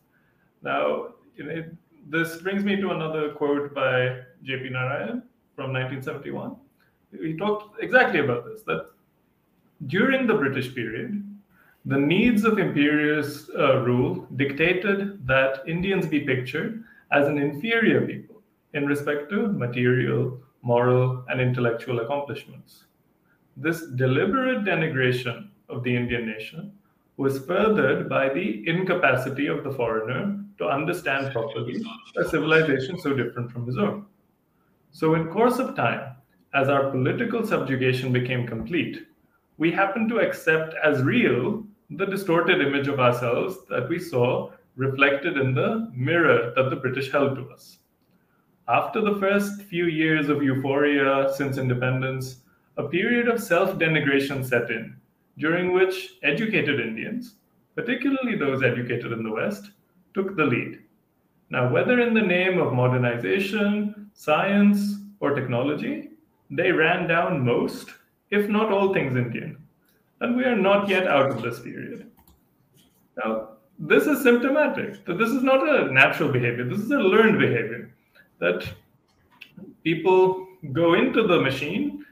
now 0.61 1.09
you 1.35 1.43
know, 1.43 1.63
this 2.07 2.41
brings 2.41 2.63
me 2.63 2.75
to 2.75 2.91
another 2.91 3.31
quote 3.33 3.73
by 3.73 4.19
jp 4.43 4.71
narayan 4.71 5.23
from 5.55 5.73
1971 5.73 6.55
he 7.21 7.35
talked 7.37 7.81
exactly 7.83 8.19
about 8.19 8.45
this 8.45 8.61
that 8.63 8.87
during 9.87 10.27
the 10.27 10.33
british 10.33 10.73
period 10.75 11.23
the 11.85 11.97
needs 11.97 12.43
of 12.43 12.59
imperialist 12.59 13.49
uh, 13.57 13.79
rule 13.79 14.27
dictated 14.35 15.25
that 15.25 15.63
indians 15.67 16.05
be 16.05 16.19
pictured 16.21 16.83
as 17.11 17.27
an 17.27 17.37
inferior 17.37 18.05
people 18.05 18.39
in 18.73 18.85
respect 18.85 19.29
to 19.29 19.47
material, 19.47 20.39
moral, 20.61 21.23
and 21.29 21.41
intellectual 21.41 21.99
accomplishments. 22.01 22.85
This 23.57 23.87
deliberate 23.95 24.63
denigration 24.63 25.49
of 25.69 25.83
the 25.83 25.95
Indian 25.95 26.25
nation 26.25 26.71
was 27.19 27.45
furthered 27.45 28.07
by 28.07 28.29
the 28.29 28.63
incapacity 28.65 29.47
of 29.47 29.61
the 29.61 29.71
foreigner 29.73 30.41
to 30.57 30.65
understand 30.65 31.33
properly 31.33 31.83
a 32.15 32.23
civilization 32.23 32.97
so 32.97 33.13
different 33.13 33.51
from 33.51 33.65
his 33.65 33.77
own. 33.77 34.05
So, 34.91 35.15
in 35.15 35.27
course 35.27 35.59
of 35.59 35.75
time, 35.75 36.15
as 36.53 36.69
our 36.69 36.89
political 36.91 37.45
subjugation 37.45 38.13
became 38.13 38.47
complete, 38.47 39.05
we 39.57 39.69
happened 39.69 40.07
to 40.07 40.19
accept 40.19 40.73
as 40.81 41.03
real 41.03 41.65
the 41.89 42.05
distorted 42.05 42.61
image 42.61 42.87
of 42.87 43.01
ourselves 43.01 43.57
that 43.69 43.89
we 43.89 43.99
saw 43.99 44.51
reflected 44.77 45.35
in 45.35 45.53
the 45.53 45.91
mirror 45.93 46.53
that 46.55 46.69
the 46.69 46.77
British 46.77 47.11
held 47.11 47.35
to 47.35 47.49
us. 47.49 47.79
After 48.69 49.01
the 49.01 49.19
first 49.19 49.63
few 49.63 49.87
years 49.87 50.29
of 50.29 50.41
euphoria 50.41 51.33
since 51.35 51.57
independence, 51.57 52.43
a 52.77 52.87
period 52.87 53.27
of 53.27 53.43
self 53.43 53.77
denigration 53.77 54.45
set 54.45 54.71
in, 54.71 54.95
during 55.39 55.73
which 55.73 56.15
educated 56.21 56.79
Indians, 56.79 57.35
particularly 57.75 58.35
those 58.35 58.61
educated 58.61 59.11
in 59.11 59.23
the 59.23 59.31
West, 59.31 59.71
took 60.13 60.35
the 60.35 60.45
lead. 60.45 60.79
Now, 61.49 61.71
whether 61.71 61.99
in 61.99 62.13
the 62.13 62.21
name 62.21 62.59
of 62.59 62.73
modernization, 62.73 64.11
science, 64.13 64.95
or 65.19 65.33
technology, 65.33 66.09
they 66.51 66.71
ran 66.71 67.07
down 67.07 67.43
most, 67.43 67.89
if 68.31 68.49
not 68.49 68.71
all 68.71 68.93
things 68.93 69.15
Indian. 69.15 69.57
And 70.21 70.35
we 70.35 70.43
are 70.43 70.55
not 70.55 70.89
yet 70.89 71.07
out 71.07 71.31
of 71.31 71.41
this 71.41 71.59
period. 71.59 72.11
Now, 73.23 73.49
this 73.79 74.07
is 74.07 74.21
symptomatic 74.21 75.05
that 75.05 75.17
this 75.17 75.29
is 75.29 75.41
not 75.41 75.67
a 75.67 75.91
natural 75.91 76.31
behavior, 76.31 76.65
this 76.65 76.79
is 76.79 76.91
a 76.91 76.97
learned 76.97 77.39
behavior 77.39 77.93
that 78.39 78.67
people 79.83 80.47
go 80.73 80.93
into 80.93 81.25
the 81.25 81.41
machine 81.41 82.05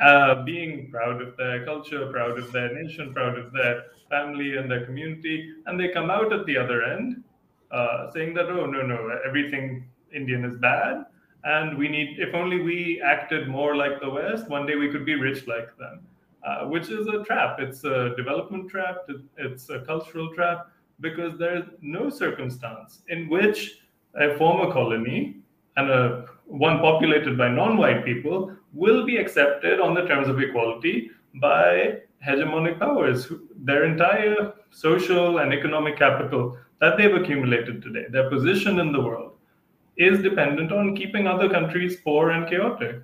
uh, 0.00 0.42
being 0.44 0.90
proud 0.90 1.20
of 1.20 1.36
their 1.36 1.64
culture, 1.64 2.10
proud 2.10 2.38
of 2.38 2.52
their 2.52 2.72
nation, 2.74 3.12
proud 3.12 3.38
of 3.38 3.52
their 3.52 3.84
family 4.08 4.56
and 4.56 4.70
their 4.70 4.84
community, 4.86 5.52
and 5.66 5.78
they 5.78 5.88
come 5.88 6.10
out 6.10 6.32
at 6.32 6.46
the 6.46 6.56
other 6.56 6.82
end 6.82 7.22
uh, 7.70 8.10
saying 8.12 8.34
that, 8.34 8.46
oh, 8.46 8.66
no, 8.66 8.82
no, 8.82 9.18
everything 9.26 9.84
Indian 10.12 10.44
is 10.44 10.56
bad. 10.58 11.04
And 11.44 11.78
we 11.78 11.88
need, 11.88 12.18
if 12.18 12.34
only 12.34 12.60
we 12.60 13.00
acted 13.04 13.48
more 13.48 13.76
like 13.76 14.00
the 14.00 14.10
West, 14.10 14.48
one 14.48 14.66
day 14.66 14.74
we 14.74 14.90
could 14.90 15.04
be 15.04 15.14
rich 15.14 15.46
like 15.46 15.76
them, 15.76 16.00
uh, 16.44 16.66
which 16.66 16.88
is 16.88 17.06
a 17.06 17.22
trap. 17.24 17.60
It's 17.60 17.84
a 17.84 18.14
development 18.16 18.70
trap, 18.70 19.08
it's 19.36 19.68
a 19.70 19.80
cultural 19.80 20.34
trap, 20.34 20.68
because 21.00 21.38
there's 21.38 21.64
no 21.80 22.10
circumstance 22.10 23.02
in 23.08 23.28
which 23.28 23.80
a 24.14 24.36
former 24.36 24.72
colony 24.72 25.36
and 25.76 25.90
a, 25.90 26.26
one 26.46 26.80
populated 26.80 27.38
by 27.38 27.48
non-white 27.48 28.04
people 28.04 28.52
will 28.78 29.04
be 29.04 29.16
accepted 29.16 29.80
on 29.80 29.92
the 29.94 30.06
terms 30.06 30.28
of 30.28 30.40
equality 30.40 31.10
by 31.40 31.98
hegemonic 32.24 32.78
powers. 32.78 33.30
Their 33.56 33.84
entire 33.84 34.54
social 34.70 35.38
and 35.38 35.52
economic 35.52 35.98
capital 35.98 36.56
that 36.80 36.96
they've 36.96 37.14
accumulated 37.14 37.82
today, 37.82 38.06
their 38.08 38.30
position 38.30 38.78
in 38.78 38.92
the 38.92 39.00
world, 39.00 39.32
is 39.96 40.22
dependent 40.22 40.70
on 40.70 40.94
keeping 40.94 41.26
other 41.26 41.50
countries 41.50 41.96
poor 42.04 42.30
and 42.30 42.48
chaotic. 42.48 43.02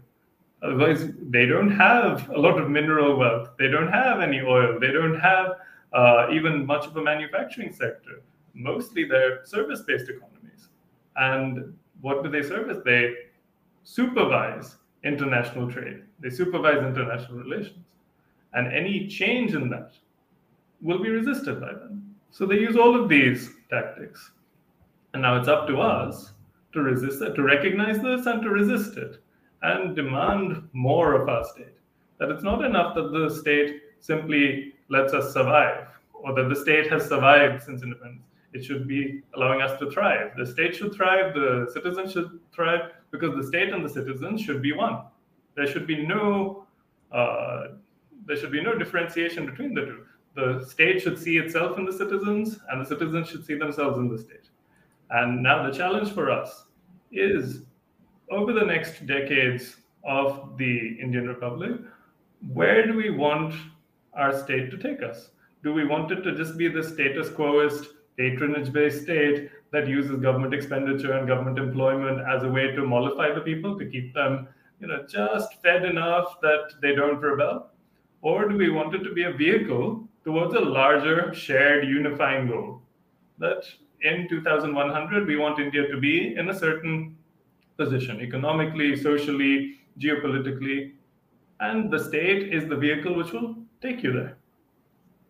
Otherwise, 0.62 1.12
they 1.30 1.44
don't 1.44 1.70
have 1.70 2.28
a 2.30 2.38
lot 2.38 2.58
of 2.58 2.70
mineral 2.70 3.16
wealth. 3.16 3.50
They 3.58 3.68
don't 3.68 3.92
have 3.92 4.20
any 4.20 4.40
oil. 4.40 4.78
They 4.80 4.92
don't 4.92 5.18
have 5.18 5.56
uh, 5.92 6.28
even 6.32 6.64
much 6.64 6.86
of 6.86 6.96
a 6.96 7.02
manufacturing 7.02 7.72
sector. 7.72 8.22
Mostly 8.54 9.04
they're 9.04 9.44
service 9.44 9.82
based 9.82 10.08
economies. 10.08 10.68
And 11.16 11.74
what 12.00 12.22
do 12.22 12.30
they 12.30 12.42
service? 12.42 12.78
They 12.84 13.14
supervise 13.82 14.76
international 15.04 15.70
trade, 15.70 16.02
they 16.20 16.30
supervise 16.30 16.78
international 16.78 17.38
relations. 17.38 17.84
And 18.52 18.72
any 18.72 19.08
change 19.08 19.54
in 19.54 19.68
that 19.70 19.92
will 20.80 21.02
be 21.02 21.10
resisted 21.10 21.60
by 21.60 21.72
them. 21.72 22.14
So 22.30 22.46
they 22.46 22.58
use 22.58 22.76
all 22.76 23.00
of 23.00 23.08
these 23.08 23.50
tactics. 23.70 24.32
And 25.12 25.22
now 25.22 25.38
it's 25.38 25.48
up 25.48 25.66
to 25.68 25.80
us 25.80 26.32
to 26.72 26.80
resist 26.80 27.22
it, 27.22 27.34
to 27.34 27.42
recognize 27.42 28.00
this 28.00 28.26
and 28.26 28.42
to 28.42 28.50
resist 28.50 28.96
it 28.96 29.18
and 29.62 29.96
demand 29.96 30.68
more 30.72 31.20
of 31.20 31.28
our 31.28 31.44
state. 31.44 31.76
That 32.18 32.30
it's 32.30 32.42
not 32.42 32.64
enough 32.64 32.94
that 32.94 33.12
the 33.12 33.30
state 33.30 33.82
simply 34.00 34.74
lets 34.88 35.12
us 35.12 35.32
survive 35.32 35.86
or 36.12 36.34
that 36.34 36.48
the 36.48 36.56
state 36.56 36.90
has 36.90 37.08
survived 37.08 37.62
since 37.62 37.82
independence. 37.82 38.22
It 38.54 38.64
should 38.64 38.86
be 38.86 39.22
allowing 39.34 39.60
us 39.60 39.78
to 39.80 39.90
thrive. 39.90 40.30
The 40.38 40.46
state 40.46 40.76
should 40.76 40.94
thrive, 40.94 41.34
the 41.34 41.68
citizens 41.72 42.12
should 42.12 42.38
thrive, 42.52 42.92
because 43.10 43.34
the 43.36 43.46
state 43.46 43.70
and 43.70 43.84
the 43.84 43.88
citizens 43.88 44.40
should 44.40 44.62
be 44.62 44.72
one. 44.72 45.02
There 45.56 45.66
should 45.66 45.86
be 45.86 46.06
no 46.06 46.66
uh, 47.12 47.64
there 48.26 48.36
should 48.36 48.52
be 48.52 48.62
no 48.62 48.76
differentiation 48.76 49.44
between 49.44 49.74
the 49.74 49.84
two. 49.84 50.06
The 50.34 50.64
state 50.66 51.02
should 51.02 51.18
see 51.18 51.36
itself 51.36 51.78
in 51.78 51.84
the 51.84 51.92
citizens, 51.92 52.58
and 52.70 52.80
the 52.80 52.88
citizens 52.88 53.28
should 53.28 53.44
see 53.44 53.54
themselves 53.54 53.98
in 53.98 54.08
the 54.08 54.18
state. 54.18 54.48
And 55.10 55.42
now 55.42 55.68
the 55.68 55.76
challenge 55.76 56.12
for 56.12 56.30
us 56.30 56.64
is 57.12 57.62
over 58.30 58.52
the 58.52 58.64
next 58.64 59.06
decades 59.06 59.76
of 60.04 60.56
the 60.58 60.96
Indian 61.00 61.28
Republic, 61.28 61.72
where 62.52 62.86
do 62.86 62.94
we 62.94 63.10
want 63.10 63.54
our 64.14 64.36
state 64.36 64.70
to 64.70 64.78
take 64.78 65.02
us? 65.02 65.30
Do 65.62 65.72
we 65.72 65.86
want 65.86 66.10
it 66.10 66.22
to 66.22 66.34
just 66.34 66.58
be 66.58 66.68
the 66.68 66.82
status 66.82 67.30
quoist, 67.30 67.88
patronage 68.16 68.72
based 68.72 69.02
state 69.02 69.50
that 69.72 69.88
uses 69.88 70.20
government 70.20 70.54
expenditure 70.54 71.12
and 71.12 71.26
government 71.26 71.58
employment 71.58 72.20
as 72.28 72.42
a 72.44 72.48
way 72.48 72.70
to 72.72 72.86
mollify 72.86 73.34
the 73.34 73.40
people, 73.40 73.78
to 73.78 73.86
keep 73.86 74.14
them 74.14 74.48
you 74.80 74.86
know, 74.88 75.04
just 75.08 75.62
fed 75.62 75.84
enough 75.84 76.40
that 76.42 76.74
they 76.82 76.94
don't 76.94 77.20
rebel? 77.20 77.70
Or 78.22 78.48
do 78.48 78.56
we 78.56 78.70
want 78.70 78.94
it 78.94 79.02
to 79.04 79.12
be 79.12 79.24
a 79.24 79.32
vehicle 79.32 80.08
towards 80.24 80.54
a 80.54 80.60
larger, 80.60 81.32
shared, 81.34 81.86
unifying 81.86 82.48
goal? 82.48 82.82
That 83.38 83.64
in 84.02 84.28
2100, 84.28 85.26
we 85.26 85.36
want 85.36 85.58
India 85.58 85.88
to 85.88 85.98
be 85.98 86.36
in 86.36 86.50
a 86.50 86.58
certain 86.58 87.16
position, 87.76 88.20
economically, 88.20 88.96
socially, 88.96 89.80
geopolitically, 89.98 90.92
and 91.60 91.90
the 91.90 91.98
state 91.98 92.52
is 92.52 92.68
the 92.68 92.76
vehicle 92.76 93.14
which 93.14 93.32
will 93.32 93.56
take 93.80 94.02
you 94.02 94.12
there. 94.12 94.36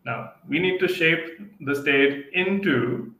Now, 0.05 0.33
we 0.47 0.59
need 0.59 0.79
to 0.79 0.87
shape 0.87 1.39
the 1.61 1.75
state 1.75 2.27
into 2.33 3.13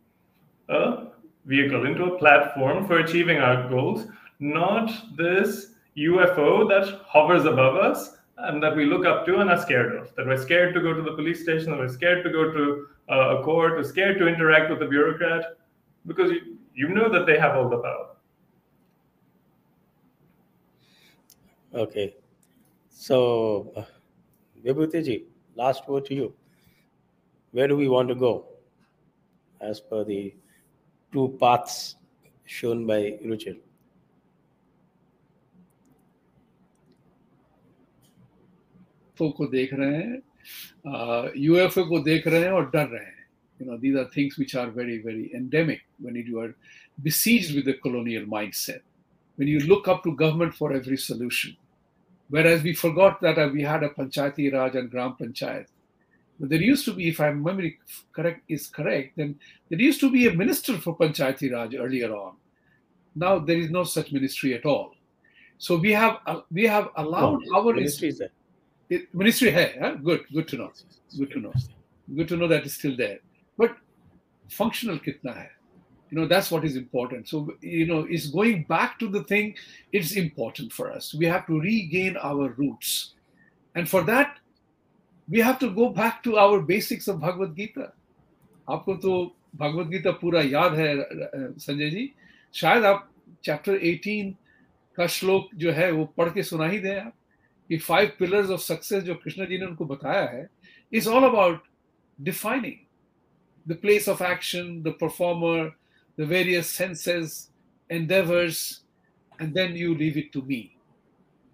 a 0.69 1.07
vehicle, 1.45 1.85
into 1.85 2.05
a 2.05 2.17
platform 2.19 2.85
for 2.85 2.99
achieving 2.99 3.37
our 3.37 3.67
goals, 3.69 4.05
not 4.39 4.91
this 5.17 5.73
UFO 5.97 6.67
that 6.69 7.01
hovers 7.05 7.45
above 7.45 7.75
us 7.75 8.17
and 8.37 8.61
that 8.61 8.75
we 8.75 8.85
look 8.85 9.05
up 9.05 9.25
to 9.25 9.37
and 9.37 9.49
are 9.49 9.61
scared 9.61 9.95
of. 9.95 10.13
That 10.15 10.27
we're 10.27 10.37
scared 10.37 10.73
to 10.75 10.81
go 10.81 10.93
to 10.93 11.01
the 11.01 11.13
police 11.13 11.41
station, 11.41 11.71
that 11.71 11.79
we're 11.79 11.89
scared 11.89 12.23
to 12.23 12.29
go 12.29 12.51
to 12.51 12.87
uh, 13.09 13.37
a 13.37 13.43
court, 13.43 13.73
we're 13.73 13.83
scared 13.83 14.19
to 14.19 14.27
interact 14.27 14.69
with 14.69 14.81
a 14.81 14.87
bureaucrat 14.87 15.57
because 16.05 16.31
you, 16.31 16.57
you 16.73 16.89
know 16.89 17.09
that 17.11 17.25
they 17.25 17.39
have 17.39 17.55
all 17.55 17.69
the 17.69 17.77
power. 17.77 18.09
Okay. 21.73 22.15
So, 22.89 23.71
uh, 23.75 23.83
Vibhuti 24.63 25.25
last 25.55 25.87
word 25.87 26.05
to 26.05 26.15
you 26.15 26.33
Where 27.54 27.68
do 27.68 27.76
we 27.76 27.88
want 27.88 28.08
to 28.08 28.14
go 28.14 28.46
as 29.60 29.80
per 29.80 30.04
the 30.04 30.34
two 31.12 31.36
paths 31.40 31.96
shown 32.44 32.86
by 32.86 33.18
Ruchir? 33.24 33.56
को 39.20 39.46
देख 39.46 39.72
रहे 39.74 39.96
हैं 39.96 41.32
UFO 41.36 41.84
को 41.88 41.98
देख 42.00 42.26
रहे 42.26 42.40
हैं 42.40 42.50
और 42.50 42.70
डर 42.70 42.86
रहे 42.86 43.04
हैं 43.04 43.20
you 43.60 43.66
know 43.66 43.76
these 43.76 43.94
are 43.94 44.06
things 44.12 44.38
which 44.38 44.54
are 44.54 44.70
very 44.70 44.98
very 45.06 45.30
endemic 45.34 45.80
when 45.98 46.14
you 46.14 46.38
are 46.40 46.54
besieged 47.02 47.54
with 47.54 47.66
the 47.66 47.74
colonial 47.74 48.24
mindset 48.24 48.80
when 49.36 49.48
you 49.48 49.60
look 49.60 49.88
up 49.88 50.02
to 50.02 50.14
government 50.16 50.54
for 50.54 50.72
every 50.72 50.96
solution 50.96 51.56
whereas 52.30 52.62
we 52.62 52.72
forgot 52.72 53.20
that 53.20 53.38
uh, 53.38 53.48
we 53.52 53.62
had 53.62 53.82
a 53.82 53.90
panchayati 53.90 54.52
raj 54.54 54.74
and 54.76 54.90
gram 54.90 55.14
panchayat 55.20 55.66
but 55.66 55.73
there 56.39 56.61
used 56.61 56.85
to 56.85 56.93
be 56.93 57.09
if 57.09 57.19
my 57.19 57.31
memory 57.31 57.79
correct 58.11 58.41
is 58.49 58.67
correct 58.67 59.15
then 59.15 59.39
there 59.69 59.79
used 59.79 59.99
to 60.01 60.11
be 60.11 60.27
a 60.27 60.33
minister 60.33 60.77
for 60.77 60.95
panchayati 60.97 61.51
raj 61.53 61.75
earlier 61.75 62.13
on. 62.13 62.33
Now 63.15 63.39
there 63.39 63.57
is 63.57 63.69
no 63.69 63.83
such 63.83 64.11
ministry 64.11 64.53
at 64.53 64.65
all. 64.65 64.93
So 65.57 65.77
we 65.77 65.93
have 65.93 66.19
uh, 66.25 66.41
we 66.51 66.65
have 66.65 66.89
allowed 66.97 67.41
oh, 67.51 67.57
our 67.57 67.73
ministry 67.73 68.09
is 68.09 68.17
there. 68.17 68.31
It, 68.89 69.13
ministry 69.15 69.51
hai, 69.51 69.75
huh? 69.79 69.93
good 69.95 70.25
good 70.33 70.47
to 70.49 70.57
know. 70.57 70.71
Good 71.17 71.31
to 71.31 71.39
know. 71.39 71.53
Good 72.15 72.27
to 72.27 72.37
know 72.37 72.47
that 72.47 72.65
it's 72.65 72.75
still 72.75 72.97
there. 72.97 73.19
But 73.57 73.77
functional 74.49 74.99
kitna 74.99 75.33
hai. 75.33 75.49
You 76.11 76.19
know 76.19 76.27
that's 76.27 76.51
what 76.51 76.65
is 76.65 76.75
important. 76.75 77.29
So 77.29 77.53
you 77.61 77.87
know 77.87 78.05
it's 78.09 78.27
going 78.27 78.63
back 78.63 78.99
to 78.99 79.07
the 79.07 79.23
thing 79.23 79.55
it's 79.93 80.17
important 80.17 80.73
for 80.73 80.91
us. 80.91 81.13
We 81.13 81.25
have 81.25 81.47
to 81.47 81.59
regain 81.59 82.17
our 82.17 82.49
roots. 82.49 83.13
And 83.75 83.89
for 83.89 84.03
that 84.03 84.37
we 85.28 85.40
have 85.40 85.58
to 85.58 85.70
go 85.70 85.88
back 85.90 86.22
to 86.22 86.36
our 86.36 86.60
basics 86.60 87.08
of 87.08 87.20
bhagavad 87.20 87.54
gita 87.56 87.92
आपको 88.68 88.94
तो 89.02 89.12
भगवत 89.56 89.86
गीता 89.86 90.10
पूरा 90.20 90.40
याद 90.42 90.74
है 90.78 90.90
संजय 91.58 91.90
जी 91.90 92.10
शायद 92.54 92.84
आप 92.84 93.08
chapter 93.44 93.78
18 93.78 94.34
का 94.96 95.06
श्लोक 95.06 95.48
जो 95.62 95.72
है 95.72 95.90
वो 95.92 96.04
पढ़ 96.18 96.28
के 96.34 96.42
सुना 96.42 96.66
ही 96.68 96.78
दें 96.78 96.94
आप 97.00 97.12
कि 97.70 97.78
फाइव 97.78 98.12
पिलर्स 98.18 98.50
ऑफ 98.50 98.60
सक्सेस 98.60 99.02
जो 99.04 99.14
कृष्ण 99.24 99.46
जी 99.46 99.58
ने 99.58 99.66
उनको 99.66 99.84
बताया 99.86 100.22
है 100.30 100.48
is 100.92 101.08
all 101.08 101.24
about 101.28 101.62
defining 102.18 102.78
the 103.66 103.74
place 103.74 104.08
of 104.08 104.20
action, 104.20 104.82
the 104.82 104.92
performer, 104.92 105.72
the 106.18 106.26
various 106.26 106.68
senses, 106.68 107.50
endeavors, 107.90 108.80
and 109.38 109.54
then 109.54 109.76
you 109.76 109.94
leave 109.94 110.16
it 110.16 110.32
to 110.32 110.42
me. 110.42 110.76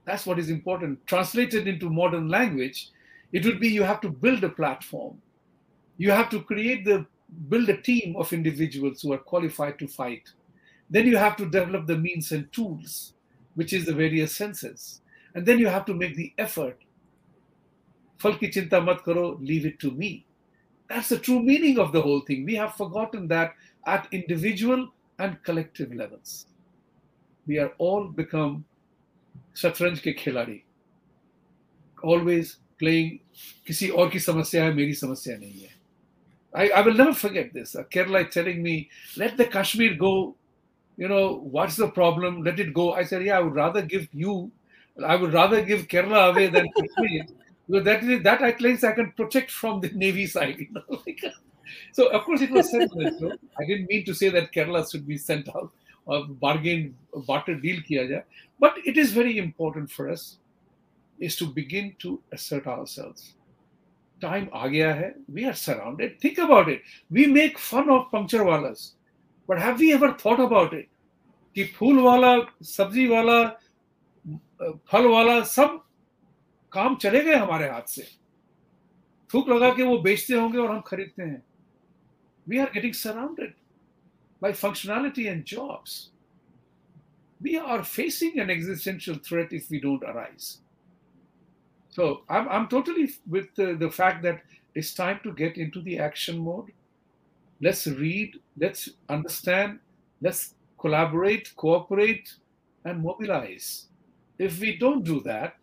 That's 0.06 0.26
what 0.26 0.38
is 0.38 0.50
important. 0.50 1.06
Translated 1.06 1.66
into 1.66 1.90
modern 1.90 2.28
language, 2.28 2.90
it 3.31 3.45
would 3.45 3.59
be 3.59 3.69
you 3.69 3.83
have 3.83 4.01
to 4.01 4.09
build 4.09 4.43
a 4.43 4.49
platform. 4.49 5.21
You 5.97 6.11
have 6.11 6.29
to 6.31 6.41
create 6.41 6.85
the 6.85 7.05
build 7.47 7.69
a 7.69 7.77
team 7.81 8.15
of 8.17 8.33
individuals 8.33 9.01
who 9.01 9.13
are 9.13 9.17
qualified 9.17 9.79
to 9.79 9.87
fight. 9.87 10.29
Then 10.89 11.07
you 11.07 11.17
have 11.17 11.37
to 11.37 11.45
develop 11.49 11.87
the 11.87 11.97
means 11.97 12.31
and 12.31 12.51
tools, 12.51 13.13
which 13.55 13.71
is 13.71 13.85
the 13.85 13.93
various 13.93 14.35
senses. 14.35 15.01
And 15.33 15.45
then 15.45 15.59
you 15.59 15.67
have 15.67 15.85
to 15.85 15.93
make 15.93 16.15
the 16.15 16.33
effort. 16.37 16.77
Falki 18.19 18.51
chinta 18.53 18.83
mat 18.83 19.03
karo, 19.03 19.37
leave 19.41 19.65
it 19.65 19.79
to 19.79 19.91
me. 19.91 20.25
That's 20.89 21.09
the 21.09 21.19
true 21.19 21.41
meaning 21.41 21.79
of 21.79 21.93
the 21.93 22.01
whole 22.01 22.19
thing. 22.19 22.45
We 22.45 22.55
have 22.55 22.75
forgotten 22.75 23.29
that 23.29 23.53
at 23.85 24.07
individual 24.11 24.89
and 25.19 25.41
collective 25.43 25.93
levels. 25.93 26.47
We 27.47 27.59
are 27.59 27.71
all 27.77 28.09
become 28.09 28.65
satranj 29.55 30.01
ke 30.01 30.17
khiladi. 30.19 30.63
Always 32.03 32.57
playing 32.80 33.18
किसी 33.66 33.88
और 33.88 34.10
की 34.10 34.20
समस्या 34.20 34.64
है 34.64 34.74
मेरी 34.74 34.94
समस्या 34.94 35.36
नहीं 35.38 35.60
है 35.60 35.74
I, 36.54 36.70
I 36.70 36.80
will 36.80 36.94
never 36.94 37.12
forget 37.12 37.52
this. 37.52 37.76
Uh, 37.76 37.82
Kerala 37.84 38.30
telling 38.30 38.62
me, 38.62 38.88
let 39.18 39.36
the 39.36 39.44
Kashmir 39.44 39.94
go. 39.94 40.36
You 40.96 41.08
know, 41.08 41.40
what's 41.56 41.76
the 41.76 41.88
problem? 41.88 42.42
Let 42.42 42.58
it 42.58 42.72
go. 42.72 42.94
I 42.94 43.04
said, 43.04 43.22
yeah, 43.24 43.36
I 43.36 43.40
would 43.40 43.54
rather 43.54 43.82
give 43.82 44.08
you 44.12 44.50
I 45.04 45.16
would 45.16 45.32
rather 45.32 45.62
give 45.62 45.88
Kerala 45.88 46.30
away 46.30 46.46
than 46.46 46.66
Kashmir. 46.76 47.26
because 47.68 47.84
that 47.84 48.04
is 48.04 48.22
that 48.22 48.42
at 48.42 48.60
least 48.60 48.84
I 48.84 48.92
can 48.92 49.12
protect 49.12 49.50
from 49.50 49.80
the 49.80 49.90
navy 49.90 50.26
side. 50.26 50.58
You 50.58 50.68
know? 50.72 51.02
so 51.92 52.08
of 52.08 52.24
course 52.24 52.40
it 52.40 52.50
was 52.50 52.70
said 52.70 52.88
so. 52.90 53.32
I 53.60 53.64
didn't 53.66 53.88
mean 53.88 54.04
to 54.06 54.14
say 54.14 54.30
that 54.30 54.52
Kerala 54.52 54.90
should 54.90 55.06
be 55.06 55.18
sent 55.18 55.48
out 55.54 55.70
or 56.06 56.26
bargain 56.26 56.96
barter 57.26 57.56
deal 57.56 57.80
kiya 57.82 58.08
jaye. 58.08 58.22
But 58.58 58.78
it 58.86 58.96
is 58.96 59.12
very 59.12 59.38
important 59.38 59.90
for 59.90 60.08
us 60.08 60.38
is 61.27 61.35
to 61.41 61.47
begin 61.59 61.93
to 61.99 62.21
assert 62.37 62.67
ourselves. 62.67 63.35
Time 64.21 64.49
aa 64.53 64.67
gaya 64.73 64.93
hai. 65.01 65.11
We 65.37 65.45
are 65.51 65.53
surrounded. 65.53 66.19
Think 66.19 66.41
about 66.45 66.69
it. 66.69 66.81
We 67.09 67.27
make 67.27 67.61
fun 67.67 67.89
of 67.89 68.09
puncture 68.11 68.43
walas. 68.49 68.91
But 69.47 69.59
have 69.59 69.79
we 69.79 69.93
ever 69.93 70.13
thought 70.23 70.43
about 70.47 70.73
it? 70.81 70.87
कि 71.55 71.63
फूल 71.77 71.99
वाला 71.99 72.35
सब्ज़ी 72.63 73.07
वाला 73.07 73.39
फल 74.91 75.07
वाला 75.13 75.41
सब 75.43 75.81
काम 76.71 76.95
चले 77.03 77.23
गए 77.23 77.35
हमारे 77.35 77.67
हाथ 77.69 77.89
से 77.95 78.03
थूक 79.33 79.49
लगा 79.49 79.69
के 79.75 79.83
वो 79.83 79.97
बेचते 80.05 80.33
होंगे 80.33 80.57
और 80.57 80.71
हम 80.71 80.79
खरीदते 80.87 81.23
हैं 81.23 81.41
we 82.49 82.57
are 82.57 82.71
getting 82.73 82.93
surrounded 83.01 83.53
by 84.41 84.51
functionality 84.51 85.31
and 85.31 85.45
jobs. 85.45 86.09
We 87.41 87.57
are 87.57 87.83
facing 87.83 88.39
an 88.39 88.49
existential 88.49 89.15
threat 89.15 89.53
if 89.53 89.69
we 89.69 89.79
don't 89.79 90.03
arise. 90.03 90.59
So 91.91 92.23
I'm, 92.29 92.47
I'm 92.47 92.67
totally 92.67 93.13
with 93.29 93.53
the, 93.55 93.75
the 93.75 93.91
fact 93.91 94.23
that 94.23 94.41
it's 94.73 94.93
time 94.93 95.19
to 95.23 95.33
get 95.33 95.57
into 95.57 95.81
the 95.81 95.99
action 95.99 96.39
mode. 96.39 96.71
Let's 97.61 97.85
read, 97.85 98.39
let's 98.57 98.89
understand, 99.09 99.79
let's 100.21 100.55
collaborate, 100.79 101.53
cooperate, 101.55 102.33
and 102.85 103.03
mobilize. 103.03 103.87
If 104.39 104.59
we 104.59 104.77
don't 104.77 105.03
do 105.03 105.21
that, 105.21 105.57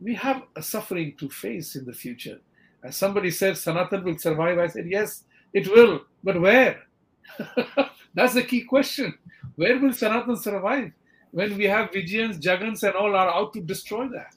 we 0.00 0.14
have 0.14 0.42
a 0.56 0.62
suffering 0.62 1.14
to 1.18 1.28
face 1.28 1.76
in 1.76 1.84
the 1.84 1.92
future. 1.92 2.40
As 2.82 2.96
somebody 2.96 3.30
said, 3.30 3.56
Sanatan 3.56 4.02
will 4.04 4.18
survive. 4.18 4.58
I 4.58 4.68
said, 4.68 4.86
yes, 4.88 5.24
it 5.52 5.68
will, 5.68 6.02
but 6.24 6.40
where? 6.40 6.80
That's 8.14 8.34
the 8.34 8.42
key 8.42 8.62
question. 8.62 9.14
Where 9.56 9.78
will 9.78 9.92
Sanatan 9.92 10.36
survive 10.36 10.92
when 11.30 11.56
we 11.56 11.64
have 11.64 11.90
Vijayans, 11.90 12.40
Jagans, 12.40 12.82
and 12.82 12.94
all 12.94 13.14
are 13.14 13.28
out 13.28 13.52
to 13.52 13.60
destroy 13.60 14.08
that 14.08 14.34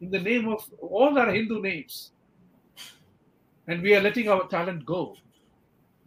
in 0.00 0.10
the 0.10 0.20
name 0.20 0.48
of 0.48 0.68
all 0.80 1.18
our 1.18 1.30
Hindu 1.32 1.60
names? 1.60 2.12
And 3.66 3.82
we 3.82 3.94
are 3.94 4.00
letting 4.00 4.28
our 4.28 4.48
talent 4.48 4.84
go. 4.86 5.16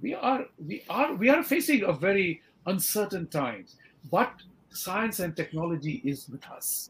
We 0.02 0.14
are, 0.14 0.46
we 0.66 0.84
are, 0.90 1.14
we 1.14 1.30
are 1.30 1.44
facing 1.44 1.84
a 1.84 1.94
very 1.94 2.42
uncertain 2.66 3.28
times. 3.28 3.76
But 4.12 4.34
science 4.72 5.20
and 5.20 5.36
technology 5.36 6.02
is 6.04 6.28
with 6.30 6.46
us 6.48 6.90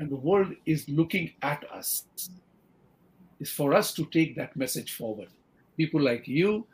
and 0.00 0.10
the 0.10 0.16
world 0.16 0.52
is 0.66 0.88
looking 0.88 1.32
at 1.42 1.64
us 1.70 2.04
It's 3.38 3.50
for 3.50 3.74
us 3.74 3.94
to 3.94 4.04
take 4.06 4.34
that 4.36 4.56
message 4.56 4.94
forward 4.96 5.28
people 5.76 6.00
like 6.00 6.26
you 6.26 6.66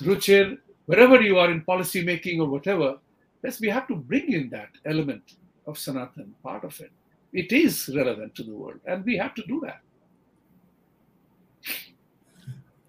Ruchir, 0.00 0.58
wherever 0.86 1.20
you 1.20 1.38
are 1.38 1.50
in 1.50 1.62
policy 1.62 2.02
making 2.04 2.40
or 2.40 2.48
whatever 2.48 2.98
let's 3.42 3.60
we 3.60 3.68
have 3.68 3.86
to 3.88 3.96
bring 3.96 4.32
in 4.32 4.48
that 4.50 4.70
element 4.86 5.36
of 5.66 5.78
Sanatan, 5.78 6.34
part 6.42 6.64
of 6.64 6.78
it. 6.80 6.90
It 7.34 7.52
is 7.52 7.90
relevant 7.94 8.34
to 8.36 8.44
the 8.44 8.54
world, 8.54 8.78
and 8.86 9.04
we 9.04 9.16
have 9.18 9.34
to 9.34 9.42
do 9.46 9.60
that. 9.64 9.80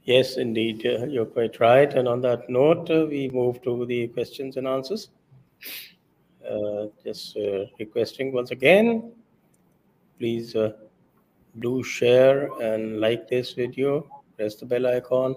Yes, 0.04 0.38
indeed, 0.38 0.86
uh, 0.86 1.08
you're 1.08 1.26
quite 1.26 1.60
right. 1.60 1.92
And 1.92 2.08
on 2.08 2.22
that 2.22 2.48
note, 2.48 2.92
uh, 2.92 3.08
we 3.10 3.28
move 3.30 3.64
to 3.64 3.88
the 3.88 4.08
questions 4.10 4.56
and 4.56 4.68
answers. 4.68 5.10
Uh, 6.48 6.86
just 7.04 7.36
uh, 7.38 7.66
requesting 7.80 8.32
once 8.32 8.52
again, 8.52 9.12
please 10.20 10.56
uh, 10.56 10.74
do 11.58 11.84
share 11.84 12.52
and 12.62 13.02
like 13.02 13.28
this 13.28 13.54
video, 13.54 14.08
press 14.38 14.54
the 14.56 14.66
bell 14.68 14.86
icon, 14.86 15.36